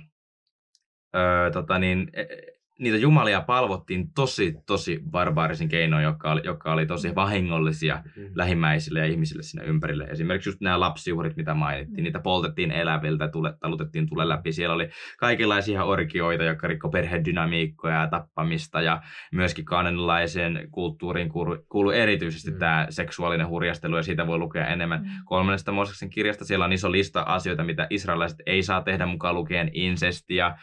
öö, 1.16 1.52
tota 1.52 1.80
niin, 1.80 2.10
e- 2.14 2.55
niitä 2.80 2.98
jumalia 2.98 3.42
palvottiin 3.42 4.12
tosi, 4.16 4.56
tosi 4.66 5.00
barbaarisin 5.12 5.70
keinoin, 5.70 6.04
jotka 6.04 6.32
oli, 6.32 6.42
jotka 6.44 6.74
oli 6.74 6.86
tosi 6.86 7.16
vahingollisia 7.16 8.04
Mm. 8.16 8.24
lähimmäisille 8.36 9.00
ja 9.00 9.06
ihmisille 9.06 9.44
siinä 9.44 9.64
ympärille. 9.66 10.04
Esimerkiksi 10.04 10.50
just 10.50 10.62
nämä 10.62 10.80
lapsiuhrit, 10.80 11.36
mitä 11.36 11.54
mainittiin, 11.54 12.04
niitä 12.04 12.20
poltettiin 12.20 12.72
eläviltä, 12.72 13.28
tule, 13.28 13.54
talutettiin 13.60 14.10
tule 14.10 14.28
läpi. 14.30 14.52
Siellä 14.52 14.76
oli 14.76 14.90
kaikenlaisia 15.20 15.84
orkioita, 15.84 16.44
jotka 16.44 16.68
rikko 16.68 16.90
perhedynamiikkoja 16.90 18.02
ja 18.02 18.08
tappamista 18.08 18.82
ja 18.82 19.02
myöskin 19.32 19.66
kananilaiseen 19.66 20.68
kulttuuriin 20.72 21.30
kuulu, 21.30 21.58
kuulu 21.70 21.92
erityisesti 21.92 22.52
Mm. 22.52 22.58
tämä 22.60 22.88
seksuaalinen 22.90 23.48
hurjastelu 23.48 23.96
ja 23.98 24.04
siitä 24.04 24.28
voi 24.28 24.38
lukea 24.38 24.68
enemmän. 24.68 25.02
Mm. 25.02 25.10
Kolmannesta 25.26 25.72
Mooseksen 25.72 26.10
kirjasta 26.10 26.46
siellä 26.46 26.66
on 26.66 26.74
iso 26.74 26.92
lista 26.92 27.22
asioita, 27.22 27.64
mitä 27.64 27.88
israelilaiset 27.90 28.40
ei 28.46 28.64
saa 28.64 28.82
tehdä 28.82 29.06
mukaan 29.06 29.36
lukien 29.36 29.70
insesti 29.74 30.36
ja, 30.36 30.58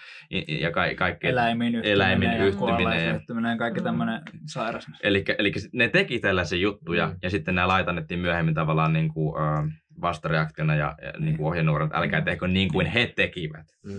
ja 0.61 0.71
ka- 0.71 0.95
kaikkea. 0.97 1.31
Eläimin 1.31 1.67
yhtyminen, 1.67 1.93
Eläimin 2.07 2.33
ja 2.33 2.45
yhtyminen 2.47 3.07
ja- 3.07 3.15
yhtyminen 3.17 3.51
ja 3.51 3.57
kaikki 3.59 3.81
Mm. 3.81 3.85
tämmöinen 3.85 4.21
sairas. 4.47 4.87
Eli, 5.03 5.25
eli 5.39 5.53
ne 5.73 5.89
teki 5.89 6.19
tällaisia 6.21 6.59
juttuja, 6.59 7.07
Mm. 7.07 7.17
ja 7.23 7.31
sitten 7.31 7.55
nämä 7.55 7.69
laitannettiin 7.69 8.21
myöhemmin 8.21 8.55
tavallaan 8.55 8.93
niin 8.93 9.09
kuin, 9.15 9.35
ö, 9.43 9.71
vastareaktiona 10.01 10.75
ja, 10.75 10.95
ja 11.03 11.13
niin 11.19 11.37
kuin 11.37 11.47
ohjenuorana, 11.47 11.87
että 11.87 11.99
älkää 11.99 12.21
tehkö 12.23 12.49
niin 12.49 12.73
kuin 12.73 12.87
he 12.87 13.13
tekivät. 13.17 13.67
Mm. 13.87 13.93
Mm. 13.93 13.99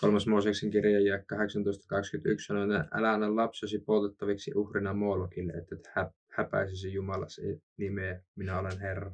Kolmas 0.00 0.26
Mooseksen 0.26 0.70
kirja 0.70 1.00
ja 1.00 1.18
1821 1.28 2.46
sanoo, 2.46 2.64
että 2.64 2.88
älä 2.98 3.12
anna 3.12 3.36
lapsesi 3.36 3.78
poltettaviksi 3.78 4.52
uhrina 4.54 4.94
Moolokille, 4.94 5.52
että 5.52 5.74
et 5.74 5.86
hä- 5.96 6.10
häpäisisi 6.36 6.92
Jumalasi 6.92 7.42
nimeä, 7.78 8.20
minä 8.36 8.58
olen 8.58 8.80
Herra. 8.80 9.10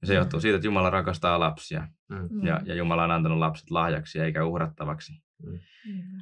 Ja 0.00 0.06
se 0.06 0.14
johtuu 0.14 0.40
siitä, 0.40 0.56
että 0.56 0.66
Jumala 0.66 0.90
rakastaa 0.90 1.40
lapsia, 1.40 1.88
Mm. 2.08 2.46
ja, 2.46 2.60
ja 2.64 2.74
Jumala 2.74 3.04
on 3.04 3.10
antanut 3.10 3.38
lapset 3.38 3.70
lahjaksi 3.70 4.20
eikä 4.20 4.44
uhrattavaksi. 4.44 5.12
Mm. 5.46 5.58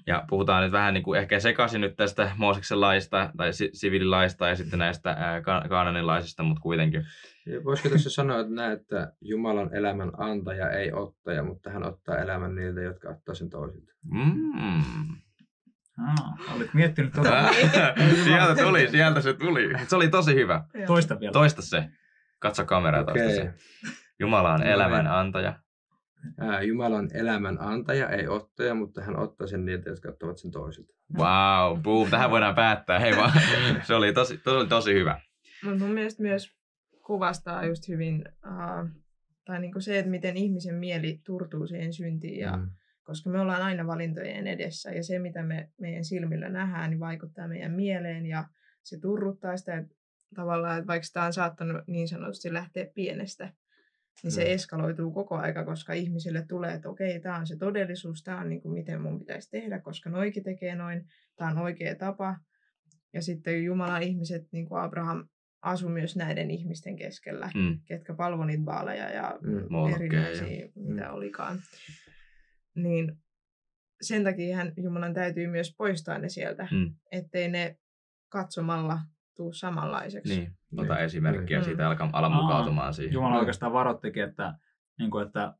Ja 0.06 0.24
puhutaan 0.30 0.62
nyt 0.62 0.72
vähän 0.72 0.94
niin 0.94 1.04
kuin 1.04 1.20
ehkä 1.20 1.40
sekaisin 1.40 1.80
nyt 1.80 1.96
tästä 1.96 2.30
Mooseksen 2.36 2.80
laista 2.80 3.32
tai 3.36 3.52
si- 3.52 3.70
siviililaista 3.72 4.48
ja 4.48 4.56
sitten 4.56 4.78
näistä 4.78 5.10
ää, 5.10 5.40
ka- 5.42 5.64
kaananilaisista, 5.68 6.42
mutta 6.42 6.60
kuitenkin. 6.60 7.04
Ja 7.46 7.64
Voisiko 7.64 7.88
tässä 7.88 8.10
sanoa, 8.10 8.40
että, 8.40 8.54
näin, 8.54 8.72
että 8.72 9.12
Jumala 9.20 9.60
on 9.60 9.74
elämän 9.74 10.10
antaja, 10.18 10.70
ei 10.70 10.92
ottaja, 10.92 11.42
mutta 11.42 11.70
hän 11.70 11.86
ottaa 11.86 12.16
elämän 12.18 12.54
niiltä, 12.54 12.80
jotka 12.80 13.08
ottaa 13.10 13.34
sen 13.34 13.50
toisilta. 13.50 13.92
Mm. 14.12 14.82
Aa, 16.08 16.36
olit 16.56 16.74
miettinyt 16.74 17.12
tuota. 17.12 17.48
sieltä 18.24 18.62
tuli, 18.62 18.88
sieltä 18.90 19.20
se 19.20 19.32
tuli. 19.34 19.68
Se 19.88 19.96
oli 19.96 20.08
tosi 20.08 20.34
hyvä. 20.34 20.64
Toista 20.86 21.20
vielä. 21.20 21.32
Toista 21.32 21.62
se. 21.62 21.88
Katso 22.38 22.64
kameraa 22.64 23.04
toista 23.04 23.24
Okei. 23.24 23.36
se. 23.36 23.54
Jumala 24.20 24.52
on 24.52 24.60
No 24.60 24.66
elämän 24.66 25.04
niin. 25.04 25.12
antaja. 25.14 25.58
Ää, 26.38 26.62
Jumala 26.62 26.96
on 26.96 27.08
elämän 27.14 27.60
antaja, 27.60 28.08
ei 28.08 28.28
ottaja, 28.28 28.74
mutta 28.74 29.02
hän 29.02 29.18
ottaa 29.18 29.46
sen 29.46 29.64
niiltä, 29.64 29.90
jotka 29.90 30.08
ottavat 30.08 30.38
sen 30.38 30.50
toisilta. 30.50 30.92
Wow, 31.18 31.82
boom, 31.82 32.10
tähän 32.10 32.30
voidaan 32.30 32.54
päättää. 32.54 32.98
Hei 32.98 33.16
vaan, 33.16 33.32
se 33.86 33.94
oli 33.94 34.12
tosi, 34.12 34.38
tosi, 34.38 34.68
tosi 34.68 34.94
hyvä. 34.94 35.20
Mutta 35.64 35.78
mun 35.78 35.94
mielestä 35.94 36.22
myös 36.22 36.56
kuvastaa 37.06 37.64
just 37.66 37.88
hyvin, 37.88 38.24
uh, 38.46 38.90
tai 39.44 39.60
niin 39.60 39.72
kuin 39.72 39.82
se, 39.82 39.98
että 39.98 40.10
miten 40.10 40.36
ihmisen 40.36 40.74
mieli 40.74 41.20
turtuu 41.26 41.66
siihen 41.66 41.92
syntiin, 41.92 42.38
ja, 42.38 42.56
Mm. 42.56 42.70
koska 43.04 43.30
me 43.30 43.40
ollaan 43.40 43.62
aina 43.62 43.86
valintojen 43.86 44.46
edessä, 44.46 44.90
ja 44.90 45.02
se, 45.04 45.18
mitä 45.18 45.42
me 45.42 45.70
meidän 45.80 46.04
silmillä 46.04 46.48
nähdään, 46.48 46.90
niin 46.90 47.00
vaikuttaa 47.00 47.48
meidän 47.48 47.72
mieleen, 47.72 48.26
ja 48.26 48.44
se 48.82 49.00
turruttaa 49.00 49.56
sitä, 49.56 49.76
että 49.76 49.94
tavallaan, 50.34 50.78
että 50.78 50.86
vaikka 50.86 51.06
tämä 51.12 51.26
on 51.26 51.32
saattanut 51.32 51.82
niin 51.86 52.08
sanotusti 52.08 52.52
lähteä 52.52 52.86
pienestä, 52.94 53.52
niin 54.22 54.32
se 54.32 54.44
Mm. 54.44 54.50
eskaloituu 54.50 55.12
koko 55.12 55.36
aika, 55.36 55.64
koska 55.64 55.92
ihmisille 55.92 56.44
tulee, 56.48 56.74
että 56.74 56.88
okei, 56.88 57.20
tämä 57.20 57.36
on 57.36 57.46
se 57.46 57.56
todellisuus, 57.56 58.22
tämä 58.22 58.40
on 58.40 58.48
niin 58.48 58.60
kuin 58.62 58.72
miten 58.74 59.02
mun 59.02 59.18
pitäisi 59.18 59.50
tehdä, 59.50 59.80
koska 59.80 60.10
noikin 60.10 60.44
tekee 60.44 60.74
noin, 60.74 61.06
tämä 61.36 61.50
on 61.50 61.58
oikea 61.58 61.94
tapa. 61.94 62.36
Ja 63.12 63.22
sitten 63.22 63.64
Jumalan 63.64 64.02
ihmiset, 64.02 64.42
niin 64.52 64.68
kuin 64.68 64.80
Abraham, 64.80 65.28
asui 65.62 65.90
myös 65.90 66.16
näiden 66.16 66.50
ihmisten 66.50 66.96
keskellä, 66.96 67.50
Mm. 67.54 67.80
ketkä 67.84 68.14
palvoi 68.14 68.46
niitä 68.46 68.64
vaaleja 68.64 69.10
ja 69.10 69.38
Mm. 69.42 69.66
Molokkeja 69.70 70.12
ja- 70.12 70.28
erinäisiä, 70.28 70.68
mitä 70.74 71.12
olikaan. 71.12 71.58
Niin 72.74 73.16
sen 74.02 74.24
takia 74.24 74.56
hän, 74.56 74.72
Jumalan 74.76 75.14
täytyy 75.14 75.46
myös 75.46 75.74
poistaa 75.78 76.18
ne 76.18 76.28
sieltä, 76.28 76.68
Mm. 76.72 76.94
ettei 77.12 77.48
ne 77.48 77.76
katsomalla 78.28 78.98
tuu 79.38 79.52
samanlaiseksi. 79.52 80.36
Niin, 80.38 80.52
ota 80.76 80.94
Niin, 80.94 81.04
esimerkkiä 81.04 81.58
niin. 81.58 81.64
siitä 81.64 81.88
alkaa 81.88 82.10
ala 82.12 82.26
Aa, 82.26 82.42
mukautumaan 82.42 82.94
siihen. 82.94 83.12
Jumala 83.14 83.34
Joo. 83.34 83.40
oikeastaan 83.40 83.72
varoittikin, 83.72 84.24
että, 84.24 84.54
niin 84.98 85.10
kuin, 85.10 85.26
että 85.26 85.54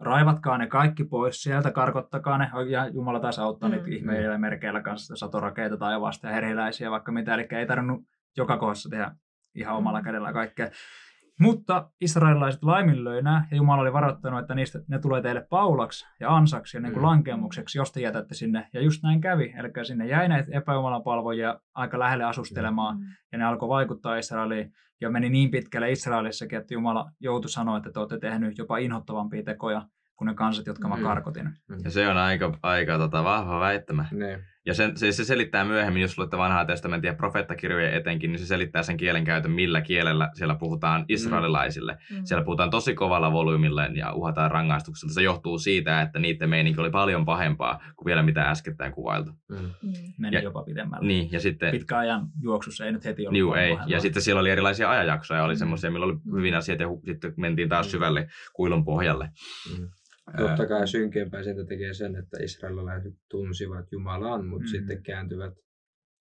raivatkaa 0.00 0.58
ne 0.58 0.66
kaikki 0.66 1.04
pois 1.04 1.42
sieltä, 1.42 1.70
karkottakaa 1.70 2.38
ne. 2.38 2.50
Ja 2.68 2.86
Jumala 2.88 3.20
taas 3.20 3.38
auttaa 3.38 3.68
Mm. 3.68 3.74
niitä 3.74 3.90
ihmeillä 3.90 4.38
merkeillä 4.38 4.82
kanssa, 4.82 5.16
satorakeita 5.16 5.76
taivaasta 5.76 6.26
ja 6.26 6.32
heriläisiä, 6.34 6.90
vaikka 6.90 7.12
mitä. 7.12 7.34
Eli 7.34 7.48
ei 7.50 7.66
tarvinnut 7.66 8.00
joka 8.36 8.56
kohdassa 8.56 8.88
tehdä 8.90 9.10
ihan 9.54 9.76
omalla 9.76 9.98
Mm. 9.98 10.04
kädellä 10.04 10.32
kaikkea. 10.32 10.70
Mutta 11.40 11.90
israelilaiset 12.00 12.62
laiminlöi 12.62 13.22
nämä, 13.22 13.44
ja 13.50 13.56
Jumala 13.56 13.82
oli 13.82 13.92
varoittanut, 13.92 14.40
että 14.40 14.54
niistä, 14.54 14.78
ne 14.88 14.98
tulee 14.98 15.22
teille 15.22 15.46
paulaksi 15.50 16.06
ja 16.20 16.36
ansaksi 16.36 16.76
ja 16.76 16.80
niin 16.80 16.92
kuin 16.92 17.02
Mm. 17.02 17.06
lankeemukseksi, 17.06 17.78
jos 17.78 17.92
te 17.92 18.00
jätätte 18.00 18.34
sinne. 18.34 18.68
Ja 18.72 18.80
just 18.82 19.02
näin 19.02 19.20
kävi. 19.20 19.54
Eli 19.58 19.70
sinne 19.86 20.06
jäi 20.06 20.28
näitä 20.28 20.50
epäjumalan 20.52 21.02
palvojia 21.02 21.60
aika 21.74 21.98
lähelle 21.98 22.24
asustelemaan, 22.24 22.96
Mm. 22.98 23.04
ja 23.32 23.38
ne 23.38 23.44
alkoi 23.44 23.68
vaikuttaa 23.68 24.16
Israeliin. 24.16 24.72
Ja 25.00 25.10
meni 25.10 25.30
niin 25.30 25.50
pitkälle 25.50 25.92
Israelissakin, 25.92 26.58
että 26.58 26.74
Jumala 26.74 27.10
joutui 27.20 27.50
sanoa, 27.50 27.76
että 27.76 27.90
te 27.92 27.98
olette 28.00 28.18
tehnyt 28.18 28.58
jopa 28.58 28.78
inhottavampia 28.78 29.42
tekoja 29.42 29.82
kuin 30.16 30.26
ne 30.26 30.34
kansat, 30.34 30.66
jotka 30.66 30.88
mä 30.88 30.96
Mm. 30.96 31.02
karkotin. 31.02 31.50
Ja 31.84 31.90
se 31.90 32.08
on 32.08 32.16
aika, 32.16 32.58
aika 32.62 32.98
tota, 32.98 33.24
vahva 33.24 33.60
väittämä. 33.60 34.04
Niin. 34.12 34.38
Ja 34.66 34.74
sen, 34.74 34.96
se, 34.96 35.12
se 35.12 35.24
selittää 35.24 35.64
myöhemmin, 35.64 36.02
jos 36.02 36.18
luette 36.18 36.38
vanhaa 36.38 36.64
testamenttia 36.64 37.10
ja 37.10 37.16
profeettakirjoja 37.16 37.90
etenkin, 37.96 38.32
niin 38.32 38.38
se 38.38 38.46
selittää 38.46 38.82
sen 38.82 38.96
kielenkäytön, 38.96 39.50
millä 39.50 39.80
kielellä 39.80 40.30
siellä 40.34 40.54
puhutaan 40.54 41.04
israelilaisille. 41.08 41.96
Mm. 42.10 42.20
Siellä 42.24 42.44
puhutaan 42.44 42.70
tosi 42.70 42.94
kovalla 42.94 43.32
volyymilla 43.32 43.84
ja 43.86 44.12
uhataan 44.12 44.50
rangaistuksella. 44.50 45.12
Se 45.14 45.22
johtuu 45.22 45.58
siitä, 45.58 46.02
että 46.02 46.18
niiden 46.18 46.50
meininki 46.50 46.80
oli 46.80 46.90
paljon 46.90 47.24
pahempaa 47.24 47.80
kuin 47.96 48.06
vielä 48.06 48.22
mitä 48.22 48.42
äskettäin 48.42 48.92
kuvailtu. 48.92 49.30
Mm. 49.48 49.56
Mm. 49.56 49.92
Meni 50.18 50.36
Ja- 50.36 50.42
jopa 50.42 50.62
pidemmälle. 50.62 51.06
Niin, 51.06 51.28
ja 51.32 51.40
sitten... 51.40 51.70
Pitkän 51.70 51.98
ajan 51.98 52.26
juoksussa 52.42 52.84
ei 52.86 52.92
nyt 52.92 53.04
heti 53.04 53.22
ollut 53.22 53.32
Niu, 53.32 53.48
paljon 53.48 53.64
ei. 53.64 53.72
pahempaa. 53.72 53.94
Ja 53.96 54.00
sitten 54.00 54.22
siellä 54.22 54.40
oli 54.40 54.50
erilaisia 54.50 54.90
ajanjaksoja, 54.90 55.44
oli 55.44 55.54
Mm. 55.54 55.58
semmoisia, 55.58 55.90
millä 55.90 56.06
oli 56.06 56.16
hyvin 56.36 56.54
asiat 56.54 56.80
ja 56.80 56.86
hu- 56.88 57.00
sitten 57.06 57.32
mentiin 57.36 57.68
taas 57.68 57.90
syvälle 57.90 58.28
kuilun 58.52 58.84
pohjalle. 58.84 59.30
Mm. 59.78 59.88
Totta 60.38 60.66
kai 60.66 60.88
synkeämpää 60.88 61.42
siitä 61.42 61.64
tekee 61.64 61.94
sen, 61.94 62.16
että 62.16 62.36
israelilaiset 62.42 63.14
tunsivat 63.30 63.92
Jumalan, 63.92 64.46
mutta 64.46 64.64
Mm. 64.64 64.68
sitten 64.68 65.02
kääntyvät 65.02 65.54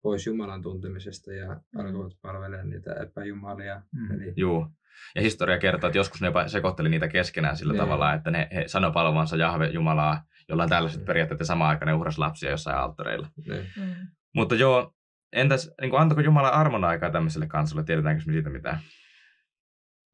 pois 0.04 0.28
Jumalan 0.28 0.62
tuntemisesta 0.62 1.34
ja 1.34 1.62
alkoivat 1.78 2.14
palvelemaan 2.22 2.70
niitä 2.70 2.94
epäjumalia. 2.94 3.82
Mm. 3.92 4.12
Eli 4.12 4.34
Juu. 4.38 4.68
Ja 5.16 5.22
historia 5.22 5.58
kertoo, 5.60 5.88
että 5.88 5.98
joskus 6.00 6.22
ne 6.22 6.28
jopa 6.28 6.48
sekoitteli 6.48 6.90
niitä 6.90 7.08
keskenään 7.08 7.58
sillä 7.58 7.74
Niin. 7.74 7.82
tavalla, 7.82 8.14
että 8.14 8.32
ne 8.32 8.48
he 8.54 8.64
sanoi 8.68 8.92
palvovansa 8.92 9.36
Jahve 9.38 9.68
Jumalaa, 9.68 10.24
jolla 10.50 10.64
on 10.64 10.70
tällaiset 10.70 11.02
Mm. 11.02 11.06
periaatteet 11.06 11.40
ja 11.40 11.46
samaan 11.46 11.70
aikaan 11.70 11.88
ne 11.88 11.94
uhras 11.94 12.18
lapsia 12.18 12.50
jossain 12.52 12.78
alttoreilla. 12.78 13.28
niin. 13.48 13.66
Mm. 13.78 14.08
Mutta 14.36 14.56
joo, 14.56 14.94
entäs 15.34 15.72
niin 15.82 15.90
kuin, 15.92 16.02
antako 16.02 16.22
Jumala 16.22 16.50
armon 16.50 16.84
aikaa 16.84 17.12
tämmöiselle 17.12 17.48
kansalle? 17.48 17.84
Tiedetäänkö 17.84 18.24
me 18.28 18.34
siitä 18.34 18.50
mitään? 18.50 18.80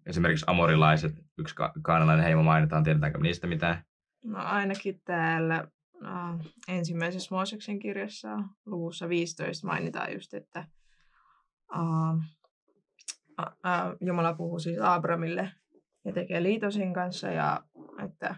Esimerkiksi 0.07 0.45
amorilaiset, 0.47 1.15
yksi 1.37 1.55
ka- 1.55 1.73
kaanalainen 1.81 2.25
heimo 2.25 2.43
mainitaan, 2.43 2.83
tiedetäänkö 2.83 3.19
niistä 3.19 3.47
mitään? 3.47 3.83
No 4.23 4.39
ainakin 4.39 5.01
täällä 5.05 5.67
äh, 6.05 6.39
ensimmäisessä 6.67 7.35
Mooseksen 7.35 7.79
kirjassa 7.79 8.29
luvussa 8.65 9.09
15 9.09 9.67
mainitaan 9.67 10.13
just, 10.13 10.33
että 10.33 10.59
äh, 11.75 12.15
äh, 13.39 13.95
Jumala 14.01 14.33
puhuu 14.33 14.59
siis 14.59 14.79
Abramille 14.81 15.51
ja 16.05 16.13
tekee 16.13 16.43
liiton 16.43 16.71
sen 16.71 16.93
kanssa 16.93 17.27
ja 17.27 17.63
että 18.05 18.35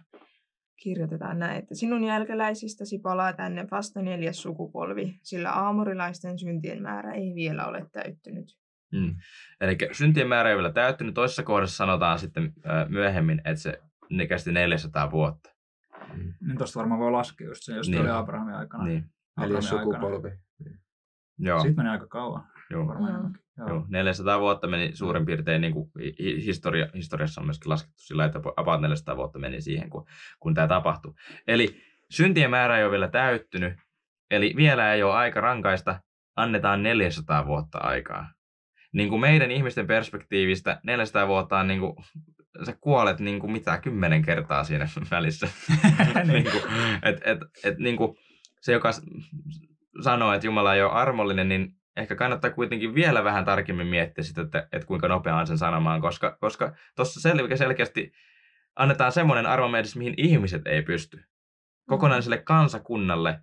kirjoitetaan 0.84 1.40
näin, 1.40 1.58
että 1.58 1.76
sinun 1.76 2.04
jälkeläisistäsi 2.04 3.00
palaa 3.00 3.34
tänne 3.34 3.68
vasta 3.72 4.02
neljäs 4.02 4.42
sukupolvi, 4.42 5.20
sillä 5.24 5.52
aamurilaisten 5.52 6.40
syntien 6.40 6.82
määrä 6.82 7.14
ei 7.14 7.36
vielä 7.36 7.68
ole 7.68 7.86
täyttynyt. 7.92 8.58
Mm. 8.92 9.16
Eli 9.62 9.78
syntien 9.92 10.28
määrä 10.28 10.50
ei 10.50 10.56
ole 10.56 10.62
vielä 10.62 10.74
täyttynyt. 10.74 11.14
Toisessa 11.14 11.44
kohdassa 11.44 11.76
sanotaan 11.78 12.20
sitten 12.20 12.54
myöhemmin, 12.88 13.40
että 13.46 13.62
se 13.62 13.82
ne 14.10 14.28
kesti 14.28 14.52
400 14.52 15.12
vuotta. 15.12 15.50
Mm. 16.14 16.34
Niin 16.48 16.58
tosta 16.58 16.80
varmaan 16.80 17.00
voi 17.00 17.12
laskea 17.12 17.48
just 17.48 17.64
se, 17.64 17.76
jos 17.76 17.88
Niin. 17.88 17.96
niin. 18.02 18.12
oli 18.12 18.20
Abrahamin 18.20 18.56
aikana. 18.56 18.84
Niin. 18.84 19.06
Abrahamin 19.38 19.56
aikana. 19.68 19.84
sukupolvi. 19.84 20.30
Joo, 21.38 21.60
Siitä 21.60 21.78
meni 21.78 21.90
aika 21.90 22.08
kauan. 22.08 22.44
joo. 22.70 22.88
Varmaan 22.88 23.26
Mm. 23.26 23.34
Joo. 23.58 23.68
Joo, 23.70 23.86
400 23.90 24.40
vuotta 24.40 24.68
meni 24.68 24.92
suurin 24.96 25.26
piirtein, 25.26 25.62
niin 25.62 25.74
kuin 25.74 25.92
hi- 26.00 26.46
historia, 26.46 26.88
historiassa 26.96 27.42
on 27.42 27.48
myöskin 27.48 27.70
laskettu 27.70 27.98
sillä, 28.02 28.26
että 28.26 28.40
about 28.58 28.82
400 28.82 29.18
vuotta 29.18 29.40
meni 29.40 29.62
siihen, 29.62 29.90
kun, 29.90 30.06
kun 30.40 30.54
tämä 30.54 30.68
tapahtui. 30.68 31.14
Eli 31.48 31.82
syntien 32.10 32.50
määrä 32.50 32.78
ei 32.78 32.84
ole 32.84 32.92
vielä 32.92 33.08
täyttynyt, 33.08 33.74
eli 34.32 34.54
vielä 34.56 34.94
ei 34.94 35.04
ole 35.04 35.14
aika 35.14 35.42
rankaista, 35.42 36.00
annetaan 36.36 36.84
400 36.84 37.46
vuotta 37.48 37.78
aikaa. 37.78 38.32
Niin 38.94 39.10
kuin 39.10 39.22
meidän 39.22 39.52
ihmisten 39.52 39.88
perspektiivistä 39.88 40.80
400 40.84 41.28
vuotta 41.28 41.60
on 41.60 41.68
niin 41.68 41.80
kuin, 41.80 41.96
sä 42.66 42.78
kuolet 42.82 43.20
niin 43.20 43.40
kuin 43.40 43.52
mitä 43.52 43.78
kymmenen 43.78 44.22
kertaa 44.22 44.64
siinä 44.64 44.88
välissä. 45.12 45.48
niin 46.32 46.44
kuin, 46.44 46.64
et, 47.04 47.22
et, 47.26 47.40
et, 47.64 47.78
niin 47.78 47.98
kuin, 47.98 48.18
se, 48.62 48.72
joka 48.72 48.92
sanoo, 50.02 50.34
että 50.34 50.48
Jumala 50.48 50.76
ei 50.76 50.84
ole 50.84 50.92
armollinen, 50.92 51.50
niin 51.50 51.76
ehkä 51.98 52.16
kannattaa 52.16 52.52
kuitenkin 52.52 52.96
vielä 52.96 53.24
vähän 53.24 53.46
tarkemmin 53.46 53.88
miettiä 53.88 54.24
sitä, 54.24 54.42
että, 54.42 54.68
että 54.72 54.88
kuinka 54.88 55.08
nopeaa 55.08 55.40
on 55.40 55.48
sen 55.48 55.58
sanomaan, 55.58 56.02
koska 56.02 56.38
koska 56.42 56.76
tuossa 56.96 57.30
sel- 57.30 57.58
selkeästi 57.58 58.12
annetaan 58.76 59.12
semmoinen 59.12 59.46
armomiedis, 59.46 59.96
mihin 59.96 60.14
ihmiset 60.18 60.68
ei 60.68 60.82
pysty. 60.82 61.24
Kokonaiselle 61.88 62.38
kansakunnalle 62.38 63.40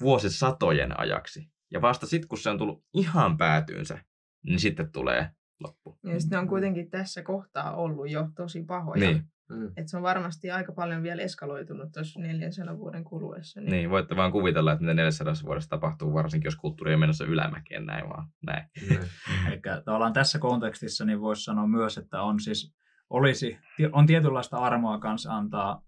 vuosisatojen 0.00 1.00
ajaksi. 1.00 1.50
Ja 1.70 1.82
vasta 1.82 2.06
sitten, 2.06 2.28
kun 2.28 2.38
se 2.38 2.50
on 2.50 2.58
tullut 2.58 2.84
ihan 2.94 3.36
päätyynsä, 3.36 3.98
niin 4.46 4.60
sitten 4.60 4.92
tulee 4.92 5.30
loppu. 5.60 5.98
Ja 6.04 6.20
sitten 6.20 6.36
ne 6.36 6.40
on 6.40 6.48
kuitenkin 6.48 6.90
tässä 6.90 7.22
kohtaa 7.22 7.76
ollut 7.76 8.10
jo 8.10 8.28
tosi 8.36 8.64
pahoja. 8.64 9.10
Niin, 9.10 9.24
Mm. 9.50 9.72
Et 9.76 9.88
se 9.88 9.96
on 9.96 10.02
varmasti 10.02 10.50
aika 10.50 10.72
paljon 10.72 11.02
vielä 11.02 11.22
eskaloitunut 11.22 11.92
tuossa 11.92 12.20
400 12.20 12.78
vuoden 12.78 13.04
kuluessa. 13.04 13.60
Niin. 13.60 13.70
niin, 13.70 13.90
voitte 13.90 14.16
vaan 14.16 14.32
kuvitella, 14.32 14.72
että 14.72 14.82
mitä 14.82 14.94
400 14.94 15.34
vuodessa 15.44 15.70
tapahtuu, 15.70 16.14
varsinkin 16.14 16.46
jos 16.46 16.56
kulttuuri 16.56 16.94
on 16.94 17.00
menossa 17.00 17.24
ylämäkeen 17.24 17.86
näin 17.86 18.08
vaan. 18.08 18.28
Näin. 18.46 18.68
Niin. 18.88 19.00
Eli 19.48 19.60
tavallaan 19.84 20.12
tässä 20.12 20.38
kontekstissa 20.38 21.04
niin 21.04 21.20
voisi 21.20 21.42
sanoa 21.42 21.66
myös, 21.66 21.98
että 21.98 22.22
on 22.22 22.40
siis, 22.40 22.74
olisi, 23.10 23.58
on 23.92 24.06
tietynlaista 24.06 24.56
armoa 24.56 24.98
kanssa 24.98 25.32
antaa 25.32 25.82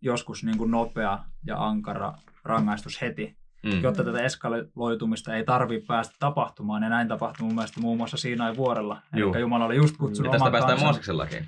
joskus 0.00 0.44
niin 0.44 0.58
kuin 0.58 0.70
nopea 0.70 1.24
ja 1.46 1.66
ankara 1.66 2.12
rangaistus 2.44 3.00
heti, 3.00 3.36
Mm. 3.62 3.82
jotta 3.82 4.04
tätä 4.04 4.22
eskaloitumista 4.22 5.34
ei 5.34 5.44
tarvitse 5.44 5.86
päästä 5.86 6.16
tapahtumaan. 6.18 6.82
Ja 6.82 6.88
näin 6.88 7.08
tapahtui 7.08 7.46
mun 7.46 7.54
mielestä 7.54 7.80
muun 7.80 7.96
muassa 7.96 8.16
Siinain 8.16 8.56
vuorella. 8.56 9.02
Eli 9.12 9.40
Jumala 9.40 9.64
oli 9.64 9.76
just 9.76 9.96
kutsunut 9.96 10.32
tästä 10.32 10.44
oman 10.44 10.52
päästään 10.52 10.78
kansan. 10.78 11.44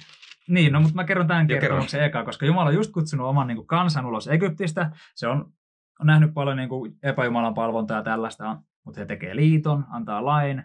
Niin, 0.48 0.72
no 0.72 0.80
mutta 0.80 0.94
mä 0.94 1.04
kerron 1.04 1.26
tämän 1.26 1.46
kertomuksen 1.46 2.04
eka, 2.04 2.24
koska 2.24 2.46
Jumala 2.46 2.68
on 2.68 2.74
just 2.74 2.92
kutsunut 2.92 3.26
oman 3.26 3.46
niin 3.46 3.56
kuin, 3.56 3.66
kansan 3.66 4.06
ulos 4.06 4.28
Egyptistä. 4.28 4.90
Se 5.14 5.28
on, 5.28 5.52
on 6.00 6.06
nähnyt 6.06 6.34
paljon 6.34 6.56
niin 6.56 6.68
kuin, 6.68 6.94
epäjumalan 7.02 7.54
palvontaa 7.54 7.96
ja 7.96 8.02
tällaista, 8.02 8.58
mutta 8.84 9.00
he 9.00 9.06
tekee 9.06 9.36
liiton, 9.36 9.84
antaa 9.90 10.24
lain. 10.24 10.62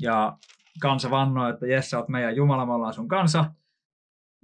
Ja 0.00 0.38
kansa 0.80 1.10
vannoo, 1.10 1.48
että 1.48 1.66
jes, 1.66 1.90
sä 1.90 1.98
oot 1.98 2.08
meidän 2.08 2.36
Jumala, 2.36 2.66
me 2.66 2.72
ollaan 2.72 2.94
sun 2.94 3.08
kansa. 3.08 3.44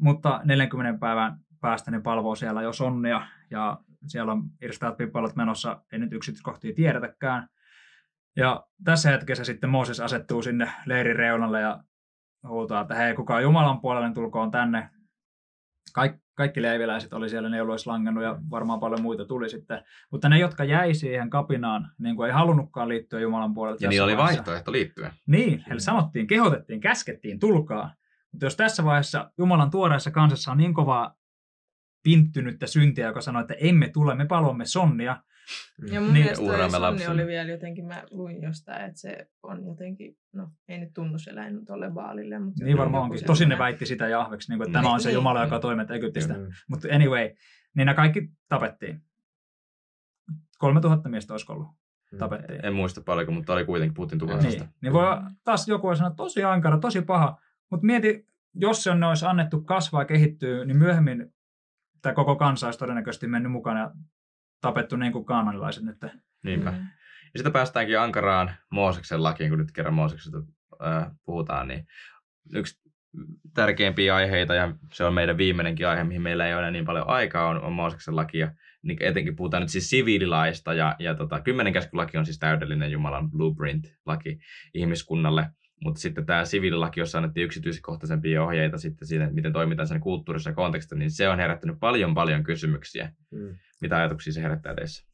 Mutta 0.01 0.41
40 0.45 1.01
päivän 1.01 1.37
päästä 1.61 1.91
ne 1.91 2.01
palvoo 2.01 2.35
siellä 2.35 2.62
jo 2.62 2.73
sonnia 2.73 3.23
ja 3.51 3.79
siellä 4.07 4.33
on 4.33 4.43
irstaat 4.63 4.97
pippalot 4.97 5.37
menossa, 5.37 5.83
ei 5.93 5.99
nyt 5.99 6.13
yksityiskohtia 6.13 6.75
tiedetäkään. 6.75 7.49
Ja 8.37 8.67
tässä 8.85 9.11
hetkessä 9.11 9.45
sitten 9.45 9.71
Mooses 9.71 10.01
asettuu 10.01 10.43
sinne 10.43 10.73
leirin 10.87 11.17
reunalle 11.17 11.61
ja 11.61 11.83
huutaa, 12.49 12.81
että 12.81 12.95
hei, 12.95 13.15
kuka 13.15 13.37
on 13.37 13.43
Jumalan 13.43 13.81
puolelle, 13.81 14.07
niin 14.07 14.15
tulkoon 14.15 14.51
tänne. 14.51 14.91
Kaik, 15.95 16.13
kaikki 16.35 16.63
leiviläiset 16.63 17.13
oli 17.13 17.29
siellä, 17.29 17.49
ne 17.49 17.57
ei 17.57 17.61
olisi 17.61 17.87
langannut 17.87 18.25
ja 18.25 18.39
varmaan 18.51 18.81
paljon 18.81 19.03
muita 19.03 19.25
tuli 19.25 19.49
sitten. 19.49 19.83
Mutta 20.11 20.29
ne, 20.29 20.39
jotka 20.39 20.65
jäi 20.65 20.95
siihen 20.95 21.31
kapinaan, 21.31 21.91
niin 21.99 22.17
kuin 22.17 22.27
ei 22.27 22.33
halunnutkaan 22.33 22.89
liittyä 22.89 23.21
Jumalan 23.21 23.55
puolelta. 23.55 23.85
Ja 23.85 23.91
niillä 23.91 24.05
oli 24.05 24.17
vaiheessa. 24.17 24.39
vaihtoehto 24.39 24.73
liittyä. 24.73 25.13
Niin, 25.27 25.65
heille 25.67 25.81
sanottiin, 25.81 26.27
kehotettiin, 26.27 26.81
käskettiin, 26.81 27.39
tulkaa. 27.39 27.95
Mutta 28.33 28.47
jos 28.47 28.57
tässä 28.57 28.85
vaiheessa 28.85 29.31
Jumalan 29.39 29.71
tuoreessa 29.71 30.11
kansassa 30.11 30.53
on 30.53 30.59
niin 30.59 30.75
kovaa 30.75 31.15
pinttynyttä 32.03 32.67
syntiä, 32.67 33.07
joka 33.07 33.21
sanoo, 33.21 33.41
että 33.43 33.55
emme 33.55 33.91
tule, 33.93 34.15
me 34.15 34.27
palvomme 34.27 34.65
sonnia, 34.65 35.23
Ja 35.93 36.01
mun 36.01 36.13
Niin, 36.13 36.25
mielestä 36.25 36.79
Sonni 36.79 37.07
oli 37.07 37.27
vielä 37.27 37.51
jotenkin, 37.51 37.87
mä 37.87 38.03
luin 38.11 38.43
jostain, 38.43 38.85
että 38.85 39.01
se 39.01 39.27
on 39.43 39.67
jotenkin, 39.67 40.17
no 40.33 40.51
ei 40.69 40.79
nyt 40.79 40.91
tunnuseläin 40.95 41.65
tuolle 41.67 41.91
Baalille, 41.91 42.39
mutta 42.39 42.65
niin 42.65 42.79
varmaan 42.79 43.05
onkin. 43.05 43.25
Tosin 43.27 43.49
ne 43.49 43.59
väitti 43.59 43.87
sitä 43.87 44.09
Jahveksi, 44.09 44.51
niin 44.53 44.59
kuin, 44.59 44.69
että 44.69 44.79
Niin. 44.79 44.85
tämä 44.85 44.95
on 44.95 45.01
se 45.01 45.09
Niin. 45.09 45.15
Jumala, 45.15 45.45
joka 45.45 45.59
toimi 45.59 45.83
Egyptistä. 45.91 46.35
Mm. 46.35 46.47
Mutta 46.69 46.89
anyway, 46.93 47.23
niin 47.77 47.87
nämä 47.87 47.95
kaikki 47.95 48.31
tapettiin. 48.49 49.03
3000 50.59 51.09
miestä 51.09 51.35
olisi 51.35 51.53
ollut 51.53 51.69
tapettiin. 52.19 52.67
En 52.67 52.75
muista 52.75 53.01
paljonko, 53.01 53.33
mutta 53.33 53.53
oli 53.53 53.65
kuitenkin 53.65 53.95
Putin 53.95 54.19
tuhoisesta. 54.19 54.65
Niin, 54.65 54.75
niin 54.81 54.93
voi 54.93 55.07
taas 55.45 55.69
joku 55.69 55.87
voi 55.87 55.97
sanoa, 55.97 56.15
tosi 56.15 56.45
ankara, 56.45 56.79
tosi 56.79 57.03
paha. 57.03 57.41
Mutta 57.71 57.87
mieti, 57.87 58.27
jos 58.55 58.83
se 58.83 58.91
olisi 58.91 59.27
annettu 59.27 59.63
kasvaa 59.63 60.01
ja 60.01 60.05
kehittyä, 60.07 60.65
niin 60.65 60.77
myöhemmin 60.79 61.33
tämä 62.03 62.15
koko 62.15 62.37
kansa 62.37 62.67
olisi 62.67 62.79
todennäköisesti 62.79 63.27
mennyt 63.27 63.53
mukana 63.53 63.81
ja 63.81 63.91
tapettu 64.61 64.97
niin 64.97 65.13
kuin 65.13 65.25
kaananilaiset 65.25 65.85
nyt. 65.85 65.97
Niinpä. 66.45 66.71
Mm. 66.71 66.77
Ja 67.35 67.39
sitten 67.39 67.53
päästäänkin 67.53 68.01
Ankaraan 68.01 68.55
Mooseksen 68.71 69.23
lakiin, 69.23 69.51
kun 69.51 69.59
nyt 69.59 69.73
kerran 69.73 69.95
Mooseksesta 69.95 70.39
äh, 70.87 71.11
puhutaan, 71.25 71.69
niin 71.69 71.87
yksi 72.55 72.81
tärkeimpiä 73.55 74.15
aiheita, 74.15 74.55
ja 74.55 74.75
se 74.93 75.05
on 75.05 75.15
meidän 75.15 75.37
viimeinenkin 75.37 75.89
aihe, 75.89 76.05
mihin 76.05 76.23
meillä 76.23 76.47
ei 76.47 76.55
ole 76.55 76.61
enää 76.61 76.71
niin 76.71 76.85
paljon 76.85 77.09
aikaa, 77.09 77.49
on, 77.49 77.61
on 77.61 77.73
Mooseksen 77.73 78.17
laki, 78.17 78.39
ja 78.39 78.53
niin 78.83 79.03
etenkin 79.03 79.37
puhutaan 79.37 79.61
nyt 79.61 79.71
siis 79.71 79.91
siviililaista, 79.91 80.75
ja, 80.75 80.97
ja 80.99 81.15
tota, 81.15 81.41
kymmenen 81.41 81.73
käskylaki 81.73 82.19
on 82.19 82.25
siis 82.25 82.39
täydellinen 82.39 82.93
Jumalan 82.93 83.31
blueprint-laki 83.31 84.39
ihmiskunnalle, 84.75 85.51
mutta 85.81 86.01
sitten 86.01 86.26
tämä 86.26 86.45
siviililaki, 86.45 87.01
jossa 87.01 87.18
annettiin 87.18 87.45
yksityiskohtaisempia 87.45 88.45
ohjeita 88.45 88.78
sitten 88.78 89.09
siitä, 89.09 89.24
että 89.24 89.35
miten 89.35 89.53
toimitaan 89.53 89.89
sen 89.89 90.01
kulttuurissa 90.01 90.51
ja 90.51 90.55
kontekstissa, 90.55 90.97
niin 90.97 91.11
se 91.11 91.28
on 91.28 91.39
herättänyt 91.39 91.76
paljon 91.81 92.14
paljon 92.14 92.43
kysymyksiä. 92.43 93.12
Mm. 93.31 93.57
Mitä 93.81 93.97
ajatuksia 93.97 94.33
se 94.33 94.43
herättää 94.43 94.74
teissä? 94.74 95.11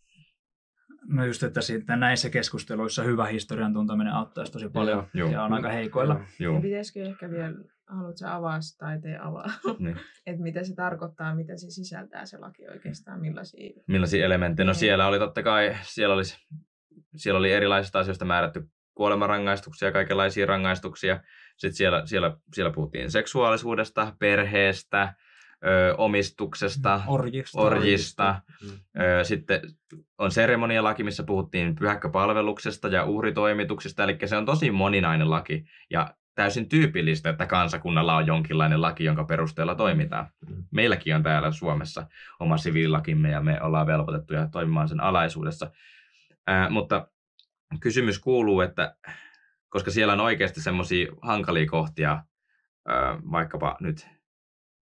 No 1.09 1.25
just, 1.25 1.43
että 1.43 1.61
sitten 1.61 2.01
näissä 2.01 2.31
keskusteluissa 2.31 3.03
hyvä 3.03 3.27
historian 3.27 3.73
tunteminen 3.73 4.13
auttaisi 4.13 4.53
tosi 4.53 4.69
paljon 4.69 5.07
Joo. 5.15 5.31
ja 5.31 5.43
on 5.43 5.53
aika 5.53 5.69
heikoilla. 5.69 6.21
Joo, 6.39 6.55
Ja 6.55 6.61
pitäisikö 6.61 7.03
ehkä 7.03 7.31
vielä, 7.31 7.55
haluatko 7.87 8.27
avaa 8.27 8.61
sitä 8.61 8.79
tai 8.79 9.01
tee 9.01 9.19
avaa, 9.19 9.47
niin. 9.79 9.97
että 10.27 10.43
mitä 10.43 10.65
se 10.65 10.75
tarkoittaa, 10.75 11.35
mitä 11.35 11.57
se 11.57 11.71
sisältää 11.71 12.27
se 12.27 12.39
laki 12.39 12.69
oikeastaan, 12.69 13.21
millaisia 13.21 13.83
Millaisia 13.87 14.25
elementtejä? 14.25 14.65
No 14.65 14.71
Niin. 14.71 14.79
siellä 14.79 15.07
oli 15.07 15.19
totta 15.19 15.43
kai, 15.43 15.77
siellä 15.83 16.15
oli, 16.15 16.23
siellä 17.17 17.39
oli 17.39 17.53
erilaisista 17.53 17.99
asioista 17.99 18.25
määrätty 18.25 18.69
kuolemanrangaistuksia, 18.97 19.93
kaikenlaisia 19.93 20.47
rangaistuksia. 20.47 21.21
Sitten 21.57 21.77
siellä, 21.77 22.03
siellä, 22.07 22.37
siellä 22.55 22.73
puhuttiin 22.73 23.11
seksuaalisuudesta, 23.11 24.13
perheestä, 24.19 25.15
ö, 25.67 25.95
omistuksesta, 25.99 27.01
Orjista. 27.07 27.61
orjista. 27.61 28.43
Mm. 28.63 29.03
Ö, 29.03 29.25
Sitten 29.25 29.61
on 30.19 30.31
seremonialaki, 30.31 31.03
missä 31.03 31.23
puhuttiin 31.23 31.75
pyhäkköpalveluksesta 31.75 32.89
ja 32.89 33.05
uhritoimituksista, 33.05 34.05
eli 34.05 34.19
se 34.25 34.37
on 34.37 34.47
tosi 34.47 34.71
moninainen 34.71 35.31
laki 35.31 35.65
ja 35.91 36.15
täysin 36.35 36.69
tyypillistä, 36.69 37.31
että 37.31 37.47
kansakunnalla 37.47 38.17
on 38.17 38.27
jonkinlainen 38.27 38.83
laki, 38.83 39.05
jonka 39.05 39.25
perusteella 39.25 39.75
toimitaan. 39.75 40.27
Mm. 40.49 40.65
Meilläkin 40.71 41.17
on 41.17 41.23
täällä 41.23 41.53
Suomessa 41.53 42.07
oma 42.41 42.57
siviililakimme 42.57 43.31
ja 43.31 43.41
me 43.41 43.63
ollaan 43.63 43.87
velvoitettuja 43.87 44.49
toimimaan 44.53 44.89
sen 44.89 45.01
alaisuudessa. 45.01 45.71
Ää, 46.47 46.71
mutta 46.71 47.09
kysymys 47.81 48.19
kuuluu, 48.19 48.61
että 48.61 48.97
koska 49.69 49.91
siellä 49.91 50.13
on 50.13 50.21
oikeasti 50.21 50.61
semmoisia 50.61 51.13
hankalia 51.23 51.67
kohtia, 51.67 52.25
vaikkapa 53.31 53.77
nyt 53.81 54.09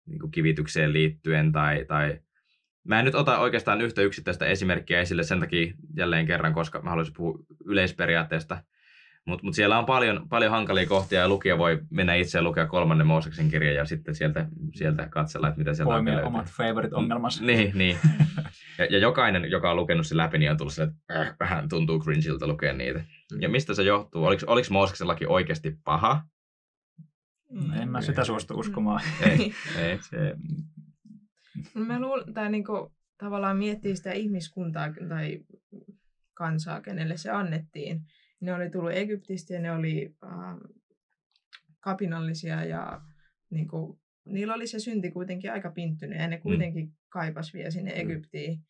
niin 0.07 0.19
kuin 0.19 0.31
kivitykseen 0.31 0.93
liittyen 0.93 1.53
tai, 1.53 1.85
tai 1.85 2.21
Mä 2.85 2.99
en 2.99 3.05
nyt 3.05 3.15
ota 3.15 3.39
oikeastaan 3.39 3.81
yhtä 3.81 4.03
yksittäistä 4.03 4.47
esimerkkiä 4.47 5.01
esille 5.01 5.23
sen 5.23 5.41
takia 5.41 5.75
jälleen 5.97 6.27
kerran, 6.27 6.55
koska 6.55 6.83
mä 6.83 6.91
haluaisin 6.91 7.15
puhua 7.17 7.39
yleisperiaatteesta. 7.65 8.63
Mutta 9.25 9.45
mut 9.45 9.55
siellä 9.55 9.79
on 9.79 9.87
paljon, 9.87 10.29
paljon 10.29 10.51
hankalia 10.51 10.87
kohtia 10.87 11.21
ja 11.21 11.29
lukija 11.29 11.59
voi 11.59 11.81
mennä 11.91 12.15
itse 12.15 12.39
ja 12.39 12.43
lukea 12.43 12.67
kolmannen 12.67 13.07
Mooseksen 13.07 13.51
kirjan 13.51 13.75
ja 13.75 13.85
sitten 13.85 14.15
sieltä, 14.15 14.47
sieltä 14.75 15.09
katsella, 15.11 15.49
että 15.49 15.59
mitä 15.59 15.75
sieltä 15.75 15.93
Poimia 15.93 16.13
oikein 16.13 16.29
omat 16.29 16.47
favorite 16.47 16.95
ongelmansa. 16.95 17.45
Niin, 17.45 17.79
niin. 17.79 17.99
Ja, 18.79 18.85
ja 18.85 18.99
jokainen, 18.99 19.51
joka 19.51 19.71
on 19.71 19.77
lukenut 19.77 20.07
sen 20.07 20.19
läpi, 20.19 20.39
niin 20.39 20.51
on 20.51 20.57
tullut 20.57 20.73
silleen, 20.73 20.95
että 21.09 21.21
äh, 21.21 21.37
vähän 21.41 21.69
tuntuu 21.69 22.01
cringeiltä 22.01 22.47
lukea 22.47 22.73
niitä. 22.73 23.05
Ja 23.41 23.49
mistä 23.49 23.75
se 23.75 23.83
johtuu? 23.83 24.25
Oliko, 24.25 24.43
oliko 24.47 24.69
Mooseksen 24.71 25.09
laki 25.09 25.27
oikeasti 25.27 25.79
paha? 25.85 26.25
En 27.81 27.89
mä 27.89 28.01
sitä 28.01 28.25
suostu 28.25 28.59
uskomaan. 28.59 29.03
Ei, 29.23 29.55
ei. 29.79 29.99
Se, 30.03 30.37
No 31.75 31.85
mä 31.85 32.01
luulen, 32.01 32.35
tai 32.35 32.51
niinku, 32.51 32.93
tavallaan 33.19 33.57
miettii 33.57 33.97
sitä 33.97 34.13
ihmiskuntaa 34.13 34.89
tai 35.09 35.41
kansaa, 36.35 36.81
kenelle 36.81 37.17
se 37.17 37.31
annettiin. 37.31 38.01
Ne 38.41 38.55
oli 38.55 38.71
tullut 38.71 38.93
Egyptistä 38.93 39.55
ja 39.55 39.61
ne 39.61 39.73
oli 39.73 40.17
äh, 40.25 40.57
kapinallisia 41.81 42.65
ja 42.65 43.01
niinku, 43.51 44.01
niillä 44.25 44.55
oli 44.55 44.67
se 44.67 44.79
synti 44.79 45.11
kuitenkin 45.11 45.53
aika 45.53 45.71
pinttynyt 45.71 46.19
ja 46.19 46.29
ne 46.29 46.41
kuitenkin 46.41 46.85
mm. 46.85 46.93
kaipas 47.09 47.55
vielä 47.55 47.71
sinne 47.71 47.93
Egyptiin. 47.93 48.61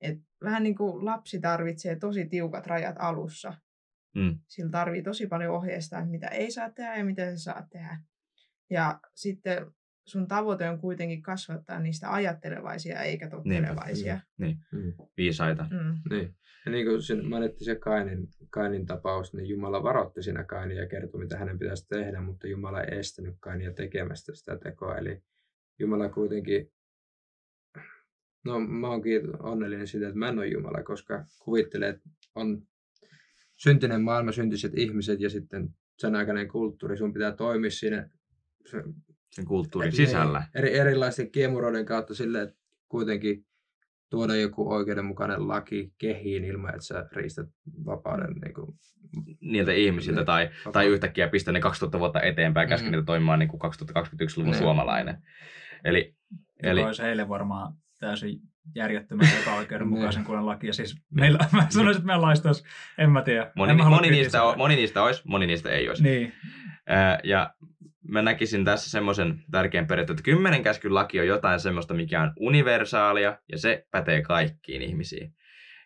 Et 0.00 0.18
vähän 0.42 0.62
niin 0.62 0.74
kuin 0.74 1.04
lapsi 1.04 1.40
tarvitsee 1.40 1.96
tosi 1.96 2.26
tiukat 2.26 2.66
rajat 2.66 2.96
alussa. 2.98 3.54
Mm. 4.14 4.38
Sillä 4.46 4.70
tarvii 4.70 5.02
tosi 5.02 5.26
paljon 5.26 5.54
ohjeistaa, 5.54 5.98
että 5.98 6.10
mitä 6.10 6.28
ei 6.28 6.50
saa 6.50 6.70
tehdä 6.70 6.96
ja 6.96 7.04
mitä 7.04 7.30
se 7.30 7.38
saa 7.38 7.66
tehdä. 7.70 7.98
Ja 8.70 9.00
sitten 9.14 9.66
sun 10.06 10.28
tavoite 10.28 10.68
on 10.70 10.78
kuitenkin 10.78 11.22
kasvattaa 11.22 11.80
niistä 11.80 12.12
ajattelevaisia 12.12 13.00
eikä 13.00 13.30
tottelevaisia. 13.30 14.20
Niin, 14.38 14.58
Mm. 14.72 14.92
viisaita. 15.16 15.66
Mm. 15.70 16.16
Niin. 16.16 16.34
Ja 16.66 16.72
niin 16.72 16.86
kuin 16.86 17.02
siinä 17.02 17.22
mainittiin 17.22 17.64
se 17.64 17.74
Kainin, 17.74 18.28
Kainin 18.50 18.86
tapaus, 18.86 19.34
niin 19.34 19.48
Jumala 19.48 19.82
varoitti 19.82 20.22
siinä 20.22 20.44
Kainia 20.44 20.80
ja 20.80 20.88
kertoi, 20.88 21.20
mitä 21.20 21.38
hänen 21.38 21.58
pitäisi 21.58 21.88
tehdä, 21.88 22.20
mutta 22.20 22.46
Jumala 22.46 22.82
ei 22.82 22.98
estänyt 22.98 23.34
Kainia 23.40 23.72
tekemästä 23.72 24.34
sitä 24.34 24.58
tekoa. 24.58 24.98
Eli 24.98 25.22
Jumala 25.78 26.08
kuitenkin, 26.08 26.72
no 28.44 28.60
mä 28.60 28.88
oonkin 28.88 29.42
onnellinen 29.42 29.86
siitä, 29.86 30.06
että 30.06 30.18
mä 30.18 30.28
en 30.28 30.38
ole 30.38 30.46
Jumala, 30.46 30.82
koska 30.82 31.24
kuvittelen, 31.38 31.90
että 31.90 32.08
on 32.34 32.62
syntinen 33.56 34.02
maailma, 34.02 34.32
syntiset 34.32 34.72
ihmiset 34.78 35.20
ja 35.20 35.30
sitten 35.30 35.68
sen 35.98 36.14
aikainen 36.14 36.48
kulttuuri, 36.48 36.96
sun 36.96 37.12
pitää 37.12 37.32
toimia 37.32 37.70
siinä 37.70 38.10
Sen 39.34 39.44
kulttuurin 39.44 39.90
Niin, 39.90 40.06
sisällä. 40.06 40.42
Eri, 40.54 40.74
erilaisten 40.78 41.30
kiemuroiden 41.30 41.84
kautta 41.86 42.14
sille, 42.14 42.42
että 42.42 42.56
kuitenkin 42.88 43.46
tuoda 44.10 44.36
joku 44.36 44.72
oikeudenmukainen 44.72 45.48
laki 45.48 45.92
kehiin 45.98 46.44
ilman, 46.44 46.70
että 46.74 46.86
sä 46.86 47.06
riistät 47.12 47.46
vapauden. 47.86 48.34
Niin 48.44 48.54
kuin, 48.54 48.76
niiltä 49.40 49.72
ihmisiltä 49.72 50.20
Niin, 50.20 50.26
tai, 50.26 50.46
vapaa- 50.58 50.72
tai 50.72 50.86
yhtäkkiä 50.86 51.28
pistä 51.28 51.52
ne 51.52 51.60
2000 51.60 51.98
vuotta 51.98 52.20
eteenpäin 52.22 52.64
ja 52.64 52.68
käski 52.68 52.86
Mm. 52.88 52.92
niitä 52.92 53.04
toimimaan 53.06 53.38
niin 53.38 53.48
kuin 53.48 53.60
2021-luvun 53.60 54.50
Niin. 54.50 54.58
suomalainen. 54.62 55.16
Eli, 55.84 55.98
Eli... 56.62 56.70
eli 56.80 56.82
olisi 56.82 57.02
heille 57.02 57.28
varmaan 57.28 57.72
täysin 58.00 58.38
järjettömän 58.74 59.28
epäoikeudenmukaisen 59.42 60.20
Niin. 60.20 60.26
kuulen 60.26 60.46
laki. 60.46 60.66
Ja 60.66 60.72
siis 60.72 60.96
meillä, 61.10 61.38
mä 61.52 61.66
sanoisin, 61.70 62.00
että 62.00 62.06
meidän 62.06 62.22
laista 62.22 62.48
olisi, 62.48 62.64
en 62.98 63.10
mä 63.10 63.22
tiedä. 63.22 63.52
moni, 63.56 63.70
en 63.70 63.76
mä 63.76 63.88
moni, 63.88 64.10
niistä, 64.10 64.42
on, 64.42 64.58
moni 64.58 64.76
niistä 64.76 65.02
olisi, 65.02 65.22
moni 65.24 65.46
niistä 65.46 65.70
ei 65.70 65.88
olisi. 65.88 66.02
Niin, 66.02 66.32
ja 67.24 67.54
mä 68.08 68.22
näkisin 68.22 68.64
tässä 68.64 68.90
semmoisen 68.90 69.44
tärkeän 69.50 69.86
periaatteen, 69.86 70.14
että 70.14 70.24
kymmenen 70.24 70.62
käskyn 70.62 70.94
laki 70.94 71.20
on 71.20 71.26
jotain 71.26 71.60
semmoista, 71.60 71.94
mikä 71.94 72.22
on 72.22 72.32
universaalia 72.40 73.38
ja 73.52 73.58
se 73.58 73.86
pätee 73.90 74.22
kaikkiin 74.22 74.82
ihmisiin. 74.82 75.34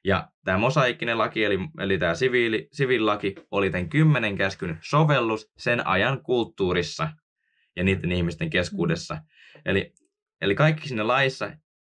Ja 0.04 0.28
tämä 0.44 0.58
mosaikkinen 0.58 1.18
laki, 1.18 1.44
eli, 1.44 1.58
eli 1.80 1.98
tämä 1.98 2.14
siviili, 2.14 2.68
siviililaki, 2.72 3.34
oli 3.50 3.70
tämän 3.70 3.88
kymmenen 3.88 4.36
käskyn 4.36 4.78
sovellus 4.80 5.52
sen 5.58 5.86
ajan 5.86 6.22
kulttuurissa 6.22 7.08
ja 7.76 7.84
niiden 7.84 8.12
ihmisten 8.12 8.50
keskuudessa. 8.50 9.18
Eli, 9.64 9.92
eli 10.40 10.54
kaikki 10.54 10.88
siinä 10.88 11.06
laissa 11.06 11.50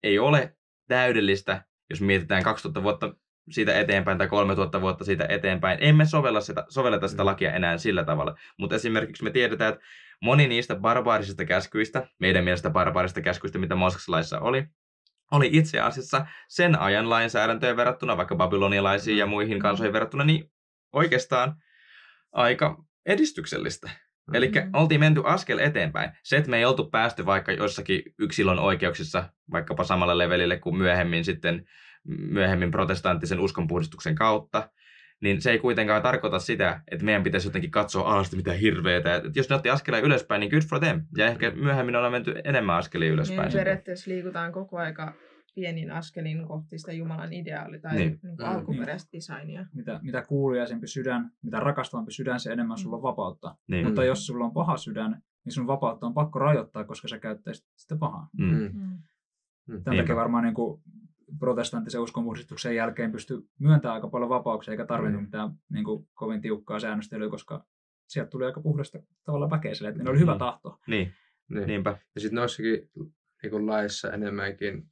ei 0.04 0.20
ole 0.20 0.56
täydellistä, 0.88 1.64
jos 1.90 2.02
mietitään 2.02 2.44
2000 2.44 2.84
vuotta 2.84 3.16
siitä 3.50 3.80
eteenpäin 3.80 4.18
tai 4.18 4.28
3000 4.28 4.82
vuotta 4.82 5.06
siitä 5.06 5.26
eteenpäin. 5.30 5.78
Emme 5.82 6.06
sovella 6.06 6.42
sitä, 6.42 6.66
sovelleta 6.70 7.08
sitä 7.08 7.26
lakia 7.26 7.54
enää 7.54 7.78
sillä 7.78 8.04
tavalla. 8.04 8.36
Mutta 8.60 8.76
esimerkiksi 8.76 9.24
me 9.24 9.32
tiedetään, 9.32 9.74
että 9.74 9.86
moni 10.22 10.48
niistä 10.48 10.76
barbaarisista 10.76 11.46
käskyistä, 11.46 12.08
meidän 12.20 12.44
mielestä 12.44 12.70
barbaarisista 12.70 13.22
käskyistä, 13.22 13.60
mitä 13.60 13.76
Mooseksen 13.76 14.12
laissa 14.12 14.40
oli, 14.40 14.66
oli 15.32 15.50
itse 15.54 15.80
asiassa 15.80 16.26
sen 16.50 16.80
ajan 16.80 17.10
lainsäädäntöön 17.10 17.78
verrattuna, 17.78 18.18
vaikka 18.18 18.36
babylonialaisiin 18.36 19.18
ja 19.18 19.26
muihin 19.26 19.60
kansoihin 19.60 19.94
verrattuna, 19.94 20.24
niin 20.24 20.52
oikeastaan 20.94 21.56
aika 22.32 22.84
edistyksellistä. 23.06 23.90
Eli 24.34 24.48
Mm. 24.48 24.70
oltiin 24.74 25.00
menty 25.00 25.22
askel 25.26 25.58
eteenpäin. 25.60 26.12
Se, 26.24 26.38
että 26.38 26.50
me 26.50 26.58
ei 26.58 26.66
oltu 26.66 26.90
päästy 26.90 27.26
vaikka 27.26 27.52
jossakin 27.52 28.04
yksilön 28.20 28.60
oikeuksissa 28.60 29.30
vaikkapa 29.52 29.84
samalle 29.84 30.18
levelille 30.18 30.60
kuin 30.60 30.78
myöhemmin 30.78 31.26
sitten 31.26 31.66
myöhemmin 32.08 32.72
protestanttisen 32.72 33.40
uskonpuhdistuksen 33.40 34.16
kautta, 34.16 34.70
niin 35.22 35.42
se 35.42 35.52
ei 35.52 35.60
kuitenkaan 35.60 36.02
tarkoita 36.02 36.40
sitä, 36.40 36.82
että 36.92 37.06
meidän 37.06 37.24
pitäisi 37.24 37.48
jotenkin 37.48 37.72
katsoa 37.72 38.14
alasti 38.14 38.36
mitä 38.36 38.54
hirveetä. 38.54 39.16
Et 39.16 39.36
jos 39.36 39.50
ne 39.50 39.56
otti 39.56 39.70
askeleen 39.70 40.04
ylöspäin, 40.04 40.40
niin 40.40 40.50
good 40.50 40.62
for 40.70 40.80
them. 40.80 41.02
Ja 41.18 41.28
ehkä 41.28 41.52
myöhemmin 41.52 41.96
ollaan 41.96 42.12
menty 42.12 42.36
enemmän 42.44 42.76
askelia 42.78 43.12
ylöspäin. 43.12 43.42
Niin 43.42 43.58
periaatteessa 43.58 44.12
liikutaan 44.12 44.52
koko 44.52 44.78
aika 44.78 45.14
pienin 45.56 45.92
askelin 45.92 46.48
kohti 46.48 46.78
sitä 46.78 46.92
Jumalan 46.92 47.34
ideaali 47.34 47.80
tai 47.80 47.96
Niin. 47.96 48.08
niin. 48.10 48.20
Niin 48.24 48.36
Mm. 48.40 48.46
alkuperäistä 48.46 49.10
designia. 49.14 49.66
Mitä, 49.74 50.00
mitä 50.04 50.22
kuuliaisempi 50.22 50.88
sydän, 50.88 51.32
mitä 51.44 51.60
rakastavampi 51.60 52.12
sydän, 52.12 52.40
se 52.40 52.52
enemmän 52.52 52.78
sulla 52.78 52.96
on 52.96 53.04
vapautta. 53.04 53.56
Niin. 53.68 53.86
Mutta 53.86 54.04
jos 54.04 54.26
sulla 54.26 54.46
on 54.46 54.54
paha 54.54 54.78
sydän, 54.78 55.22
niin 55.46 55.54
sun 55.54 55.68
vapautta 55.68 56.06
on 56.06 56.14
pakko 56.14 56.40
rajoittaa, 56.40 56.84
koska 56.84 57.08
sä 57.08 57.20
käyttäisit 57.20 57.66
sitä 57.76 57.96
pahaa. 57.96 58.30
Mm. 58.38 58.46
Mm. 58.46 58.62
Mm. 58.64 58.72
Tämän 58.72 58.98
Niinpä. 59.68 59.96
takia 60.02 60.16
varmaan 60.16 60.44
niin 60.44 60.54
kuin 60.54 60.82
protestanttisen 61.40 62.02
uskonpuhdistuksen 62.02 62.76
jälkeen 62.76 63.12
pysty 63.12 63.48
myöntämään 63.60 63.96
aika 63.96 64.08
paljon 64.08 64.30
vapauksia, 64.30 64.72
eikä 64.72 64.86
tarvinnut 64.86 65.22
Mm. 65.22 65.26
mitään 65.26 65.52
niin 65.70 65.86
kuin, 65.86 66.08
kovin 66.14 66.42
tiukkaa 66.42 66.80
säännöstelyä, 66.80 67.30
koska 67.30 67.66
sieltä 68.08 68.30
tuli 68.30 68.46
aika 68.46 68.62
puhdasta 68.62 69.00
tavalla 69.24 69.50
väkeä 69.50 69.74
sille, 69.76 69.90
että 69.90 70.04
ne 70.04 70.10
oli 70.10 70.20
hyvä 70.20 70.34
Mm. 70.34 70.40
tahto. 70.40 70.80
Niin, 70.88 71.14
Niin. 71.50 71.68
niinpä. 71.68 71.98
Ja 72.16 72.22
sitten 72.22 72.36
noissakin 72.36 72.90
niin 73.44 73.66
laissa 73.68 74.12
enemmänkin 74.12 74.88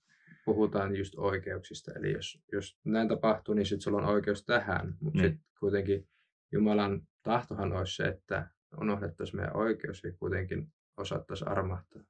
puhutaan 0.46 0.96
just 0.96 1.14
oikeuksista. 1.18 1.92
Eli 1.96 2.12
jos, 2.12 2.42
jos 2.52 2.78
näin 2.84 3.08
tapahtuu, 3.08 3.54
niin 3.56 3.66
sitten 3.66 3.82
sulla 3.82 3.98
on 3.98 4.06
oikeus 4.06 4.46
tähän. 4.46 4.98
Mutta 5.00 5.20
Niin. 5.22 5.32
sitten 5.32 5.46
kuitenkin 5.60 6.08
Jumalan 6.52 7.02
tahtohan 7.24 7.74
olisi 7.74 7.96
se, 7.96 8.04
että 8.04 8.48
unohdettaisiin 8.82 9.36
meidän 9.36 9.56
oikeus 9.56 10.04
ja 10.04 10.12
kuitenkin 10.20 10.68
osattaisiin 10.98 11.48
armahtaa. 11.48 12.02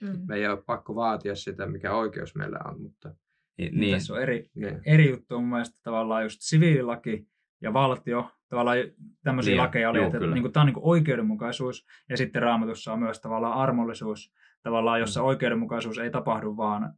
Mm. 0.00 0.20
Me 0.28 0.36
ei 0.36 0.46
ole 0.48 0.62
pakko 0.62 0.94
vaatia 0.94 1.34
sitä, 1.34 1.66
mikä 1.66 1.94
oikeus 1.94 2.34
meillä 2.34 2.58
on, 2.64 2.80
mutta 2.82 3.14
Niin, 3.58 3.70
Niin. 3.72 3.80
niin. 3.80 3.94
Tässä 3.94 4.14
on 4.14 4.22
eri, 4.22 4.50
niin. 4.54 4.80
eri 4.86 5.10
juttu 5.10 5.34
on 5.36 5.42
mun 5.42 5.50
mielestä 5.50 5.78
tavallaan 5.82 6.22
just 6.22 6.36
siviililaki 6.40 7.26
ja 7.62 7.72
valtio, 7.72 8.30
tavallaan 8.48 8.78
tämmöisiä 9.24 9.52
Niin, 9.52 9.62
lakeja 9.62 9.90
oli, 9.90 9.98
juu, 9.98 10.06
että 10.06 10.18
kyllä. 10.18 10.34
niin 10.34 10.42
kuin, 10.42 10.52
tämä 10.52 10.62
on 10.62 10.66
niin 10.66 10.74
kuin 10.74 10.84
oikeudenmukaisuus 10.86 11.86
ja 12.08 12.16
sitten 12.16 12.42
raamatussa 12.42 12.92
on 12.92 12.98
myös 12.98 13.20
tavallaan 13.20 13.54
armollisuus, 13.54 14.32
tavallaan 14.62 15.00
jossa 15.00 15.20
Mm. 15.20 15.26
oikeudenmukaisuus 15.26 15.98
ei 15.98 16.10
tapahdu, 16.10 16.56
vaan 16.56 16.94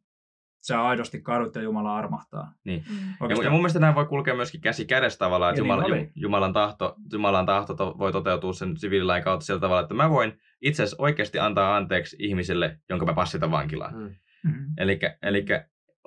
sä 0.66 0.82
aidosti 0.82 1.20
kadut 1.22 1.54
ja 1.54 1.62
Jumala 1.62 1.96
armahtaa. 1.96 2.52
Mm. 2.64 2.72
Ja, 2.72 2.80
Oikeastaan- 3.20 3.44
ja 3.44 3.50
mun 3.50 3.60
mielestä 3.60 3.78
nämä 3.78 3.94
voi 3.94 4.06
kulkea 4.06 4.34
myöskin 4.34 4.60
käsi 4.60 4.84
kädessä 4.86 5.18
tavallaan, 5.18 5.50
että 5.54 5.62
niin 5.62 5.68
Jumala. 5.72 5.96
Ju- 5.96 6.10
Jumalan, 6.14 6.52
tahto, 6.52 6.94
Jumalan 7.12 7.46
tahto 7.46 7.74
to, 7.74 7.94
voi 7.98 8.12
toteutua 8.12 8.52
sen 8.52 8.76
siviililain 8.76 9.24
kautta 9.24 9.46
sillä 9.46 9.60
tavalla, 9.60 9.80
että 9.82 9.94
mä 9.94 10.10
voin 10.10 10.38
itse 10.62 10.82
asiassa 10.82 11.02
oikeasti 11.02 11.38
antaa 11.38 11.76
anteeksi 11.76 12.16
ihmiselle, 12.18 12.78
jonka 12.90 13.06
mä 13.06 13.14
passitan 13.14 13.50
vankilaan. 13.50 13.94
Mm. 13.94 14.14
Mhm. 14.50 14.64
Eli 15.22 15.44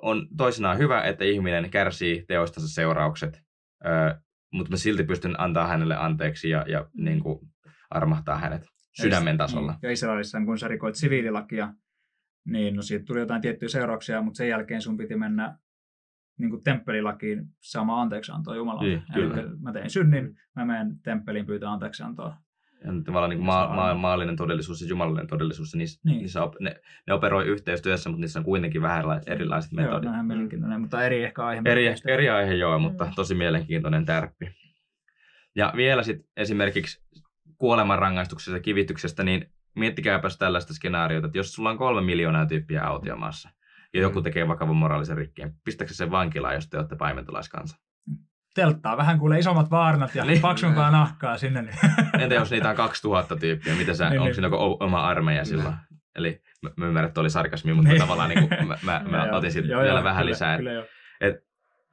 on 0.02 0.28
toisinaan 0.36 0.78
hyvä, 0.78 1.02
että 1.02 1.24
ihminen 1.24 1.70
kärsii 1.70 2.24
teoistansa 2.28 2.74
seuraukset, 2.74 3.42
öö, 3.86 4.14
mutta 4.52 4.70
mä 4.70 4.76
silti 4.76 5.04
pystyn 5.04 5.40
antaa 5.40 5.66
hänelle 5.66 5.96
anteeksi 5.96 6.50
ja, 6.50 6.64
ja 6.68 6.80
Mm. 6.80 7.04
niin 7.04 7.20
kuin 7.22 7.38
armahtaa 7.90 8.38
hänet 8.38 8.66
sydämen 9.02 9.36
tasolla. 9.36 9.72
Niin. 9.72 9.78
Ja 9.82 9.90
Israelissa, 9.90 10.44
kun 10.44 10.58
sä 10.58 10.68
rikoit 10.68 10.94
siviililakia, 10.94 11.74
niin 12.44 12.76
no 12.76 12.82
siitä 12.82 13.04
tuli 13.04 13.20
jotain 13.20 13.42
tiettyjä 13.42 13.68
seurauksia, 13.68 14.22
mutta 14.22 14.36
sen 14.38 14.48
jälkeen 14.48 14.82
sun 14.82 14.96
piti 14.96 15.16
mennä 15.16 15.58
niin 16.38 16.50
kuin 16.50 16.62
temppelilakiin 16.64 17.46
saamaan 17.60 18.02
anteeksi 18.02 18.32
antoa 18.32 18.56
Jumalalle. 18.56 18.88
Niin, 18.88 19.02
kyllä. 19.14 19.42
Mä 19.60 19.72
tein 19.72 19.90
synnin, 19.90 20.36
mä 20.56 20.64
menen 20.64 21.00
temppeliin 21.02 21.46
pyytää 21.46 21.72
anteeksi 21.72 22.02
antoa. 22.02 22.28
Ja 22.28 22.36
tavallaan 23.04 23.30
niin 23.30 23.38
kuin 23.38 23.46
maa, 23.46 23.84
aivan. 23.84 24.00
maallinen 24.00 24.36
todellisuus 24.36 24.82
ja 24.82 24.88
jumalallinen 24.88 25.26
todellisuus, 25.26 25.72
ja 25.74 25.78
niissä, 25.78 26.00
Niin. 26.04 26.18
niissä 26.18 26.42
op, 26.42 26.54
ne, 26.60 26.74
ne 27.06 27.12
operoi 27.14 27.44
yhteistyössä, 27.46 28.08
mutta 28.10 28.20
niissä 28.20 28.38
on 28.38 28.44
kuitenkin 28.44 28.82
vähän 28.82 29.04
erila- 29.04 29.20
erilaiset 29.26 29.72
Joo, 29.72 29.82
metodit. 29.82 30.04
näinhän 30.04 30.26
mielenkiintoinen, 30.26 30.80
mutta 30.80 31.04
eri 31.04 31.24
ehkä 31.24 31.46
aihe. 31.46 31.62
Eri, 31.64 31.94
eri 32.06 32.28
aihe 32.28 32.54
joo, 32.54 32.78
mutta 32.78 33.04
Mm. 33.04 33.10
tosi 33.16 33.34
mielenkiintoinen 33.34 34.04
tärppi. 34.04 34.50
Ja 35.56 35.72
vielä 35.76 36.02
sitten 36.02 36.28
esimerkiksi 36.36 37.02
kuolemanrangaistuksesta 37.58 38.56
ja 38.56 38.62
kivityksestä, 38.62 39.24
niin 39.24 39.46
miettikääpäs 39.76 40.38
tällaista 40.38 40.74
skenaariota, 40.74 41.26
että 41.26 41.38
jos 41.38 41.52
sulla 41.52 41.70
on 41.70 41.78
kolme 41.78 42.00
miljoonaa 42.00 42.46
tyyppiä 42.46 42.82
autiomaassa 42.82 43.50
ja 43.94 44.00
joku 44.00 44.18
Mm. 44.18 44.22
tekee 44.22 44.48
vakavan 44.48 44.76
moraalisen 44.76 45.16
rikkeen, 45.16 45.52
pistäkö 45.64 45.90
se 45.92 45.96
sen 45.96 46.10
vankilaan, 46.10 46.54
jos 46.54 46.68
te 46.68 46.78
olette 46.78 46.96
paimentolaiskansa? 46.96 47.76
Telttaa 48.62 48.96
vähän 48.96 49.18
kuule 49.18 49.38
isommat 49.38 49.70
vaarnat 49.70 50.14
ja 50.14 50.24
Niin. 50.24 50.40
paksumpaa 50.40 50.90
nahkaa 50.90 51.38
sinne. 51.38 51.62
Niin. 51.62 51.74
Entä 52.22 52.34
jos 52.34 52.50
niitä 52.50 52.70
on 52.70 52.76
2000 52.76 53.36
tyyppiä, 53.36 53.74
mitä 53.74 53.94
sä, 53.94 54.04
Niin, 54.10 54.20
onko 54.20 54.24
niin. 54.24 54.34
siinä 54.34 54.48
o- 54.48 54.76
oma 54.84 55.04
armeija 55.06 55.44
silloin? 55.44 55.74
Eli 56.16 56.42
mä, 56.62 56.70
mä 56.76 56.86
ymmärrän, 56.86 57.08
että 57.08 57.20
oli 57.20 57.30
sarkasmi, 57.30 57.72
mutta 57.74 57.88
Niin. 57.90 58.00
tavallaan 58.00 58.28
niin 58.30 58.48
kuin, 58.48 58.68
mä, 58.68 58.76
mä, 58.82 59.02
mä 59.10 59.28
otin 59.32 59.52
siitä 59.52 59.68
joo, 59.68 59.82
vielä 59.82 59.94
joo, 59.98 60.04
vähän 60.04 60.20
kyllä, 60.22 60.30
lisää. 60.30 60.56
Kyllä, 60.56 60.72
joo. 60.72 60.84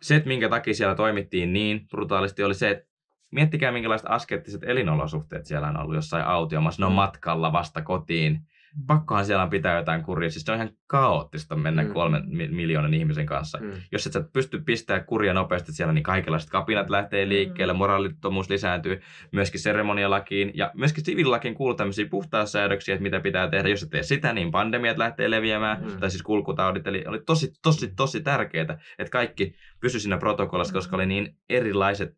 se, 0.01 0.16
että 0.16 0.28
minkä 0.28 0.49
takia 0.49 0.74
siellä 0.74 0.95
toimittiin 0.95 1.53
niin 1.53 1.88
brutaalisti, 1.88 2.43
oli 2.43 2.53
se, 2.53 2.70
että 2.70 2.86
miettikää 3.32 3.72
minkälaiset 3.72 4.07
askettiset 4.09 4.63
elinolosuhteet 4.63 5.45
siellä 5.45 5.68
on 5.68 5.78
ollut 5.78 5.95
jossain 5.95 6.26
autiomassa. 6.26 6.82
Ne 6.82 6.86
on 6.86 6.91
Mm. 6.91 6.95
matkalla 6.95 7.51
vasta 7.53 7.82
kotiin. 7.82 8.39
Pakkohan 8.88 9.26
siellä 9.26 9.43
on 9.43 9.49
pitää 9.49 9.78
jotain 9.78 10.03
kuria. 10.03 10.30
Siis 10.30 10.45
se 10.45 10.51
on 10.51 10.55
ihan 10.55 10.69
kaoottista 10.88 11.55
mennä 11.55 11.84
Mm. 11.84 11.93
kolmen 11.93 12.23
mi- 12.28 12.47
miljoonan 12.47 12.93
ihmisen 12.93 13.26
kanssa. 13.26 13.57
Mm. 13.61 13.71
Jos 13.91 14.07
et 14.07 14.13
sä 14.13 14.23
pysty 14.34 14.61
pistämään 14.61 15.05
kuria 15.05 15.34
nopeasti 15.34 15.71
siellä, 15.73 15.93
niin 15.93 16.03
kaikenlaiset 16.03 16.49
kapinat 16.49 16.89
lähtee 16.89 17.28
liikkeelle, 17.30 17.73
Mm. 17.73 17.78
moraalittomuus 17.78 18.49
lisääntyy, 18.49 19.01
myöskin 19.32 19.59
seremonialakiin 19.59 20.51
ja 20.53 20.71
myöskin 20.73 21.05
siviililakiin 21.05 21.55
kuuluu 21.55 21.76
tämmöisiä 21.76 22.05
puhtaussäädöksiä, 22.09 22.95
että 22.95 23.03
mitä 23.03 23.19
pitää 23.19 23.49
tehdä. 23.49 23.69
Jos 23.69 23.84
et 23.84 23.89
tee 23.89 24.03
sitä, 24.03 24.34
niin 24.34 24.51
pandemiat 24.51 24.97
lähtee 24.97 25.30
leviämään, 25.32 25.84
Mm. 25.84 25.99
tai 25.99 26.09
siis 26.11 26.23
kulkutaudit. 26.23 26.88
Eli 26.88 27.03
oli 27.07 27.19
tosi, 27.26 27.53
tosi, 27.63 27.93
tosi 27.95 28.21
tärkeää, 28.21 28.78
että 28.99 29.11
kaikki 29.11 29.55
pysy 29.80 29.99
siinä 29.99 30.17
protokollassa, 30.17 30.71
Mm. 30.73 30.78
koska 30.78 30.95
oli 30.95 31.05
niin 31.05 31.36
erilaiset, 31.49 32.17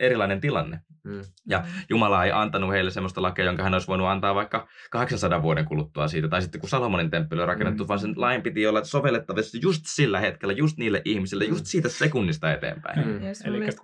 erilainen 0.00 0.40
tilanne. 0.40 0.80
Mm. 1.04 1.20
Ja 1.48 1.64
Jumala 1.90 2.24
ei 2.24 2.32
antanut 2.32 2.70
heille 2.72 2.90
sellaista 2.90 3.22
lakia, 3.22 3.44
jonka 3.44 3.62
hän 3.62 3.74
olisi 3.74 3.86
voinut 3.88 4.06
antaa 4.06 4.34
vaikka 4.34 4.68
800 4.90 5.42
vuoden 5.42 5.64
kuluttua 5.64 6.08
siitä. 6.08 6.28
Tai 6.28 6.42
sitten 6.42 6.60
kun 6.60 6.70
Salomonin 6.70 7.10
temppeli 7.10 7.40
on 7.42 7.48
rakennettu, 7.48 7.84
Mm. 7.84 7.88
vaan 7.88 8.00
sen 8.00 8.14
lain 8.16 8.42
piti 8.42 8.66
olla 8.66 8.84
sovellettavissa 8.84 9.58
just 9.62 9.82
sillä 9.86 10.20
hetkellä, 10.20 10.52
just 10.54 10.78
niille 10.78 11.02
ihmisille, 11.04 11.44
just 11.44 11.66
siitä 11.66 11.88
sekunnista 11.88 12.52
eteenpäin. 12.52 12.98
Mm. 12.98 13.12
Mun 13.12 13.22
Elikkä- 13.22 13.50
mielestä 13.50 13.82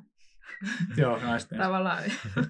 Joo, 0.96 1.18
naisten. 1.18 1.58
tavallaan 1.58 2.02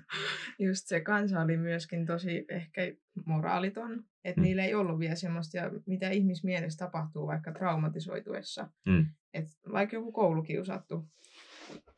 just 0.69 0.87
se 0.87 1.01
kansa 1.01 1.41
oli 1.41 1.57
myöskin 1.57 2.07
tosi 2.07 2.45
ehkä 2.49 2.83
moraaliton, 3.27 4.05
että 4.25 4.41
Mm. 4.41 4.45
niillä 4.45 4.65
ei 4.65 4.75
ollut 4.75 4.99
vielä 4.99 5.15
semmoista, 5.15 5.57
ja 5.57 5.71
mitä 5.87 6.11
ihmismielessä 6.11 6.85
tapahtuu 6.87 7.27
vaikka 7.27 7.53
traumatisoituessa. 7.53 8.69
Mm. 8.87 9.07
Et 9.35 9.45
vaikka 9.73 9.97
joku 9.97 10.13
koulukiusattu, 10.13 11.09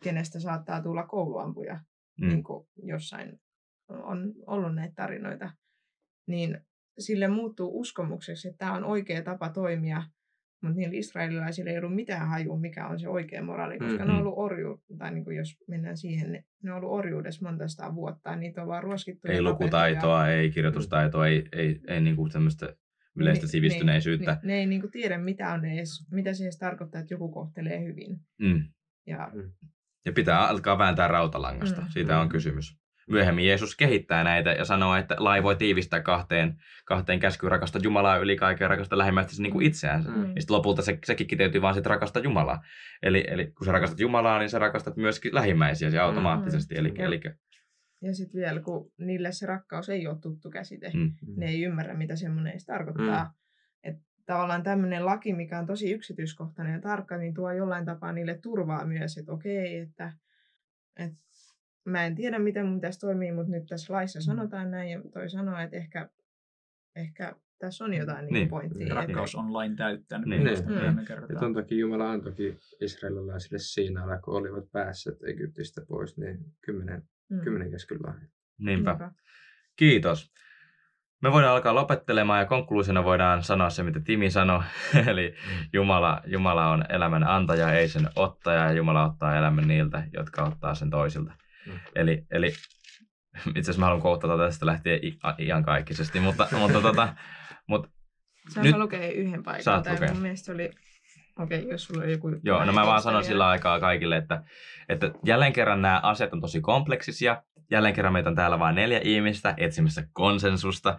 kenestä 0.04 0.40
saattaa 0.40 0.82
tulla 0.82 1.06
kouluampuja, 1.06 1.80
Mm. 2.20 2.28
niin 2.28 2.42
kuin 2.44 2.66
jossain 2.82 3.40
on 3.88 4.32
ollut 4.46 4.74
näitä 4.74 4.94
tarinoita, 4.94 5.50
niin 6.26 6.60
sille 6.98 7.28
muuttuu 7.28 7.80
uskomukseksi, 7.80 8.48
että 8.48 8.58
tämä 8.58 8.72
on 8.72 8.84
oikea 8.84 9.22
tapa 9.22 9.48
toimia, 9.48 10.02
mutta 10.62 10.76
niillä 10.76 10.98
israelilaisilla 10.98 11.70
ei 11.70 11.78
ollut 11.78 11.94
mitään 11.94 12.28
hajua, 12.28 12.58
mikä 12.58 12.86
on 12.86 13.00
se 13.00 13.08
oikea 13.08 13.42
moraali, 13.42 13.78
koska 13.78 13.96
ne 13.96 14.02
on 14.04 14.08
Mhm. 14.08 14.18
ollut 14.18 14.34
orju, 14.36 14.82
tai 14.98 15.10
niin 15.14 15.24
kuin 15.24 15.36
jos 15.36 15.56
mennään 15.68 15.96
siihen, 15.96 16.32
ne, 16.32 16.44
ne 16.62 16.72
on 16.72 16.76
ollut 16.76 16.98
orjuudessa 16.98 17.46
monta 17.46 17.68
sataa 17.68 17.94
vuotta, 17.94 18.30
ja 18.30 18.36
niitä 18.36 18.62
on 18.62 18.68
vaan 18.68 18.82
ruoskittu. 18.82 19.26
ja 19.28 19.34
Ei 19.34 19.42
lukutaitoa, 19.42 20.28
ei 20.28 20.50
kirjoitustaitoa, 20.50 21.26
ei, 21.26 21.48
ei, 21.52 21.80
ei 21.88 22.00
niinku 22.00 22.28
tämmöistä 22.28 22.76
yleistä 23.16 23.44
Niin, 23.44 23.50
sivistyneisyyttä. 23.50 24.30
Ne, 24.32 24.38
ne 24.42 24.54
ei 24.58 24.66
niin 24.66 24.80
kuin 24.80 24.90
tiedä, 24.90 25.18
mitä, 25.18 25.52
on 25.52 25.64
edes, 25.64 26.06
mitä 26.10 26.34
se 26.34 26.44
edes 26.44 26.58
tarkoittaa, 26.58 27.00
että 27.00 27.14
joku 27.14 27.28
kohtelee 27.32 27.84
hyvin. 27.84 28.20
Mm. 28.40 28.62
Ja, 29.10 29.30
Ja 30.04 30.12
pitää 30.12 30.48
alkaa 30.48 30.78
vääntää 30.78 31.08
rautalangasta. 31.08 31.80
Mm. 31.80 31.86
Siitä 31.88 32.20
on 32.20 32.26
Mm. 32.26 32.30
kysymys. 32.30 32.80
Myöhemmin 33.08 33.46
Jeesus 33.46 33.76
kehittää 33.76 34.24
näitä 34.24 34.50
ja 34.52 34.64
sanoo, 34.64 34.96
että 34.96 35.14
lai 35.18 35.42
voi 35.42 35.56
tiivistää 35.56 36.00
kahteen, 36.02 36.56
kahteen 36.84 37.20
käskyyn 37.20 37.50
rakasta 37.50 37.78
Jumalaa 37.82 38.16
yli 38.16 38.36
kaiken 38.36 38.70
rakasta 38.70 38.98
lähimmäistä 38.98 39.42
niin 39.42 39.52
kuin 39.52 39.66
itseään. 39.66 40.04
Mm. 40.04 40.10
Mm. 40.14 40.22
Ja 40.22 40.40
sitten 40.40 40.56
lopulta 40.56 40.82
se, 40.82 40.98
sekin 41.04 41.26
kiteytyy 41.26 41.62
vaan 41.62 41.74
sitten 41.74 41.90
rakasta 41.90 42.18
Jumalaa. 42.20 42.60
Eli, 43.02 43.24
eli 43.28 43.46
kun 43.46 43.64
sä 43.66 43.72
rakastat 43.72 44.00
Jumalaa, 44.00 44.38
niin 44.38 44.50
sä 44.50 44.58
rakastat 44.58 44.96
myöskin 44.96 45.34
lähimmäisiäsi 45.34 45.98
automaattisesti. 45.98 46.74
Eli, 46.78 46.90
Mm. 46.90 47.00
eli, 47.00 47.20
ja 48.02 48.14
sitten 48.14 48.40
vielä, 48.40 48.60
kun 48.60 48.92
niille 48.98 49.32
se 49.32 49.46
rakkaus 49.46 49.88
ei 49.88 50.06
ole 50.06 50.18
tuttu 50.20 50.50
käsite, 50.50 50.90
mm, 50.94 51.12
ne 51.36 51.46
ei 51.46 51.62
ymmärrä, 51.62 51.94
mitä 51.94 52.16
semmoinen 52.16 52.50
edes 52.50 52.64
tarkoittaa. 52.66 53.24
Mm. 53.24 53.30
Tavallaan 54.30 54.62
tämmöinen 54.62 55.04
laki, 55.06 55.32
mikä 55.32 55.58
on 55.58 55.66
tosi 55.66 55.92
yksityiskohtainen 55.92 56.74
ja 56.74 56.80
tarkka, 56.80 57.16
niin 57.16 57.34
tuo 57.34 57.52
jollain 57.52 57.84
tapaa 57.84 58.12
niille 58.12 58.38
turvaa 58.42 58.84
myös, 58.86 59.18
että 59.18 59.32
okei, 59.32 59.78
että, 59.78 60.12
että 60.96 61.18
mä 61.84 62.06
en 62.06 62.14
tiedä, 62.14 62.38
miten 62.38 62.66
mun 62.66 62.74
pitäisi 62.74 63.00
toimia, 63.00 63.34
mutta 63.34 63.50
nyt 63.50 63.66
tässä 63.66 63.92
laissa 63.92 64.20
sanotaan 64.20 64.70
näin, 64.70 64.90
ja 64.90 65.00
toi 65.12 65.30
sanoo, 65.30 65.58
että 65.58 65.76
ehkä, 65.76 66.08
ehkä 66.96 67.34
tässä 67.58 67.84
on 67.84 67.94
jotain 67.94 68.24
niin. 68.24 68.32
Niin. 68.32 68.48
pointtia. 68.48 68.82
Että- 68.86 68.94
rakkaus 68.94 69.34
on 69.34 69.52
lain 69.52 69.76
täyttänyt. 69.76 70.28
Niin. 70.28 70.44
Niin. 70.44 70.58
Mm. 70.64 70.72
Mm. 70.74 71.04
Ja 71.34 71.40
ton 71.40 71.54
takia 71.54 71.78
Jumala 71.78 72.10
antoikin 72.10 72.58
israelilaisille 72.80 73.58
Siinailla, 73.58 74.18
kun 74.18 74.34
olivat 74.36 74.70
päässeet 74.72 75.16
Egyptistä 75.24 75.82
pois, 75.88 76.18
niin 76.18 76.38
kymmenen, 76.60 77.02
Mm. 77.28 77.40
kymmenen 77.40 77.70
keskyllä. 77.70 78.14
niinpä. 78.58 78.90
Niinpä. 78.90 79.12
Kiitos. 79.76 80.32
Me 81.22 81.32
voidaan 81.32 81.52
alkaa 81.54 81.74
lopettelemaan 81.74 82.38
ja 82.40 82.46
konkluusina 82.46 83.04
voidaan 83.04 83.42
sanoa 83.42 83.70
se, 83.70 83.82
mitä 83.82 84.00
Timi 84.00 84.30
sanoi. 84.30 84.62
Eli 85.10 85.34
Jumala, 85.72 86.20
Jumala 86.26 86.66
on 86.70 86.84
elämän 86.88 87.24
antaja, 87.24 87.72
ei 87.72 87.88
sen 87.88 88.08
ottaja 88.16 88.64
ja 88.64 88.72
Jumala 88.72 89.04
ottaa 89.04 89.36
elämän 89.36 89.68
niiltä, 89.68 90.02
jotka 90.12 90.42
ottaa 90.44 90.74
sen 90.74 90.90
toisilta. 90.90 91.32
Mm. 91.66 91.72
Eli, 91.94 92.26
eli 92.30 92.46
itse 92.46 93.60
asiassa 93.60 93.80
mä 93.80 93.86
haluan 93.86 94.02
kohtata 94.02 94.36
tästä 94.38 94.66
lähtien 94.66 95.04
i- 95.04 95.18
a- 95.22 95.34
iankaikkisesti, 95.38 96.20
mutta, 96.20 96.48
mutta, 96.58 96.80
tota, 96.80 97.14
mutta 97.66 97.88
Saan 98.48 98.66
Nyt- 98.66 98.76
lukea 98.76 99.10
yhden 99.12 99.42
paikan. 99.42 99.62
Saat 99.62 99.86
lukea. 99.90 100.12
mun 100.12 100.22
mielestä 100.22 100.46
se 100.46 100.52
oli, 100.52 100.70
okei, 101.42 101.58
okay, 101.58 101.70
jos 101.70 101.84
sulla 101.84 102.02
on 102.02 102.10
joku... 102.10 102.30
Joo, 102.44 102.64
no 102.64 102.72
mä 102.72 102.86
vaan 102.86 103.02
sanon 103.02 103.24
sillä 103.24 103.48
aikaa 103.48 103.80
kaikille, 103.80 104.16
että, 104.16 104.42
että 104.88 105.10
jälleen 105.24 105.52
kerran 105.52 105.82
nämä 105.82 106.00
asiat 106.02 106.32
on 106.32 106.40
tosi 106.40 106.60
kompleksisia. 106.60 107.42
Jälleen 107.70 107.94
kerran 107.94 108.12
meitä 108.12 108.28
on 108.28 108.36
täällä 108.36 108.58
vain 108.58 108.74
neljä 108.74 109.00
ihmistä 109.04 109.54
etsimässä 109.56 110.06
konsensusta. 110.12 110.98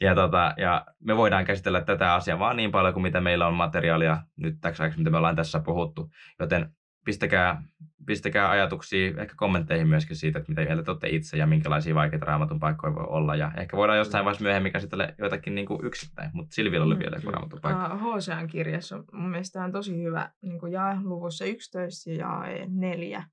Ja, 0.00 0.14
tota, 0.14 0.54
ja 0.56 0.86
me 1.04 1.16
voidaan 1.16 1.44
käsitellä 1.44 1.80
tätä 1.80 2.14
asiaa 2.14 2.38
vaan 2.38 2.56
niin 2.56 2.72
paljon 2.72 2.92
kuin 2.92 3.02
mitä 3.02 3.20
meillä 3.20 3.46
on 3.46 3.54
materiaalia 3.54 4.18
nyt 4.36 4.54
täksi 4.60 4.82
ajaksi, 4.82 4.98
mitä 4.98 5.10
me 5.10 5.16
ollaan 5.16 5.36
tässä 5.36 5.60
puhuttu. 5.60 6.10
Joten 6.40 6.72
pistäkää, 7.10 7.62
pistäkää 8.06 8.50
ajatuksia, 8.50 9.22
ehkä 9.22 9.34
kommentteihin 9.36 9.88
myöskin 9.88 10.16
siitä, 10.16 10.38
että 10.38 10.52
mitä 10.52 10.62
mieltä 10.62 10.82
te 10.82 10.90
olette 10.90 11.08
itse 11.08 11.36
ja 11.36 11.46
minkälaisia 11.46 11.94
vaikeita 11.94 12.26
raamatun 12.26 12.60
paikkoja 12.60 12.94
voi 12.94 13.06
olla. 13.08 13.36
Ja 13.36 13.52
ehkä 13.56 13.76
voidaan 13.76 13.98
jostain 13.98 14.24
vaiheessa 14.24 14.44
myöhemmin 14.44 14.72
käsitellä 14.72 15.14
joitakin 15.18 15.54
niin 15.54 15.66
kuin 15.66 15.84
yksittäin, 15.84 16.30
mutta 16.32 16.54
Silvillä 16.54 16.86
oli 16.86 16.98
vielä 16.98 17.16
joku 17.16 17.30
raamatun 17.30 17.60
paikka. 17.60 17.96
Hosean 17.96 18.46
kirjassa 18.46 18.96
on 18.96 19.04
mun 19.12 19.30
mielestä 19.30 19.64
on 19.64 19.72
tosi 19.72 20.02
hyvä 20.02 20.30
niin 20.42 20.60
kuin 20.60 20.72
jae 20.72 20.96
luvussa 21.02 21.44
11 21.44 22.10
ja 22.10 22.16
jae 22.16 22.66
4. 22.68 23.24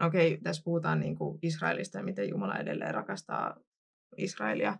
No 0.00 0.06
okei, 0.06 0.38
tässä 0.42 0.62
puhutaan 0.64 1.00
niin 1.00 1.16
kuin 1.16 1.38
Israelista 1.42 1.98
ja 1.98 2.04
miten 2.04 2.28
Jumala 2.28 2.58
edelleen 2.58 2.94
rakastaa 2.94 3.56
Israelia. 4.16 4.78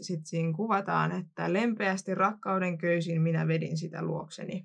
Sitten 0.00 0.26
siinä 0.26 0.52
kuvataan, 0.56 1.12
että 1.12 1.52
lempeästi 1.52 2.14
rakkauden 2.14 2.78
köysin 2.78 3.22
minä 3.22 3.48
vedin 3.48 3.76
sitä 3.76 4.02
luokseni. 4.02 4.64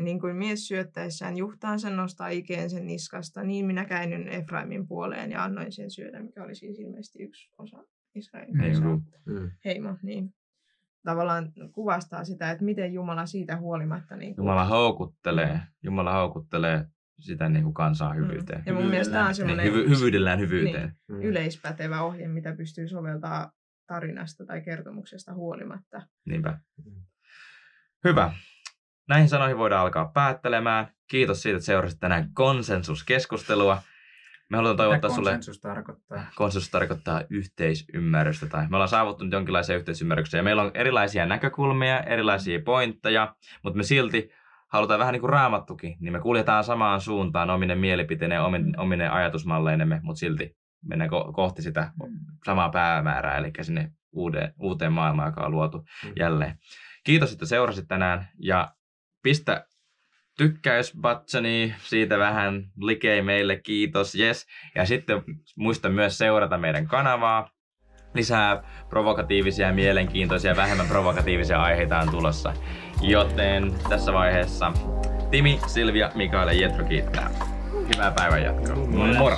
Ja 0.00 0.04
niin 0.04 0.20
kuin 0.20 0.36
mies 0.36 0.68
syöttäessään 0.68 1.36
juhtaansa 1.36 1.90
nostaa 1.90 2.28
ikeen 2.28 2.70
sen 2.70 2.86
niskasta, 2.86 3.42
niin 3.44 3.66
minä 3.66 3.84
käännyn 3.84 4.28
Efraimin 4.28 4.88
puoleen 4.88 5.30
ja 5.30 5.44
annoin 5.44 5.72
sen 5.72 5.90
syödä, 5.90 6.22
mikä 6.22 6.44
oli 6.44 6.54
siis 6.54 6.78
ilmeisesti 6.78 7.22
yksi 7.22 7.50
osa 7.58 7.84
Israelin 8.14 8.58
Niin, 8.58 8.72
kansaa 8.72 8.94
Niin, 9.26 9.40
Mm. 9.40 9.50
heimo, 9.64 9.96
niin 10.02 10.34
tavallaan 11.04 11.52
kuvastaa 11.72 12.24
sitä, 12.24 12.50
että 12.50 12.64
miten 12.64 12.92
Jumala 12.92 13.26
siitä 13.26 13.56
huolimatta... 13.56 14.16
Niin 14.16 14.34
kuin, 14.34 14.42
Jumala 14.44 14.64
houkuttelee, 14.64 15.60
Jumala 15.82 16.12
houkuttelee 16.12 16.84
sitä 17.18 17.48
niin 17.48 17.64
kuin 17.64 17.74
kansaa 17.74 18.14
hyvyyteen. 18.14 18.62
Ja 18.66 18.72
mun 18.72 18.86
mielestä 18.86 19.12
tämä 19.12 19.24
on 19.24 19.28
Niin, 19.28 19.36
semmoinen 19.36 19.66
hyvy, 19.66 19.88
hyvyydellään 19.88 20.40
hyvyyteen. 20.40 20.96
Mm. 21.08 21.22
yleispätevä 21.22 22.02
ohje, 22.02 22.28
mitä 22.28 22.56
pystyy 22.56 22.88
soveltaa 22.88 23.52
tarinasta 23.86 24.46
tai 24.46 24.60
kertomuksesta 24.60 25.34
huolimatta. 25.34 26.02
Niinpä. 26.26 26.58
Mm. 26.84 27.02
Hyvä. 28.04 28.32
Näihin 29.10 29.28
sanoihin 29.28 29.58
voidaan 29.58 29.82
alkaa 29.82 30.10
päättelemään. 30.14 30.88
Kiitos 31.10 31.42
siitä, 31.42 31.56
että 31.56 31.66
seurasit 31.66 32.00
tänään 32.00 32.32
konsensuskeskustelua. 32.34 33.82
Me 34.50 34.56
halutaan 34.56 34.76
toivottaa 34.76 35.10
sulle... 35.10 35.30
konsensus 35.30 35.60
tarkoittaa? 35.60 36.24
Konsensus 36.34 36.70
tarkoittaa 36.70 37.22
yhteisymmärrystä 37.30 38.46
tai 38.46 38.68
me 38.68 38.76
ollaan 38.76 38.88
saavuttanut 38.88 39.32
jonkinlaisia 39.32 39.76
yhteisymmärryksiä. 39.76 40.38
Ja 40.38 40.44
meillä 40.44 40.62
on 40.62 40.70
erilaisia 40.74 41.26
näkökulmia, 41.26 42.00
erilaisia 42.00 42.60
pointteja, 42.64 43.34
mutta 43.64 43.76
me 43.76 43.82
silti 43.82 44.30
halutaan 44.68 45.00
vähän 45.00 45.12
niin 45.12 45.20
kuin 45.20 45.30
raamattukin, 45.30 45.96
niin 46.00 46.12
me 46.12 46.20
kuljetaan 46.20 46.64
samaan 46.64 47.00
suuntaan 47.00 47.50
omine 47.50 47.74
mielipiteinen 47.74 48.36
ja 48.36 48.44
omine, 48.44 48.72
omine 48.76 49.08
ajatusmalleinemme, 49.08 50.00
mutta 50.02 50.20
silti 50.20 50.56
mennään 50.84 51.10
ko- 51.10 51.32
kohti 51.32 51.62
sitä 51.62 51.92
samaa 52.44 52.68
päämäärää, 52.68 53.36
eli 53.36 53.50
sinne 53.60 53.92
uuteen, 54.12 54.54
uuteen 54.58 54.92
maailmaan, 54.92 55.28
joka 55.28 55.46
on 55.46 55.52
luotu 55.52 55.78
Mm. 55.78 56.12
jälleen. 56.18 56.58
Kiitos, 57.04 57.32
että 57.32 57.46
seurasit 57.46 57.88
tänään 57.88 58.28
ja 58.38 58.68
pistä 59.22 59.66
tykkäysbatsoni 60.38 61.74
siitä 61.78 62.18
vähän 62.18 62.64
likei 62.80 63.22
meille, 63.22 63.56
kiitos, 63.56 64.14
yes. 64.14 64.46
Ja 64.74 64.86
sitten 64.86 65.22
muista 65.56 65.88
myös 65.88 66.18
seurata 66.18 66.58
meidän 66.58 66.86
kanavaa. 66.86 67.50
Lisää 68.14 68.62
provokatiivisia, 68.88 69.66
ja 69.66 69.72
mielenkiintoisia, 69.72 70.56
vähemmän 70.56 70.88
provokatiivisia 70.88 71.62
aiheita 71.62 71.98
on 71.98 72.10
tulossa. 72.10 72.52
Joten 73.02 73.74
tässä 73.88 74.12
vaiheessa 74.12 74.72
Timi, 75.30 75.60
Silvia, 75.66 76.10
Mikael 76.14 76.48
ja 76.48 76.54
Jetro 76.54 76.84
kiittää. 76.84 77.30
Hyvää 77.94 78.10
päivän 78.10 78.42
jatkoa. 78.42 78.76
Moro! 79.18 79.36